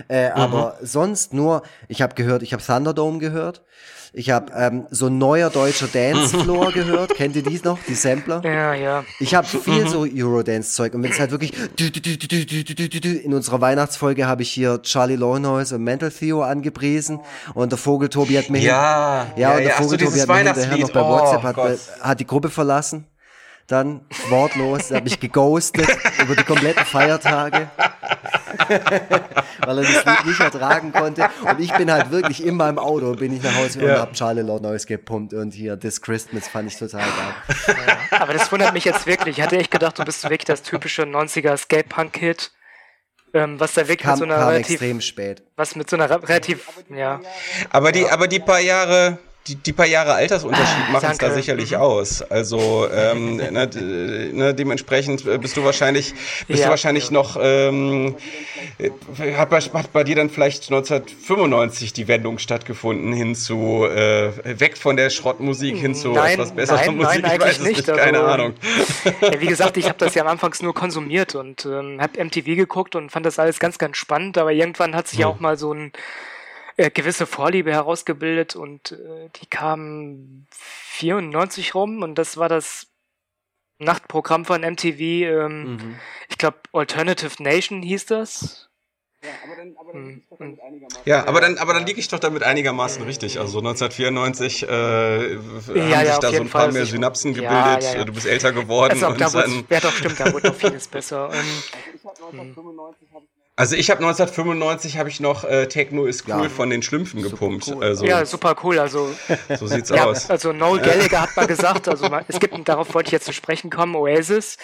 [0.07, 0.35] Äh, mhm.
[0.35, 3.63] Aber sonst nur, ich habe gehört, ich habe Thunderdome gehört.
[4.11, 7.13] Ich habe ähm, so ein neuer deutscher Dancefloor gehört.
[7.15, 7.77] Kennt ihr dies noch?
[7.87, 8.41] Die Sampler?
[8.43, 9.03] Ja, ja.
[9.19, 10.95] Ich habe viel so Eurodance-Zeug.
[10.95, 11.53] Und wenn es halt wirklich
[13.23, 17.19] in unserer Weihnachtsfolge habe ich hier Charlie Lawnoise und Mental Theo angepriesen.
[17.53, 20.37] Und der Vogel Tobi hat mir ja, ja, ja, und der Vogel Tobi hat mir
[20.37, 23.05] hinterher noch bei WhatsApp oh, hat, hat die Gruppe verlassen
[23.69, 25.87] dann wortlos, habe ich geghostet
[26.21, 27.69] über die kompletten Feiertage,
[28.67, 31.29] weil er das Lied nicht ertragen konnte.
[31.47, 33.93] Und ich bin halt wirklich in meinem Auto, bin ich nach Hause ja.
[33.93, 37.75] und habe Charlie Lord Neues gepumpt und hier This Christmas fand ich total geil.
[38.11, 39.37] Ja, aber das wundert mich jetzt wirklich.
[39.37, 42.51] Ich hatte echt gedacht, du bist wirklich das typische 90er Skate-Punk-Kid.
[43.31, 45.43] Ähm, was da wirklich kam, mit so einer kam relativ, extrem spät.
[45.55, 47.21] Was mit so einer relativ, ja.
[47.69, 49.19] Aber die, aber die paar Jahre,
[49.49, 51.77] die, die paar Jahre Altersunterschied ah, machen es da sicherlich mhm.
[51.77, 52.21] aus.
[52.21, 53.69] Also ähm, ne,
[54.33, 56.13] ne, dementsprechend äh, bist du wahrscheinlich,
[56.47, 57.13] bist ja, du wahrscheinlich ja.
[57.13, 58.15] noch, ähm,
[59.37, 64.77] hat, bei, hat bei dir dann vielleicht 1995 die Wendung stattgefunden hin zu äh, weg
[64.77, 67.23] von der Schrottmusik hin zu nein, etwas besserer Musik.
[67.23, 68.53] Nein, ich weiß es nicht, nicht keine also, Ahnung.
[69.21, 72.45] Ja, wie gesagt, ich habe das ja am Anfang nur konsumiert und ähm, habe MTV
[72.55, 75.25] geguckt und fand das alles ganz, ganz spannend, aber irgendwann hat sich hm.
[75.25, 75.91] auch mal so ein
[76.79, 82.87] äh, gewisse Vorliebe herausgebildet und äh, die kam 94 rum und das war das
[83.79, 84.99] Nachtprogramm von MTV.
[84.99, 85.99] Ähm, mhm.
[86.29, 88.69] Ich glaube, Alternative Nation hieß das.
[89.21, 90.23] Ja, aber dann, aber dann, hm.
[90.29, 93.37] damit einigermaßen ja, aber dann, aber dann liege ich doch damit einigermaßen richtig.
[93.37, 96.71] Also 1994 äh, ja, haben ja, sich da so ein paar Fall.
[96.71, 97.93] mehr Synapsen gebildet.
[97.93, 98.93] Ja, du bist älter geworden.
[98.93, 101.29] Also, und da wurde, ja, doch, stimmt, da wurde noch vieles besser.
[101.39, 101.45] Ähm,
[101.93, 103.25] ich habe 1995 habe
[103.59, 106.49] also ich habe 1995 habe ich noch äh, Techno ist cool ja.
[106.49, 107.67] von den Schlümpfen gepumpt.
[107.67, 107.83] Cool.
[107.83, 108.79] Also, ja, super cool.
[108.79, 109.13] Also
[109.59, 110.29] so sieht's ja, aus.
[110.29, 113.69] Also Noel Gallagher hat mal gesagt, also es gibt darauf wollte ich jetzt zu sprechen
[113.69, 114.57] kommen, Oasis.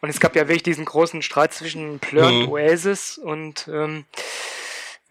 [0.00, 2.42] Und es gab ja wirklich diesen großen Streit zwischen Plur mhm.
[2.42, 4.04] und Oasis und ähm,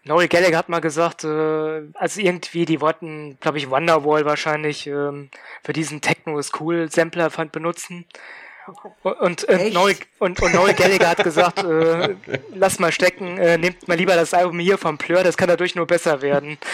[0.04, 5.28] Noel Gallagher hat mal gesagt, äh, also irgendwie, die wollten, glaube ich, Wonderwall wahrscheinlich ähm,
[5.62, 8.06] für diesen Techno ist cool Sampler fand benutzen.
[9.02, 12.16] Und, äh, Noel, und, und Noel Gallagher hat gesagt, äh,
[12.54, 15.74] lass mal stecken, äh, nehmt mal lieber das Album hier vom Pleur, das kann dadurch
[15.74, 16.58] nur besser werden.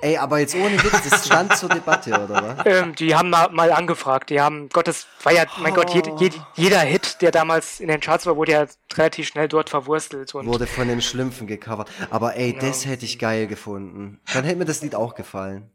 [0.00, 2.66] Ey, aber jetzt ohne Witz, das stand zur Debatte, oder was?
[2.66, 4.30] Ähm, die haben mal, mal angefragt.
[4.30, 5.76] Die haben, Gott, das war ja, mein oh.
[5.76, 9.46] Gott, jed, jed, jeder Hit, der damals in den Charts war, wurde ja relativ schnell
[9.46, 10.34] dort verwurstelt.
[10.34, 11.88] Und wurde von den Schlümpfen gecovert.
[12.10, 12.58] Aber ey, ja.
[12.60, 14.20] das hätte ich geil gefunden.
[14.32, 15.70] Dann hätte mir das Lied auch gefallen.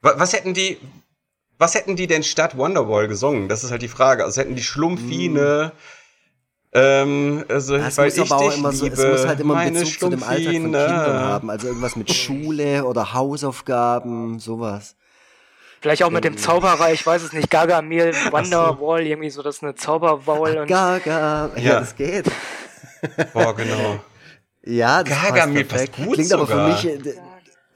[0.00, 0.78] Was, was hätten die,
[1.60, 3.48] was hätten die denn statt Wonderwall gesungen?
[3.48, 4.24] Das ist halt die Frage.
[4.24, 5.78] Also hätten die Schlumpfine, mm
[6.72, 9.56] ähm, also, ja, es weil muss ich aber auch immer so, es muss halt immer
[9.56, 11.50] einen Bezug zu dem Alltag von Kindern haben.
[11.50, 14.94] Also irgendwas mit Schule oder Hausaufgaben, sowas.
[15.80, 19.08] Vielleicht auch mit dem Zauberer, ich weiß es nicht, Gargamel, Wonderwall, so.
[19.08, 20.58] irgendwie so, das ist eine Zauberwall.
[20.58, 22.26] Und Gaga, ja, ja, das geht.
[23.32, 23.98] Boah, genau.
[24.62, 26.50] ja, das Gargamel passt, passt gut Klingt sogar.
[26.50, 27.14] aber für mich, äh,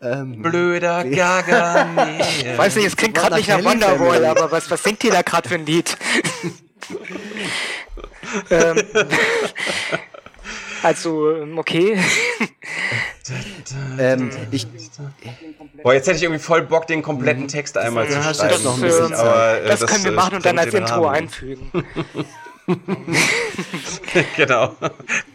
[0.04, 2.20] ähm, Blöder Gargamel.
[2.20, 5.22] ich weiß nicht, es klingt gerade nicht nach Wonderwall, aber was, was singt ihr da
[5.22, 5.96] gerade für ein Lied?
[8.50, 8.82] ähm,
[10.82, 11.98] also, ähm, okay.
[13.98, 14.66] ähm, ich,
[15.82, 18.62] Boah, jetzt hätte ich irgendwie voll Bock, den kompletten Text einmal ja, zu schreiben.
[18.62, 21.16] Das, bisschen, äh, aber, äh, das, das können wir machen und dann als Intro Rahmen.
[21.16, 21.72] einfügen.
[24.36, 24.74] genau.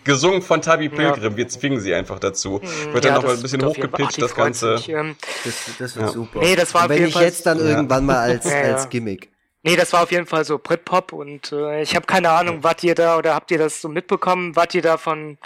[0.03, 1.31] Gesungen von Tabi Pilgrim.
[1.31, 1.37] Ja.
[1.37, 2.61] Wir zwingen sie einfach dazu.
[2.61, 2.93] Mhm.
[2.93, 4.79] Wird dann ja, noch mal ein bisschen hochgepitcht, das Ganze.
[4.87, 6.11] Ähm, das, das wird ja.
[6.11, 6.39] super.
[6.39, 9.29] Nee, das war wenn ich jetzt dann irgendwann mal als, als Gimmick.
[9.61, 12.81] Nee, das war auf jeden Fall so Britpop und äh, ich habe keine Ahnung, wart
[12.83, 14.55] ihr da oder habt ihr das so mitbekommen?
[14.55, 15.37] Wart ihr da von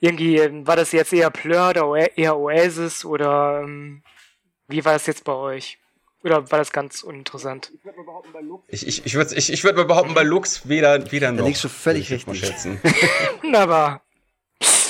[0.00, 4.02] irgendwie, war das jetzt eher Plur oder eher Oasis oder ähm,
[4.68, 5.78] wie war das jetzt bei euch?
[6.26, 7.70] Oder war das ganz uninteressant?
[8.66, 11.42] Ich, ich, ich würde ich, ich würd mal behaupten, bei Lux weder, weder noch.
[11.42, 12.40] Da liegst du völlig richtig.
[12.40, 12.80] Schätzen.
[13.42, 14.02] Wunderbar.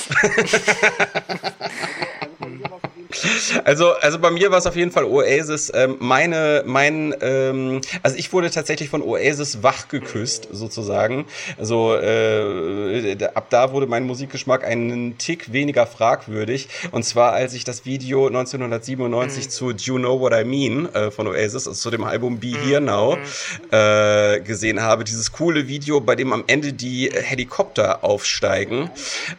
[3.65, 5.73] Also, also bei mir war es auf jeden Fall Oasis.
[5.75, 11.27] Ähm, meine, mein, ähm, also ich wurde tatsächlich von Oasis wach geküsst, sozusagen.
[11.59, 16.69] Also äh, ab da wurde mein Musikgeschmack einen Tick weniger fragwürdig.
[16.93, 19.51] Und zwar, als ich das Video 1997 mhm.
[19.51, 22.49] zu Do You Know What I Mean äh, von Oasis, also zu dem Album Be
[22.49, 22.87] Here mhm.
[22.87, 23.23] Now, mhm.
[23.71, 25.05] äh, gesehen habe.
[25.05, 28.91] Dieses coole Video, bei dem am Ende die Helikopter aufsteigen.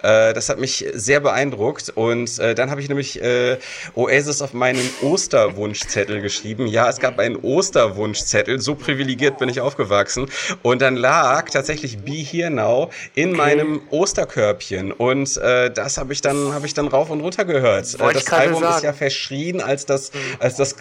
[0.01, 1.89] Äh, das hat mich sehr beeindruckt.
[1.89, 3.57] Und äh, dann habe ich nämlich äh,
[3.95, 6.68] Oasis auf meinen Osterwunschzettel geschrieben.
[6.68, 8.59] Ja, es gab einen Osterwunschzettel.
[8.61, 10.28] So privilegiert bin ich aufgewachsen.
[10.61, 13.38] Und dann lag tatsächlich Be Here Now in okay.
[13.38, 14.91] meinem Osterkörbchen.
[14.91, 17.93] Und äh, das habe ich dann habe ich dann rauf und runter gehört.
[17.93, 18.76] Äh, das Album sagen.
[18.76, 20.20] ist ja verschrien als das mhm.
[20.39, 20.76] als das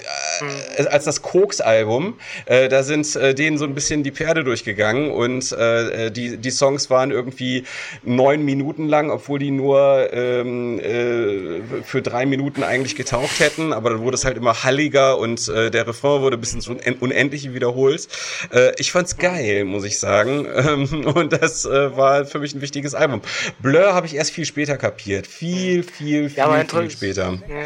[0.78, 2.18] äh, als das Koks-Album.
[2.47, 6.51] Äh, da sind äh, denen so ein bisschen die Pferde durchgegangen und äh, die die
[6.51, 7.64] Songs waren irgendwie
[8.03, 13.91] neun Minuten lang, obwohl die nur ähm, äh, für drei Minuten eigentlich getaucht hätten, aber
[13.91, 18.09] dann wurde es halt immer halliger und äh, der Refrain wurde bis ins Unendliche wiederholt.
[18.53, 20.47] Äh, ich fand's geil, muss ich sagen.
[20.66, 23.20] Ähm, und das äh, war für mich ein wichtiges Album.
[23.61, 25.27] Blur habe ich erst viel später kapiert.
[25.27, 27.39] Viel, viel, viel, ja, viel später.
[27.49, 27.64] Ja.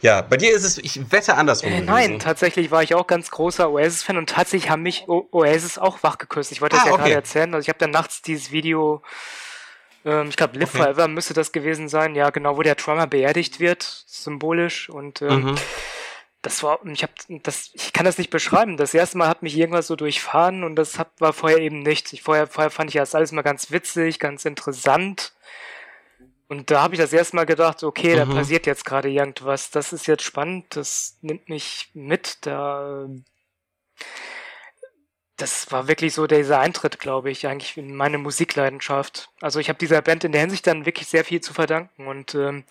[0.00, 0.22] ja.
[0.22, 1.72] bei dir ist es, ich wette andersrum.
[1.72, 5.78] Äh, nein, tatsächlich war ich auch ganz großer Oasis-Fan und tatsächlich haben mich o Oasis
[5.78, 6.52] auch wachgeküsst.
[6.52, 7.02] Ich wollte das ah, ja okay.
[7.02, 7.54] gerade erzählen.
[7.54, 9.02] Also ich habe dann nachts dieses Video
[10.08, 10.84] ähm, ich glaube, Live okay.
[10.84, 12.14] Forever müsste das gewesen sein.
[12.14, 14.88] Ja, genau, wo der Drummer beerdigt wird, symbolisch.
[14.88, 15.54] Und ähm, mhm.
[16.42, 18.76] das war, ich habe das, ich kann das nicht beschreiben.
[18.76, 22.12] Das erste Mal hat mich irgendwas so durchfahren und das hat, war vorher eben nichts.
[22.12, 25.34] Ich vorher, vorher fand ich das alles mal ganz witzig, ganz interessant.
[26.48, 28.16] Und da habe ich das erste Mal gedacht, okay, mhm.
[28.16, 29.70] da passiert jetzt gerade irgendwas.
[29.70, 32.38] Das ist jetzt spannend, das nimmt mich mit.
[32.46, 33.06] Da
[35.38, 39.30] das war wirklich so dieser Eintritt, glaube ich, eigentlich in meine Musikleidenschaft.
[39.40, 42.34] Also ich habe dieser Band in der Hinsicht dann wirklich sehr viel zu verdanken und
[42.34, 42.64] ähm,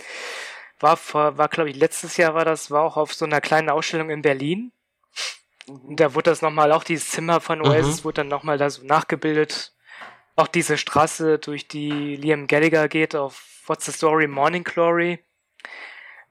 [0.80, 3.70] war vor, war glaube ich letztes Jahr war das, war auch auf so einer kleinen
[3.70, 4.74] Ausstellung in Berlin.
[5.66, 8.04] Und da wurde das nochmal, auch dieses Zimmer von Oasis mhm.
[8.04, 9.74] wurde dann nochmal da so nachgebildet.
[10.36, 15.20] Auch diese Straße, durch die Liam Gallagher geht, auf What's the Story Morning Glory.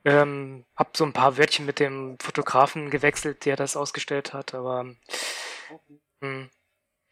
[0.05, 4.95] Ähm, hab so ein paar Wörtchen mit dem Fotografen gewechselt, der das ausgestellt hat, aber
[6.27, 6.51] Mhm.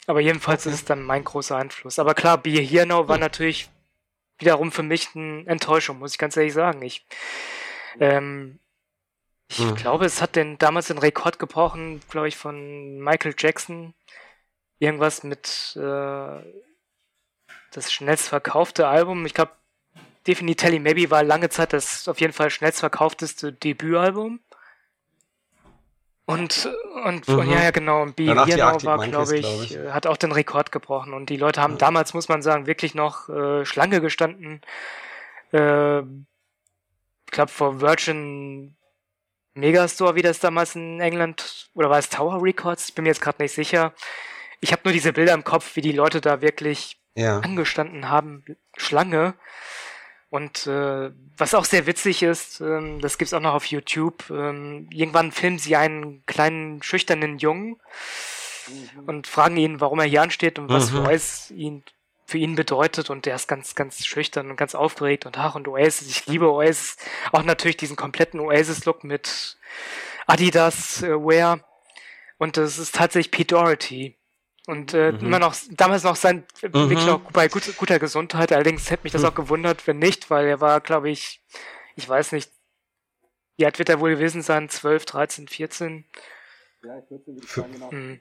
[0.07, 0.75] Aber jedenfalls okay.
[0.75, 1.99] ist es dann mein großer Einfluss.
[1.99, 3.71] Aber klar, Be Here Now war natürlich
[4.39, 6.83] wiederum für mich eine Enttäuschung, muss ich ganz ehrlich sagen.
[6.83, 7.07] Ich,
[8.01, 8.59] ähm,
[9.49, 9.75] ich hm.
[9.77, 13.95] glaube, es hat den, damals den Rekord gebrochen, glaube ich, von Michael Jackson.
[14.79, 16.43] Irgendwas mit äh,
[17.71, 19.25] das schnellst verkaufte Album.
[19.25, 19.53] Ich glaube,
[20.27, 24.41] Definitely Maybe war lange Zeit das auf jeden Fall schnellst verkaufteste Debütalbum.
[26.27, 26.71] Und,
[27.05, 27.39] und, mhm.
[27.39, 28.25] und ja, ja, genau, und B.
[28.25, 31.13] Hirnau war, glaube ich, glaub ich, äh, hat auch den Rekord gebrochen.
[31.13, 31.79] Und die Leute haben ja.
[31.79, 34.63] damals, muss man sagen, wirklich noch äh, Schlange gestanden,
[35.53, 36.03] äh,
[37.35, 38.77] glaube, vor Virgin
[39.55, 42.89] Megastore, wie das damals in England, oder war es Tower Records?
[42.89, 43.93] Ich bin mir jetzt gerade nicht sicher.
[44.61, 47.39] Ich habe nur diese Bilder im Kopf, wie die Leute da wirklich ja.
[47.41, 48.45] angestanden haben,
[48.77, 49.35] Schlange.
[50.35, 54.31] Und äh, was auch sehr witzig ist, ähm, das gibt's auch noch auf YouTube.
[54.31, 57.77] Ähm, irgendwann filmen sie einen kleinen schüchternen Jungen
[58.67, 59.05] mhm.
[59.07, 60.97] und fragen ihn, warum er hier ansteht und was mhm.
[60.97, 61.85] für Oasis ihn
[62.27, 65.69] für ihn bedeutet und der ist ganz, ganz schüchtern und ganz aufgeregt und ach und
[65.69, 66.97] Oasis, ich liebe Oasis,
[67.31, 69.57] auch natürlich diesen kompletten Oasis-Look mit
[70.27, 71.61] Adidas äh, Wear
[72.39, 74.17] und das ist tatsächlich Pete Doherty.
[74.67, 75.21] Und äh, mhm.
[75.21, 76.73] immer noch, damals noch sein, mhm.
[76.73, 78.53] wirklich noch bei gut, guter Gesundheit.
[78.53, 79.29] Allerdings hätte mich das mhm.
[79.29, 81.43] auch gewundert, wenn nicht, weil er war, glaube ich,
[81.97, 82.51] ich weiß nicht,
[83.57, 84.69] wie alt wird er wohl gewesen sein?
[84.69, 86.05] 12, 13, 14?
[86.85, 87.91] Ja, 14 würde ich sagen, genau.
[87.91, 88.21] Mhm.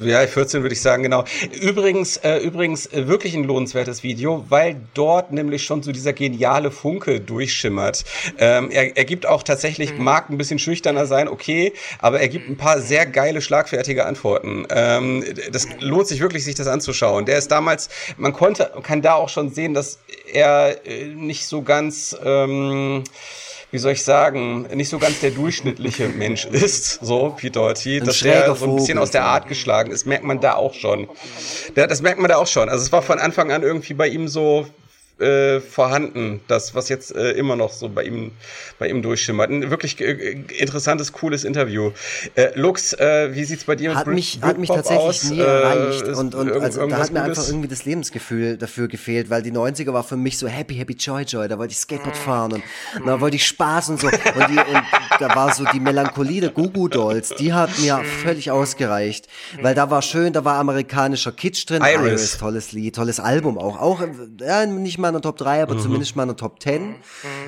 [0.00, 1.24] Ja, 14 würde ich sagen, genau.
[1.60, 6.72] Übrigens, äh, übrigens äh, wirklich ein lohnenswertes Video, weil dort nämlich schon so dieser geniale
[6.72, 8.04] Funke durchschimmert.
[8.38, 10.04] Ähm, er, er gibt auch tatsächlich, mhm.
[10.04, 14.66] mag ein bisschen schüchterner sein, okay, aber er gibt ein paar sehr geile, schlagfertige Antworten.
[14.70, 17.26] Ähm, das lohnt sich wirklich, sich das anzuschauen.
[17.26, 20.00] Der ist damals, man konnte, kann da auch schon sehen, dass
[20.32, 23.04] er äh, nicht so ganz, ähm,
[23.70, 28.20] wie soll ich sagen, nicht so ganz der durchschnittliche Mensch ist, so wie Doherty, dass
[28.20, 31.08] der so ein bisschen aus der Art geschlagen ist, merkt man da auch schon.
[31.74, 32.68] Das merkt man da auch schon.
[32.68, 34.66] Also es war von Anfang an irgendwie bei ihm so,
[35.20, 38.32] äh, vorhanden, das, was jetzt äh, immer noch so bei ihm,
[38.78, 39.50] bei ihm durchschimmert.
[39.50, 41.92] Ein wirklich äh, interessantes, cooles Interview.
[42.34, 45.24] Äh, Lux, äh, wie sieht's bei dir hat mit mich, Hat mich tatsächlich aus?
[45.24, 46.06] nie erreicht.
[46.06, 49.52] Äh, und, und also, da hat mir einfach irgendwie das Lebensgefühl dafür gefehlt, weil die
[49.52, 51.48] 90er war für mich so happy, happy, joy, joy.
[51.48, 52.62] Da wollte ich Skateboard fahren und,
[53.06, 54.06] da wollte ich Spaß und so.
[54.06, 54.82] Und, die, und
[55.18, 59.28] da war so die Melancholie der Gugu Dolls, die hat mir völlig ausgereicht.
[59.60, 61.82] Weil da war schön, da war amerikanischer Kitsch drin.
[61.82, 62.10] Iris.
[62.10, 63.78] Iris tolles Lied, tolles Album auch.
[63.80, 64.02] Auch,
[64.40, 65.80] ja, nicht mal meiner Top 3, aber mhm.
[65.80, 66.82] zumindest meiner Top 10.
[66.82, 66.96] Mhm.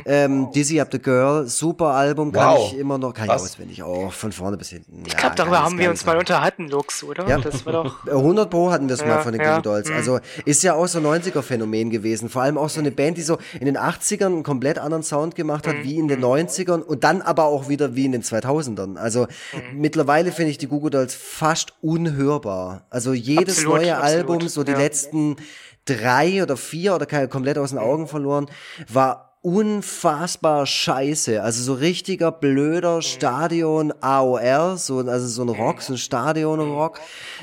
[0.05, 2.73] Ähm, Dizzy Up the Girl, super Album, kann wow.
[2.73, 3.43] ich immer noch, kann Was?
[3.43, 5.03] ich auswendig auch, von vorne bis hinten.
[5.07, 7.29] Ich glaube, darüber haben wir uns mal unterhalten, Lux, oder?
[7.29, 7.39] Ja.
[7.39, 9.61] Das war doch 100 Pro hatten wir es ja, mal von den ja.
[9.61, 9.89] Dolls.
[9.89, 9.97] Mhm.
[9.97, 12.29] Also ist ja auch so ein 90er-Phänomen gewesen.
[12.29, 15.35] Vor allem auch so eine Band, die so in den 80ern einen komplett anderen Sound
[15.35, 15.85] gemacht hat, mhm.
[15.85, 16.83] wie in den 90ern mhm.
[16.83, 18.97] und dann aber auch wieder wie in den 2000ern.
[18.97, 19.23] Also
[19.53, 19.81] mhm.
[19.81, 22.87] mittlerweile finde ich die Google Dolls fast unhörbar.
[22.91, 24.31] Also jedes absolut, neue absolut.
[24.31, 24.79] Album, so die ja.
[24.79, 25.37] letzten
[25.85, 28.47] drei oder vier oder komplett aus den Augen verloren,
[28.89, 31.43] war unfassbar scheiße.
[31.43, 37.01] Also so richtiger blöder Stadion AOR, so, also so ein Rock, so ein Stadion-Rock,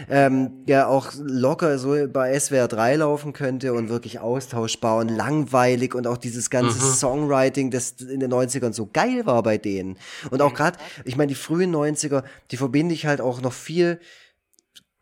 [0.10, 5.94] ähm, der auch locker so bei SWR 3 laufen könnte und wirklich austauschbar und langweilig
[5.94, 6.94] und auch dieses ganze mhm.
[6.94, 9.98] Songwriting, das in den 90ern so geil war bei denen.
[10.32, 13.99] Und auch gerade, ich meine, die frühen 90er, die verbinde ich halt auch noch viel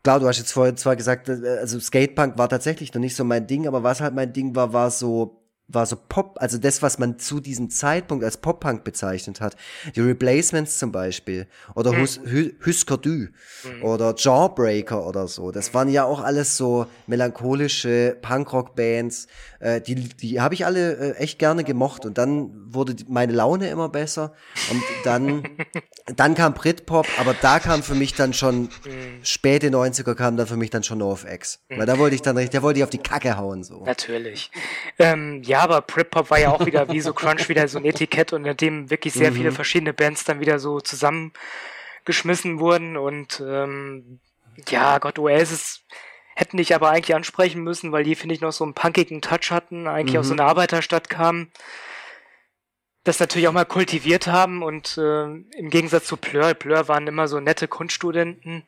[0.08, 3.24] klar, du hast jetzt vorhin zwar gesagt, äh, also Skatepunk war tatsächlich noch nicht so
[3.24, 6.80] mein Ding, aber was halt mein Ding war, war so war so Pop, also das,
[6.80, 9.54] was man zu diesem Zeitpunkt als Pop-Punk bezeichnet hat.
[9.94, 11.46] Die Replacements zum Beispiel.
[11.74, 12.00] Oder mhm.
[12.00, 12.20] Hus,
[12.64, 13.10] Husker Du.
[13.10, 13.82] Mhm.
[13.82, 15.52] Oder Jawbreaker oder so.
[15.52, 19.26] Das waren ja auch alles so melancholische Punkrock-Bands.
[19.60, 22.06] Äh, die die habe ich alle äh, echt gerne gemocht.
[22.06, 24.32] Und dann wurde meine Laune immer besser.
[24.70, 25.42] Und dann,
[26.16, 28.70] dann kam Britpop, aber da kam für mich dann schon, mhm.
[29.22, 31.60] späte 90er kam dann für mich dann schon NoFX.
[31.68, 31.78] Mhm.
[31.78, 33.62] Weil da wollte ich dann richtig, da wollte ich auf die Kacke hauen.
[33.64, 33.84] so.
[33.84, 34.50] Natürlich.
[34.98, 38.32] Ähm, ja, aber Britpop war ja auch wieder wie so Crunch wieder so ein Etikett
[38.32, 39.36] und in dem wirklich sehr mhm.
[39.36, 44.20] viele verschiedene Bands dann wieder so zusammengeschmissen wurden und ähm,
[44.68, 45.84] ja, Gott, Oasis
[46.34, 49.50] hätten dich aber eigentlich ansprechen müssen, weil die, finde ich, noch so einen punkigen Touch
[49.50, 50.20] hatten, eigentlich mhm.
[50.20, 51.50] aus so einer Arbeiterstadt kamen,
[53.04, 57.26] das natürlich auch mal kultiviert haben und äh, im Gegensatz zu Plur, Plur waren immer
[57.26, 58.64] so nette Kunststudenten,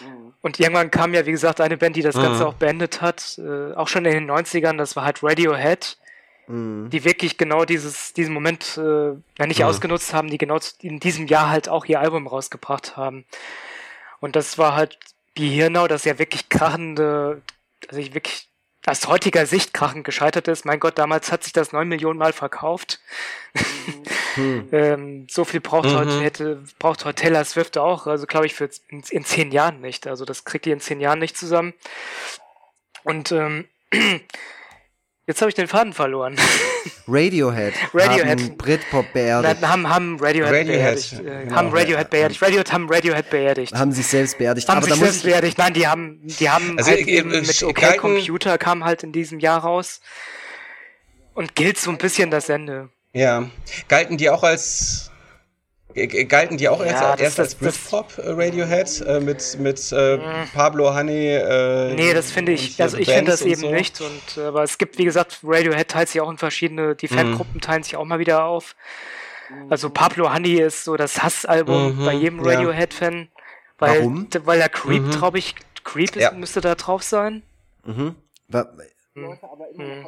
[0.00, 0.34] Mhm.
[0.40, 2.48] Und irgendwann kam ja, wie gesagt, eine Band, die das Ganze mhm.
[2.48, 5.98] auch beendet hat, äh, auch schon in den 90ern, das war halt Radiohead,
[6.46, 6.90] mhm.
[6.90, 9.66] die wirklich genau dieses, diesen Moment äh, ja, nicht mhm.
[9.66, 13.24] ausgenutzt haben, die genau in diesem Jahr halt auch ihr Album rausgebracht haben.
[14.20, 14.98] Und das war halt
[15.34, 17.40] wie Hirnau, das ja wirklich krachende,
[17.88, 18.49] also ich wirklich
[18.86, 20.64] aus heutiger Sicht krachend gescheitert ist.
[20.64, 23.00] Mein Gott, damals hat sich das neun Millionen Mal verkauft.
[24.36, 24.68] Mhm.
[24.72, 25.96] ähm, so viel braucht mhm.
[25.96, 29.80] heute, hätte, braucht heute Taylor Swift auch, also glaube ich für in, in, zehn Jahren
[29.80, 30.06] nicht.
[30.06, 31.74] Also das kriegt ihr in zehn Jahren nicht zusammen.
[33.02, 33.68] Und ähm,
[35.30, 36.34] Jetzt habe ich den Faden verloren.
[37.06, 37.72] Radiohead.
[37.94, 38.40] Radiohead.
[38.40, 39.62] Haben Britpop beerdigt.
[39.62, 41.12] Haben, haben Radiohead, Radiohead beerdigt.
[41.12, 41.54] Äh, genau.
[41.54, 42.42] Haben Radiohead beerdigt.
[42.42, 43.72] Radiohead haben Radiohead beerdigt.
[43.72, 44.68] Haben sich selbst beerdigt.
[44.68, 45.56] Haben Aber sich selbst beerdigt.
[45.56, 49.38] Nein, die haben, die haben also halt eben mit OK Computer kam halt in diesem
[49.38, 50.00] Jahr raus.
[51.34, 52.88] Und gilt so ein bisschen das Ende.
[53.12, 53.48] Ja.
[53.86, 55.09] Galten die auch als
[55.94, 60.48] galten die auch ja, erst, erst als Britpop äh, Radiohead äh, mit mit äh, mhm.
[60.54, 61.34] Pablo Honey.
[61.34, 62.80] Äh, nee, das finde ich.
[62.80, 63.70] Also ich finde das eben so.
[63.70, 64.00] nicht.
[64.00, 66.94] Und äh, aber es gibt wie gesagt Radiohead teilt sich auch in verschiedene.
[66.94, 67.16] Die mhm.
[67.16, 67.60] Fangruppen mhm.
[67.60, 68.74] teilen sich auch mal wieder auf.
[69.68, 73.28] Also Pablo Honey ist so das Hassalbum mhm, bei jedem Radiohead-Fan.
[73.78, 74.28] Weil, Warum?
[74.44, 75.10] Weil er Creep, mhm.
[75.10, 75.54] glaube ich,
[75.84, 76.32] Creep ist, ja.
[76.32, 77.42] müsste da drauf sein.
[77.84, 78.14] Mhm.
[79.14, 80.06] Mhm.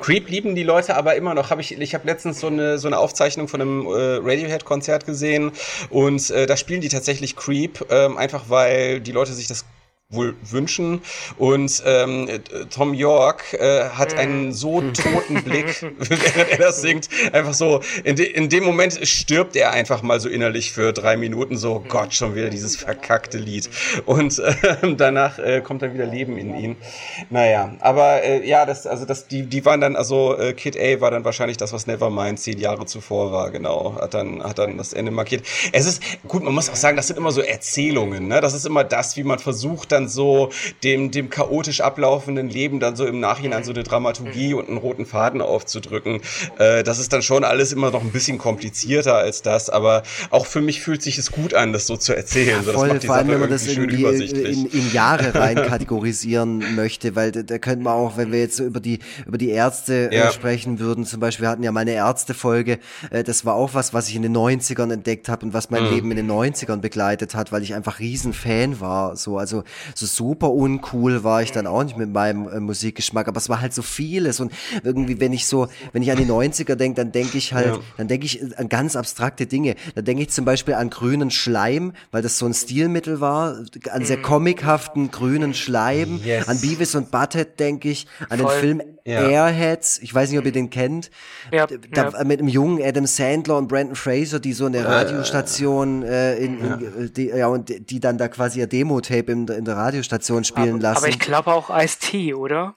[0.00, 1.50] Creep lieben die Leute aber immer noch.
[1.50, 3.90] Hab ich ich habe letztens so eine so eine Aufzeichnung von einem äh,
[4.22, 5.52] Radiohead-Konzert gesehen
[5.88, 9.64] und äh, da spielen die tatsächlich Creep, ähm, einfach weil die Leute sich das
[10.10, 11.02] wohl wünschen.
[11.38, 12.28] Und ähm,
[12.70, 17.08] Tom York äh, hat einen so toten Blick, während er das singt.
[17.32, 21.16] Einfach so, in, de in dem Moment stirbt er einfach mal so innerlich für drei
[21.16, 21.56] Minuten.
[21.56, 23.70] So, Gott, schon wieder dieses verkackte Lied.
[24.04, 24.54] Und äh,
[24.96, 26.76] danach äh, kommt dann wieder Leben in ihn.
[27.30, 31.00] Naja, aber äh, ja, das, also das, die, die waren dann, also äh, Kid A
[31.00, 33.96] war dann wahrscheinlich das, was Nevermind zehn Jahre zuvor war, genau.
[34.00, 35.44] Hat dann, hat dann das Ende markiert.
[35.72, 38.40] Es ist, gut, man muss auch sagen, das sind immer so Erzählungen, ne?
[38.40, 40.50] Das ist immer das, wie man versucht, dann so
[40.82, 45.06] dem, dem chaotisch ablaufenden Leben dann so im Nachhinein so eine Dramaturgie und einen roten
[45.06, 46.20] Faden aufzudrücken.
[46.58, 50.46] Äh, das ist dann schon alles immer noch ein bisschen komplizierter als das, aber auch
[50.46, 52.62] für mich fühlt sich es gut an, das so zu erzählen.
[52.66, 55.34] Ja, voll, so, das macht die vor allem, wenn man das irgendwie in, in Jahre
[55.34, 59.00] rein kategorisieren möchte, weil da, da könnte man auch, wenn wir jetzt so über die,
[59.26, 60.32] über die Ärzte äh, ja.
[60.32, 62.78] sprechen würden, zum Beispiel, wir hatten ja mal eine Ärztefolge,
[63.10, 65.84] äh, das war auch was, was ich in den 90ern entdeckt habe und was mein
[65.84, 65.90] mhm.
[65.90, 69.64] Leben in den 90ern begleitet hat, weil ich einfach riesen Fan war, so, also,
[69.94, 73.60] so super uncool war ich dann auch nicht mit meinem äh, Musikgeschmack, aber es war
[73.60, 74.52] halt so vieles und
[74.82, 77.80] irgendwie, wenn ich so, wenn ich an die 90er denke, dann denke ich halt, ja.
[77.96, 79.74] dann denke ich an ganz abstrakte Dinge.
[79.94, 84.04] Da denke ich zum Beispiel an grünen Schleim, weil das so ein Stilmittel war, an
[84.04, 84.22] sehr mhm.
[84.22, 86.48] comichaften grünen Schleim, yes.
[86.48, 88.52] an Beavis und Butthead denke ich, an Voll.
[88.52, 89.28] den Film ja.
[89.28, 91.10] Airheads, ich weiß nicht, ob ihr den kennt,
[91.52, 91.66] ja.
[91.66, 92.24] Da, ja.
[92.24, 97.12] mit einem jungen Adam Sandler und Brandon Fraser, die so eine Radiostation äh, in, in,
[97.14, 100.82] die, ja und die dann da quasi ihr Demo-Tape in, in der Radiostation spielen aber,
[100.82, 100.98] lassen.
[100.98, 102.74] Aber ich glaube auch Ice-T, oder?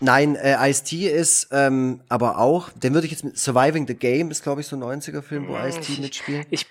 [0.00, 4.30] Nein, äh, Ice-T ist ähm, aber auch, den würde ich jetzt mit Surviving the Game,
[4.30, 6.46] ist glaube ich so ein 90er-Film, wo hm, Ice-T mitspielt.
[6.50, 6.66] Ich,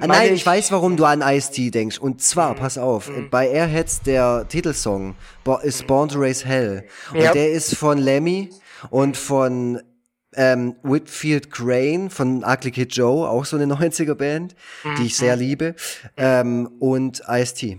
[0.00, 1.98] ah, nein, ich, ich weiß, warum du an Ice-T denkst.
[1.98, 2.58] Und zwar, mhm.
[2.58, 3.30] pass auf, mhm.
[3.30, 5.14] bei Airheads der Titelsong
[5.62, 6.84] ist Born to Raise Hell.
[7.12, 7.32] Und ja.
[7.32, 8.50] der ist von Lemmy
[8.90, 9.80] und von
[10.34, 14.94] ähm, Whitfield Crane von Ugly Kid Joe, auch so eine 90er-Band, mhm.
[14.96, 15.76] die ich sehr liebe,
[16.16, 17.78] ähm, und Ice-T.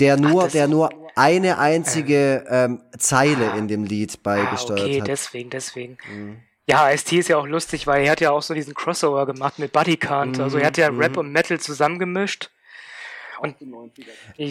[0.00, 4.94] Der nur, Ach, der nur eine einzige ähm, Zeile in dem Lied beigesteuert ah, okay,
[4.94, 5.00] hat.
[5.02, 5.98] Okay, deswegen, deswegen.
[6.10, 6.36] Mhm.
[6.66, 9.58] Ja, ST ist ja auch lustig, weil er hat ja auch so diesen Crossover gemacht
[9.58, 10.38] mit Buddy Kant.
[10.38, 11.00] Mhm, also er hat ja mhm.
[11.00, 12.50] Rap und Metal zusammengemischt.
[13.40, 13.56] Und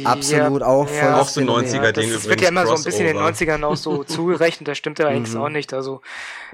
[0.04, 2.12] Absolut auch voll ja, auch so 90er Ding.
[2.12, 5.08] Das wird ja immer so ein bisschen den 90ern auch so zugerechnet, das stimmt ja
[5.08, 5.42] eigentlich mhm.
[5.42, 5.74] auch nicht.
[5.74, 6.02] Also,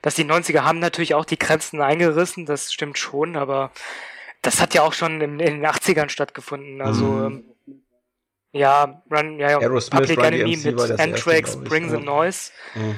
[0.03, 3.71] dass die 90er haben natürlich auch die Grenzen eingerissen, das stimmt schon, aber
[4.43, 6.79] das hat ja auch schon in, in den 80ern stattgefunden.
[6.79, 7.43] Also, mhm.
[8.53, 9.59] Ja, Run, ja, ja.
[9.59, 12.51] Aerosmith, Public Run Enemy mit Anthrax, Bring the Noise.
[12.75, 12.95] Mhm.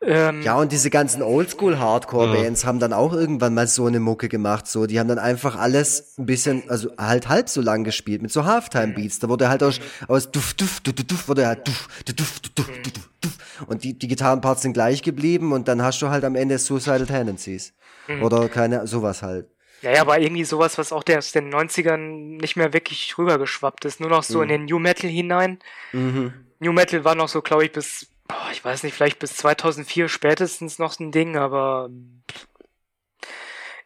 [0.00, 2.68] Ähm, ja, und diese ganzen Oldschool-Hardcore-Bands mhm.
[2.68, 4.68] haben dann auch irgendwann mal so eine Mucke gemacht.
[4.68, 8.30] So, die haben dann einfach alles ein bisschen, also halt halb so lang gespielt mit
[8.30, 9.18] so Halftime-Beats.
[9.18, 12.82] Da wurde halt aus, aus duff, duff, duff, duff, wurde halt duff, duff, duff, duff,
[12.82, 13.66] duff, duff.
[13.66, 17.06] Und die, die Gitarrenparts sind gleich geblieben und dann hast du halt am Ende Suicidal
[17.06, 17.74] Tendencies.
[18.06, 18.22] Mhm.
[18.22, 19.48] Oder keine, sowas halt.
[19.82, 23.84] Ja, ja, aber irgendwie sowas, was auch der aus den 90ern nicht mehr wirklich rübergeschwappt
[23.84, 24.00] ist.
[24.00, 24.42] Nur noch so mhm.
[24.42, 25.58] in den New Metal hinein.
[25.92, 26.32] Mhm.
[26.58, 30.08] New Metal war noch so, glaube ich, bis, boah, ich weiß nicht, vielleicht bis 2004
[30.08, 31.90] spätestens noch ein Ding, aber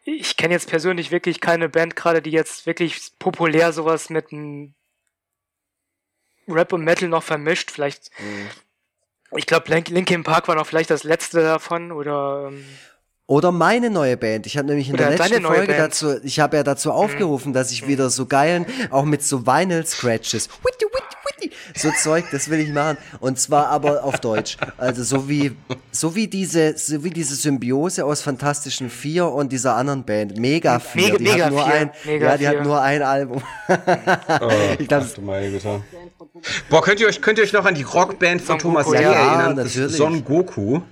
[0.05, 4.75] ich kenne jetzt persönlich wirklich keine Band gerade, die jetzt wirklich populär sowas mit einem
[6.49, 7.71] Rap und Metal noch vermischt.
[7.71, 8.49] Vielleicht, mhm.
[9.37, 12.49] ich glaube, Linkin Park war noch vielleicht das letzte davon oder.
[12.49, 12.65] Ähm,
[13.33, 14.45] oder meine neue Band.
[14.45, 17.73] Ich habe nämlich in Oder der letzten Folge dazu, ich habe ja dazu aufgerufen, dass
[17.73, 20.51] ich wieder so geilen, auch mit so Vinyl Scratches,
[21.75, 22.99] so Zeug, das will ich machen.
[23.21, 24.59] Und zwar aber auf Deutsch.
[24.77, 25.53] Also so wie,
[25.91, 30.37] so wie diese, so wie diese Symbiose aus Fantastischen Vier und dieser anderen Band.
[30.37, 31.05] Mega Vier.
[31.05, 33.43] Mega, die Mega hat nur ein, Mega ja, die hat nur ein Album.
[33.67, 35.83] oh, ich glaub, ach, meine Güte.
[36.69, 39.11] Boah, könnt ihr euch, könnt ihr euch noch an die Rockband von Thomas Goku, ja,
[39.11, 39.57] erinnern?
[39.57, 39.97] Natürlich.
[39.97, 40.83] Son Goku.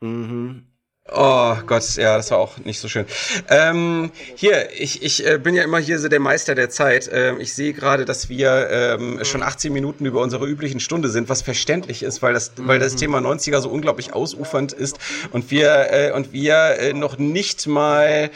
[0.00, 0.66] Mhm.
[1.12, 3.06] Oh Gott, ja, das war auch nicht so schön.
[3.48, 7.08] Ähm, hier, ich, ich äh, bin ja immer hier so der Meister der Zeit.
[7.12, 11.28] Ähm, ich sehe gerade, dass wir ähm, schon 18 Minuten über unsere üblichen Stunde sind,
[11.28, 14.98] was verständlich ist, weil das, weil das Thema 90er so unglaublich ausufernd ist
[15.30, 18.30] und wir äh, und wir äh, noch nicht mal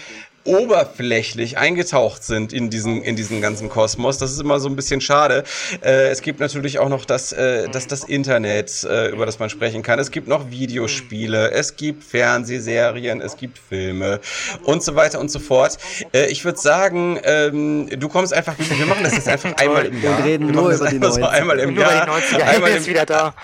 [0.45, 4.19] oberflächlich eingetaucht sind in diesen in diesen ganzen Kosmos.
[4.19, 5.45] Das ist immer so ein bisschen schade.
[5.83, 9.51] Äh, es gibt natürlich auch noch das äh, das das Internet, äh, über das man
[9.51, 9.99] sprechen kann.
[9.99, 14.21] Es gibt noch Videospiele, es gibt Fernsehserien, es gibt Filme
[14.65, 15.79] und so weiter und so fort.
[16.12, 20.03] Äh, ich würde sagen, ähm, du kommst einfach, wir machen das jetzt einfach einmal im
[20.03, 20.19] Jahr.
[20.19, 21.11] Und reden wir nur über die 90er.
[21.11, 22.07] So einmal im Nur Jahr.
[22.07, 22.43] die 90er.
[22.43, 23.35] Einmal ist im, wieder da.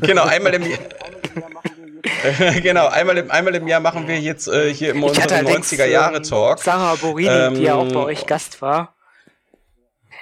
[0.00, 0.78] genau, einmal im Jahr.
[2.62, 5.72] genau, einmal im, einmal im Jahr machen wir jetzt äh, hier immer Ich unseren allerdings
[5.72, 6.58] 90er Jahre ähm, Talk.
[6.60, 8.94] Sarah Borini, Ähm, die ja auch bei euch Gast war,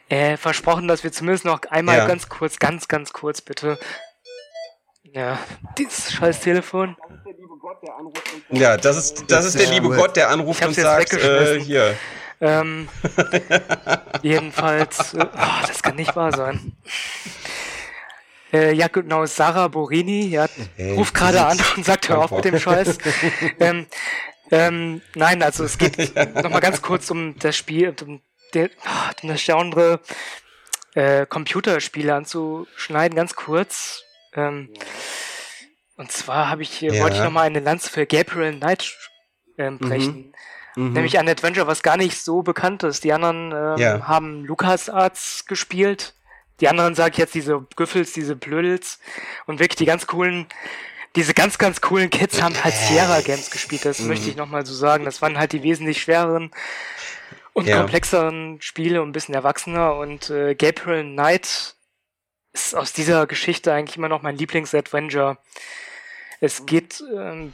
[0.09, 2.07] äh, versprochen, dass wir zumindest noch einmal Ja.
[2.07, 3.79] ganz kurz, ganz, ganz kurz bitte.
[5.15, 5.39] Ja,
[5.77, 6.97] dieses scheiß Telefon.
[8.51, 9.89] Ja, das ist, das ist der liebe.
[9.91, 11.95] Gott, der anruft und sagt, äh, hier.
[12.41, 12.89] Ähm,
[14.23, 16.73] jedenfalls, äh, oh, das kann nicht wahr sein.
[18.53, 20.47] Äh, ja, genau, Sarah Borini, ja,
[20.77, 22.99] Hey, ruft gerade an und sagt, hör auf mit dem Scheiß.
[23.61, 23.87] ähm,
[24.51, 28.21] ähm, nein, also es geht nochmal ganz kurz um das Spiel, um,
[28.85, 30.01] ah, um das Genre
[30.95, 34.03] äh, Computerspiele anzuschneiden, ganz kurz.
[34.35, 34.69] Ähm,
[35.97, 37.01] und zwar habe ich, Ja.
[37.01, 38.95] wollte ich nochmal eine Lanze für Gabriel Knight
[39.59, 40.35] ähm, brechen.
[40.75, 43.05] Nämlich ein Adventure, was gar nicht so bekannt ist.
[43.05, 44.09] Die anderen ähm, Ja.
[44.09, 46.15] haben LucasArts gespielt.
[46.61, 48.99] Die anderen sage ich jetzt diese Güffels, diese Blödels.
[49.47, 50.47] Und wirklich die ganz coolen,
[51.17, 53.85] diese ganz, ganz coolen Kids haben halt Sierra Games gespielt.
[53.85, 55.05] Das möchte ich nochmal so sagen.
[55.05, 56.51] Das waren halt die wesentlich schwereren
[57.53, 57.79] und Ja.
[57.79, 59.97] komplexeren Spiele und ein bisschen erwachsener.
[59.97, 61.75] Und äh, Gabriel Knight
[62.53, 65.39] ist aus dieser Geschichte eigentlich immer noch mein Lieblings-Adventure.
[66.41, 67.53] Es geht ähm,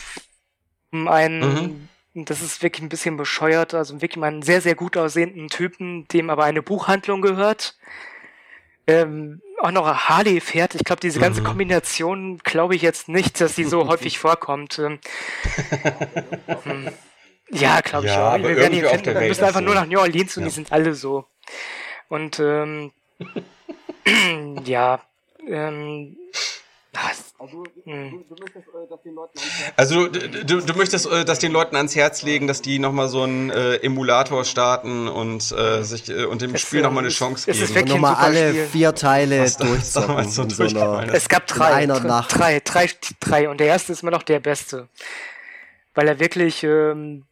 [0.93, 4.97] um einen, das ist wirklich ein bisschen bescheuert, also wirklich mal einen sehr, sehr gut
[4.97, 7.77] aussehenden Typen, dem aber eine Buchhandlung gehört.
[8.89, 10.75] Ähm, auch noch Harley fährt.
[10.75, 14.79] Ich glaube, diese ganze Kombination glaube ich jetzt nicht, dass die so häufig vorkommt.
[14.79, 14.99] Ähm,
[16.65, 16.89] hm.
[17.51, 18.39] ja, glaube ich Ja, auch.
[18.39, 19.15] Wir, werden auf finden.
[19.21, 19.67] Wir müssen einfach so.
[19.67, 20.49] nur nach New Orleans und Ja.
[20.49, 21.27] die sind alle so.
[22.09, 22.93] Und ähm,
[24.65, 25.01] ja,
[25.47, 26.17] ähm,
[27.85, 28.25] Hm.
[29.77, 33.09] Also du, du, du möchtest äh, das den Leuten ans Herz legen, dass die nochmal
[33.09, 37.13] so einen äh, Emulator starten und äh, sich äh, und dem Es, Spiel nochmal eine
[37.13, 37.75] Chance es ist geben.
[37.77, 38.67] wirklich Und nochmal alle Spiel.
[38.67, 40.29] vier Teile durchzocken.
[40.29, 41.15] so so einer, ist.
[41.15, 42.37] Es gab drei, einer dr- Nacht.
[42.37, 42.91] drei, drei,
[43.21, 44.89] drei und der erste ist immer noch der beste,
[45.95, 47.25] weil er wirklich ähm,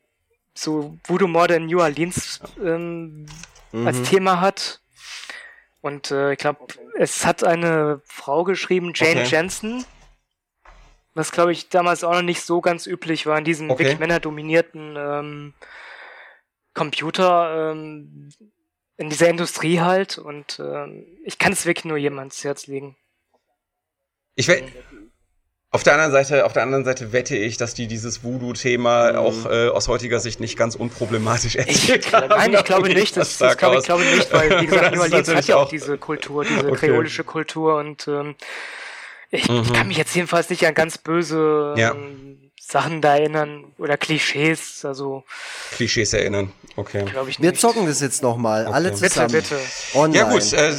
[0.55, 3.27] so Voodoo Morde in New Orleans ähm,
[3.73, 3.87] Mhm.
[3.89, 4.81] als Thema hat.
[5.83, 6.61] Und äh, ich glaube,
[6.97, 9.29] es hat eine Frau geschrieben, Jane Okay.
[9.29, 9.85] Jensen,
[11.17, 13.85] was glaube ich damals auch noch nicht so ganz üblich war in diesem Okay.
[13.85, 15.55] wirklich männerdominierten ähm,
[16.75, 18.29] Computer, ähm,
[18.99, 20.19] in dieser Industrie halt.
[20.19, 22.97] Und ähm, ich kann es wirklich nur jemand ans Herz legen.
[24.35, 24.63] Ich we-
[25.71, 29.19] auf der anderen Seite, auf der anderen Seite wette ich, dass die dieses Voodoo-Thema Mhm.
[29.19, 32.29] auch äh, aus heutiger Sicht nicht ganz unproblematisch erzählt haben.
[32.29, 33.17] Nein, ich glaube nicht.
[33.17, 35.63] Das, das das glaube ich glaube nicht, weil wie gesagt, New Orleans hat ja auch
[35.65, 36.89] auch- diese Kultur, diese Okay.
[36.89, 38.37] kreolische Kultur und ähm,
[39.31, 39.63] ich, Mhm.
[39.63, 41.93] ich kann mich jetzt jedenfalls nicht an ganz böse Ja.
[41.93, 45.23] ähm, Sachen da erinnern oder Klischees, also
[45.73, 46.53] Klischees erinnern.
[46.75, 47.05] Okay.
[47.29, 47.61] ich Wir nicht.
[47.61, 48.97] zocken das jetzt nochmal, alle Okay.
[49.01, 49.33] Bitte, zusammen.
[49.33, 49.57] bitte.
[49.95, 50.19] Online.
[50.19, 50.73] Ja gut, äh,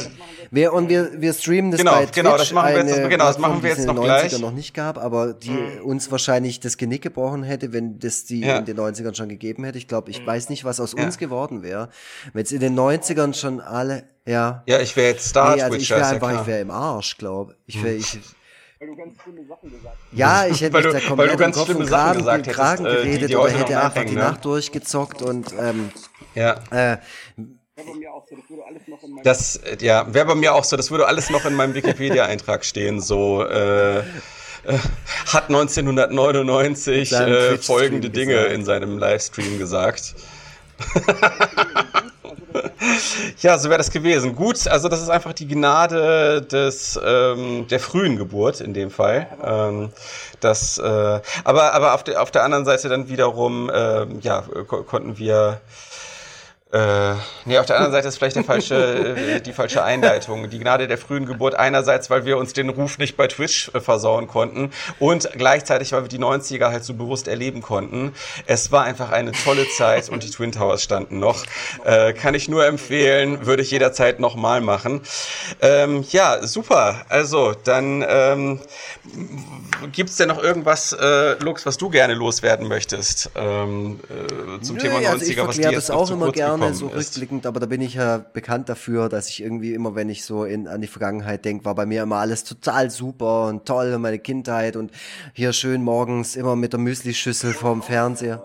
[0.50, 3.24] Wir, und wir, wir streamen das Genau, bei Twitch, genau, das machen wir jetzt- genau,
[3.26, 4.40] das machen wir die es jetzt in den noch 90ern gleich.
[4.40, 5.82] noch nicht gab, aber die Mhm.
[5.84, 8.56] uns wahrscheinlich das Genick gebrochen hätte, wenn das die Ja.
[8.58, 9.76] in den 90ern schon gegeben hätte.
[9.76, 10.16] Ich glaube, Mhm.
[10.16, 11.04] ich weiß nicht, was aus Ja.
[11.04, 11.90] uns geworden wäre.
[12.32, 14.62] Wenn es in den 90ern schon alle, ja.
[14.66, 16.40] ja, ich wäre jetzt Star nee, also ich Twitcher, wäre ist ja einfach, klar.
[16.42, 17.82] ich wäre im Arsch, glaube ich.
[17.84, 18.18] Wär, ich
[20.12, 21.86] ja, ich hätte Weil mich du- da weil komplett du im ganz Kopf schlimme und
[21.86, 24.20] Sachen Kragen, gesagt hättest, Kragen äh, die geredet oder heute noch hätte einfach die ne?
[24.20, 25.90] Nacht durchgezockt und ähm,
[26.34, 26.54] Ja.
[26.70, 26.96] äh,
[29.24, 33.00] Das, ja, wäre bei mir auch so, das würde alles noch in meinem Wikipedia-Eintrag stehen,
[33.00, 34.02] so, äh, äh,
[35.26, 38.52] hat 1999 Seinem äh, folgende Dinge gesagt.
[38.52, 40.14] in seinem Livestream gesagt.
[43.40, 44.34] ja, so wäre das gewesen.
[44.34, 49.26] Gut, also das ist einfach die Gnade des ähm, der frühen Geburt in dem Fall.
[49.44, 49.90] Ähm,
[50.40, 54.82] das, äh, aber aber auf der auf der anderen Seite dann wiederum, ähm, ja, ko
[54.82, 55.60] konnten wir
[56.70, 57.14] äh,
[57.46, 60.50] nee, auf der anderen Seite ist vielleicht der falsche, äh, die falsche Einleitung.
[60.50, 63.80] Die Gnade der frühen Geburt einerseits, weil wir uns den Ruf nicht bei Twitch äh,
[63.80, 68.12] versauen konnten und gleichzeitig, weil wir die 90er halt so bewusst erleben konnten.
[68.44, 71.46] Es war einfach eine tolle Zeit und die Twin Towers standen noch.
[71.84, 75.00] Äh, kann ich nur empfehlen, würde ich jederzeit nochmal machen.
[75.62, 77.06] Ähm, ja, super.
[77.08, 78.60] Also, dann ähm,
[79.92, 84.82] gibt's denn noch irgendwas, äh, Lux, was du gerne loswerden möchtest ähm, äh, zum Nö,
[84.82, 87.16] Thema 90er, also ich was dir jetzt auch immer kurz gerne, so ist?
[87.16, 90.44] rückblickend, aber da bin ich ja bekannt dafür, dass ich irgendwie immer, wenn ich so
[90.44, 94.02] in, an die Vergangenheit denke, war bei mir immer alles total super und toll und
[94.02, 94.90] meine Kindheit und
[95.32, 98.42] hier schön morgens immer mit der Müslischüssel vorm Fernseher.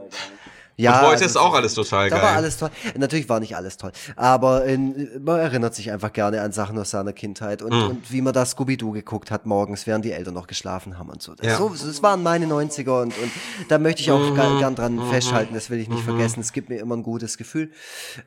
[0.84, 2.22] Ja, und heute also, ist auch alles total da geil.
[2.22, 2.70] Da war alles toll.
[2.98, 6.90] Natürlich war nicht alles toll, aber in, man erinnert sich einfach gerne an Sachen aus
[6.90, 7.88] seiner Kindheit und, mhm.
[7.90, 11.22] und wie man da Scooby-Doo geguckt hat morgens, während die Eltern noch geschlafen haben und
[11.22, 11.36] so.
[11.36, 11.58] Das, ja.
[11.58, 13.32] so, das waren meine 90er und, und
[13.70, 14.60] da möchte ich auch mhm.
[14.60, 15.10] gern dran mhm.
[15.10, 16.16] festhalten, das will ich nicht mhm.
[16.16, 16.42] vergessen.
[16.42, 17.72] Es gibt mir immer ein gutes Gefühl.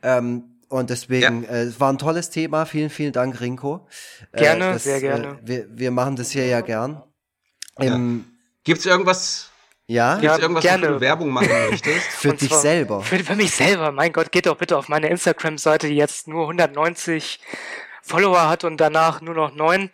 [0.03, 1.51] Ähm, und deswegen, ja.
[1.51, 2.67] äh, es war ein tolles Thema.
[2.67, 3.87] Vielen, vielen Dank, Rinko.
[4.33, 5.27] Äh, gerne, äh, das, sehr gerne.
[5.27, 7.03] Äh, wir, wir machen das hier ja gern.
[7.79, 8.33] Ähm, ja.
[8.65, 9.51] Gibt's irgendwas,
[9.89, 10.89] ja, ja, irgendwas, gerne.
[10.89, 12.07] du Werbung machen möchtest?
[12.09, 13.01] für dich zwar, selber.
[13.03, 13.93] Für, für, mich selber.
[13.93, 17.41] Mein Gott, geht doch bitte auf meine Instagram-Seite, die jetzt nur 190
[18.03, 19.91] Follower hat und danach nur noch neun.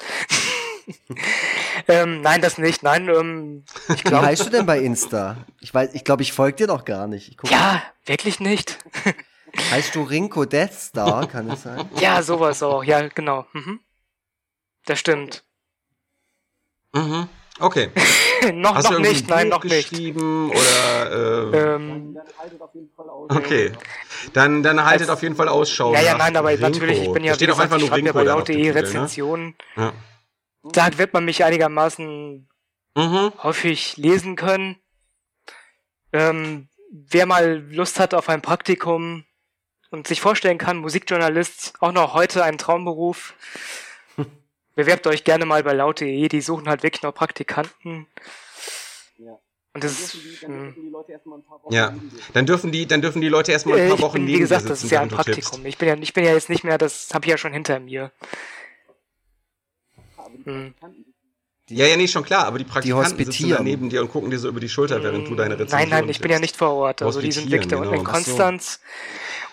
[1.89, 2.83] ähm, nein, das nicht.
[2.83, 3.65] Nein, ähm,
[3.95, 5.37] ich glaub, Wie heißt du denn bei Insta?
[5.61, 7.37] Ich weiß, ich glaube, ich folge dir noch gar nicht.
[7.45, 7.83] ja, mal.
[8.07, 8.79] wirklich nicht.
[9.71, 11.89] heißt du Rinko Deathstar, kann es sein?
[12.01, 12.83] Ja, sowas auch.
[12.83, 13.47] Ja, genau.
[13.53, 13.81] Mhm.
[14.87, 15.45] Das stimmt.
[16.95, 17.29] Mhm.
[17.63, 17.91] Okay.
[18.55, 20.57] noch Hast noch du nicht, nein, noch geschrieben nicht.
[20.57, 22.19] oder äh, ähm,
[23.29, 23.73] Okay.
[24.33, 25.95] Dann dann haltet auf jeden Fall Ausschau.
[25.95, 26.69] Ja, ja, nein, aber Rinko.
[26.69, 28.75] natürlich, ich bin ja steht auch einfach nur Rinko bei laut.de ne?
[28.75, 29.55] Rezensionen.
[29.77, 29.85] Ne?
[29.85, 29.93] Ja.
[30.73, 32.49] Da wird man mich einigermaßen
[32.97, 33.33] mhm.
[33.43, 34.77] häufig lesen können.
[36.13, 39.25] Ähm, wer mal Lust hat auf ein Praktikum
[39.91, 43.35] und sich vorstellen kann, Musikjournalist, auch noch heute ein Traumberuf,
[44.75, 48.07] bewerbt euch gerne mal bei laut.de, die suchen halt wirklich noch Praktikanten.
[49.19, 49.39] Ja.
[49.75, 50.75] Und das ist, hm.
[51.71, 51.95] ja,
[52.35, 54.85] dann dürfen die, dann dürfen die Leute erstmal ein paar Wochen bin, Wie gesagt, das
[54.85, 55.65] ist ja ein Praktikum.
[55.65, 57.81] Ich bin ja, ich bin ja jetzt nicht mehr, das habe ich ja schon hinter
[57.81, 58.13] mir.
[60.45, 60.75] Hm.
[61.71, 64.31] Ja, ja, nee, schon klar, aber die Praktikanten die sitzen da neben dir und gucken
[64.31, 66.57] dir so über die Schulter, während du deine Rezension Nein, nein, ich bin ja nicht
[66.57, 67.01] vor Ort.
[67.01, 68.11] Also die sind wirklich da unten in genau.
[68.11, 68.81] Konstanz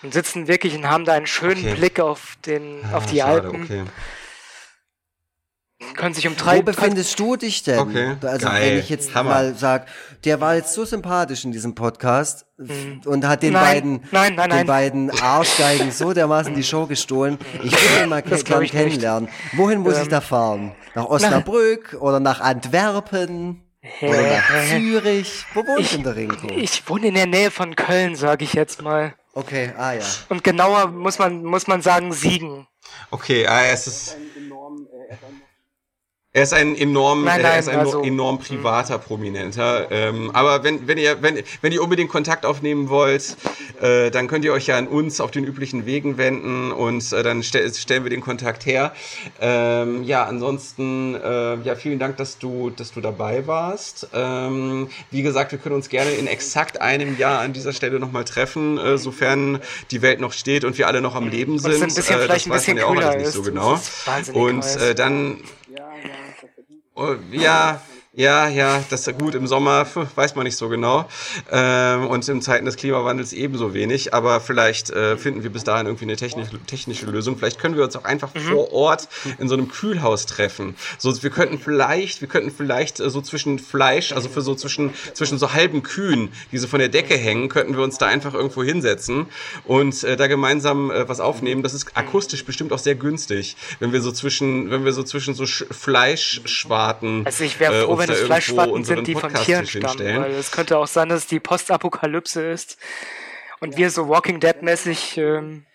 [0.00, 0.06] so.
[0.06, 1.74] und sitzen wirklich und haben da einen schönen okay.
[1.76, 3.62] Blick auf den, auf die schade, Alpen.
[3.62, 3.84] Okay
[5.94, 6.58] können sich um drei.
[6.58, 7.78] Wo befindest du dich denn?
[7.78, 8.16] Okay.
[8.22, 8.62] Also Geil.
[8.62, 9.30] wenn ich jetzt Hammer.
[9.30, 9.86] mal sag,
[10.24, 13.00] der war jetzt so sympathisch in diesem Podcast mhm.
[13.06, 13.64] und hat den nein.
[13.64, 17.38] beiden, nein, nein, den beiden Arschgeigen so dermaßen die Show gestohlen.
[17.62, 19.24] Ich will ihn mal gern kennenlernen.
[19.24, 19.58] Nicht.
[19.58, 20.72] Wohin muss ähm, ich da fahren?
[20.94, 23.62] Nach Osnabrück nach, oder nach Antwerpen?
[24.02, 25.46] Oder nach Zürich?
[25.54, 26.48] Wo wohnt ich, denn der Rinko?
[26.54, 29.14] Ich wohne in der Nähe von Köln, sage ich jetzt mal.
[29.32, 30.02] Okay, ah ja.
[30.28, 32.66] Und genauer muss man, muss man sagen, Siegen.
[33.10, 34.16] Okay, ah, es ist
[36.32, 38.44] er ist ein enorm, nein, nein, er ist ein also, enorm hm.
[38.44, 39.90] privater Prominenter.
[39.90, 43.36] Ähm, aber wenn, wenn ihr, wenn, wenn ihr unbedingt Kontakt aufnehmen wollt,
[43.80, 47.24] äh, dann könnt ihr euch ja an uns auf den üblichen Wegen wenden und äh,
[47.24, 48.92] dann stell, stellen wir den Kontakt her.
[49.40, 54.06] Ähm, ja, ansonsten, äh, ja, vielen Dank, dass du, dass du dabei warst.
[54.14, 58.24] Ähm, wie gesagt, wir können uns gerne in exakt einem Jahr an dieser Stelle nochmal
[58.24, 59.58] treffen, äh, sofern
[59.90, 61.74] die Welt noch steht und wir alle noch am Leben sind.
[61.74, 63.80] Und ein bisschen, äh, das weiß man ja auch alles nicht so genau.
[64.32, 64.64] Und
[65.80, 67.80] äh, dann Oh, ja,
[68.20, 69.34] ja, ja, das ist gut.
[69.34, 71.08] Im Sommer weiß man nicht so genau.
[71.50, 74.12] Ähm, und in Zeiten des Klimawandels ebenso wenig.
[74.12, 77.38] Aber vielleicht äh, finden wir bis dahin irgendwie eine technische, technische Lösung.
[77.38, 78.40] Vielleicht können wir uns auch einfach mhm.
[78.40, 80.76] vor Ort in so einem Kühlhaus treffen.
[80.98, 84.92] So, wir könnten vielleicht, wir könnten vielleicht äh, so zwischen Fleisch, also für so zwischen,
[85.14, 88.34] zwischen so halben Kühen, die so von der Decke hängen, könnten wir uns da einfach
[88.34, 89.26] irgendwo hinsetzen
[89.64, 91.62] und äh, da gemeinsam äh, was aufnehmen.
[91.62, 95.32] Das ist akustisch bestimmt auch sehr günstig, wenn wir so zwischen, wenn wir so zwischen
[95.32, 97.24] so Fleischschwarten.
[97.24, 99.98] Also ich wäre froh, wenn es Fleischspaten sind, die von Tieren stammen.
[99.98, 102.78] Weil es könnte auch sein, dass es die Postapokalypse ist
[103.60, 105.18] und wir so Walking Dead-mäßig.
[105.18, 105.66] Ähm,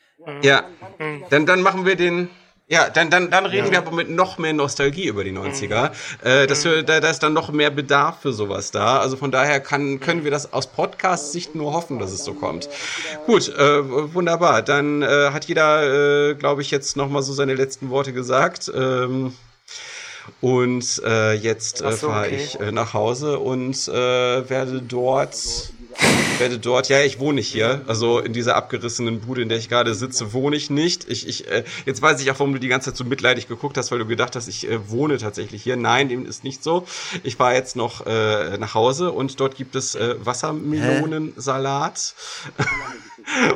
[0.41, 0.63] ja,
[0.99, 2.29] ähm, dann, dann machen wir den.
[2.67, 3.73] Ja, dann, dann, dann reden ja.
[3.73, 5.89] wir aber mit noch mehr Nostalgie über die 90er.
[5.89, 6.27] Mhm.
[6.27, 8.99] Äh, dass wir, da, da ist dann noch mehr Bedarf für sowas da.
[8.99, 12.67] Also von daher kann, können wir das aus Podcast-Sicht nur hoffen, dass es so kommt.
[13.27, 14.63] Gut, äh, wunderbar.
[14.63, 18.71] Dann äh, hat jeder, äh, glaube ich, jetzt nochmal so seine letzten Worte gesagt.
[18.73, 19.35] Ähm,
[20.41, 22.35] und äh, jetzt äh, so, fahre okay.
[22.35, 25.35] ich äh, nach Hause und äh, werde dort
[26.39, 29.69] werde dort, ja, ich wohne nicht hier, also in dieser abgerissenen Bude, in der ich
[29.69, 31.09] gerade sitze, wohne ich nicht.
[31.09, 33.77] Ich, ich, äh, jetzt weiß ich auch, warum du die ganze Zeit so mitleidig geguckt
[33.77, 35.75] hast, weil du gedacht hast, ich äh, wohne tatsächlich hier.
[35.75, 36.85] Nein, dem ist nicht so.
[37.23, 42.15] Ich fahre jetzt noch äh, nach Hause und dort gibt es äh, Wassermelonensalat.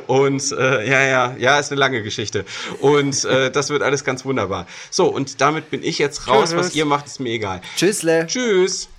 [0.07, 2.43] Und äh, ja, ja, ja, ist eine lange Geschichte.
[2.81, 4.65] Und äh, das wird alles ganz wunderbar.
[4.89, 6.55] So, und damit bin ich jetzt raus.
[6.55, 7.61] Was ihr macht, ist mir egal.
[7.75, 8.25] Tschüssle.
[8.25, 8.89] Tschüss.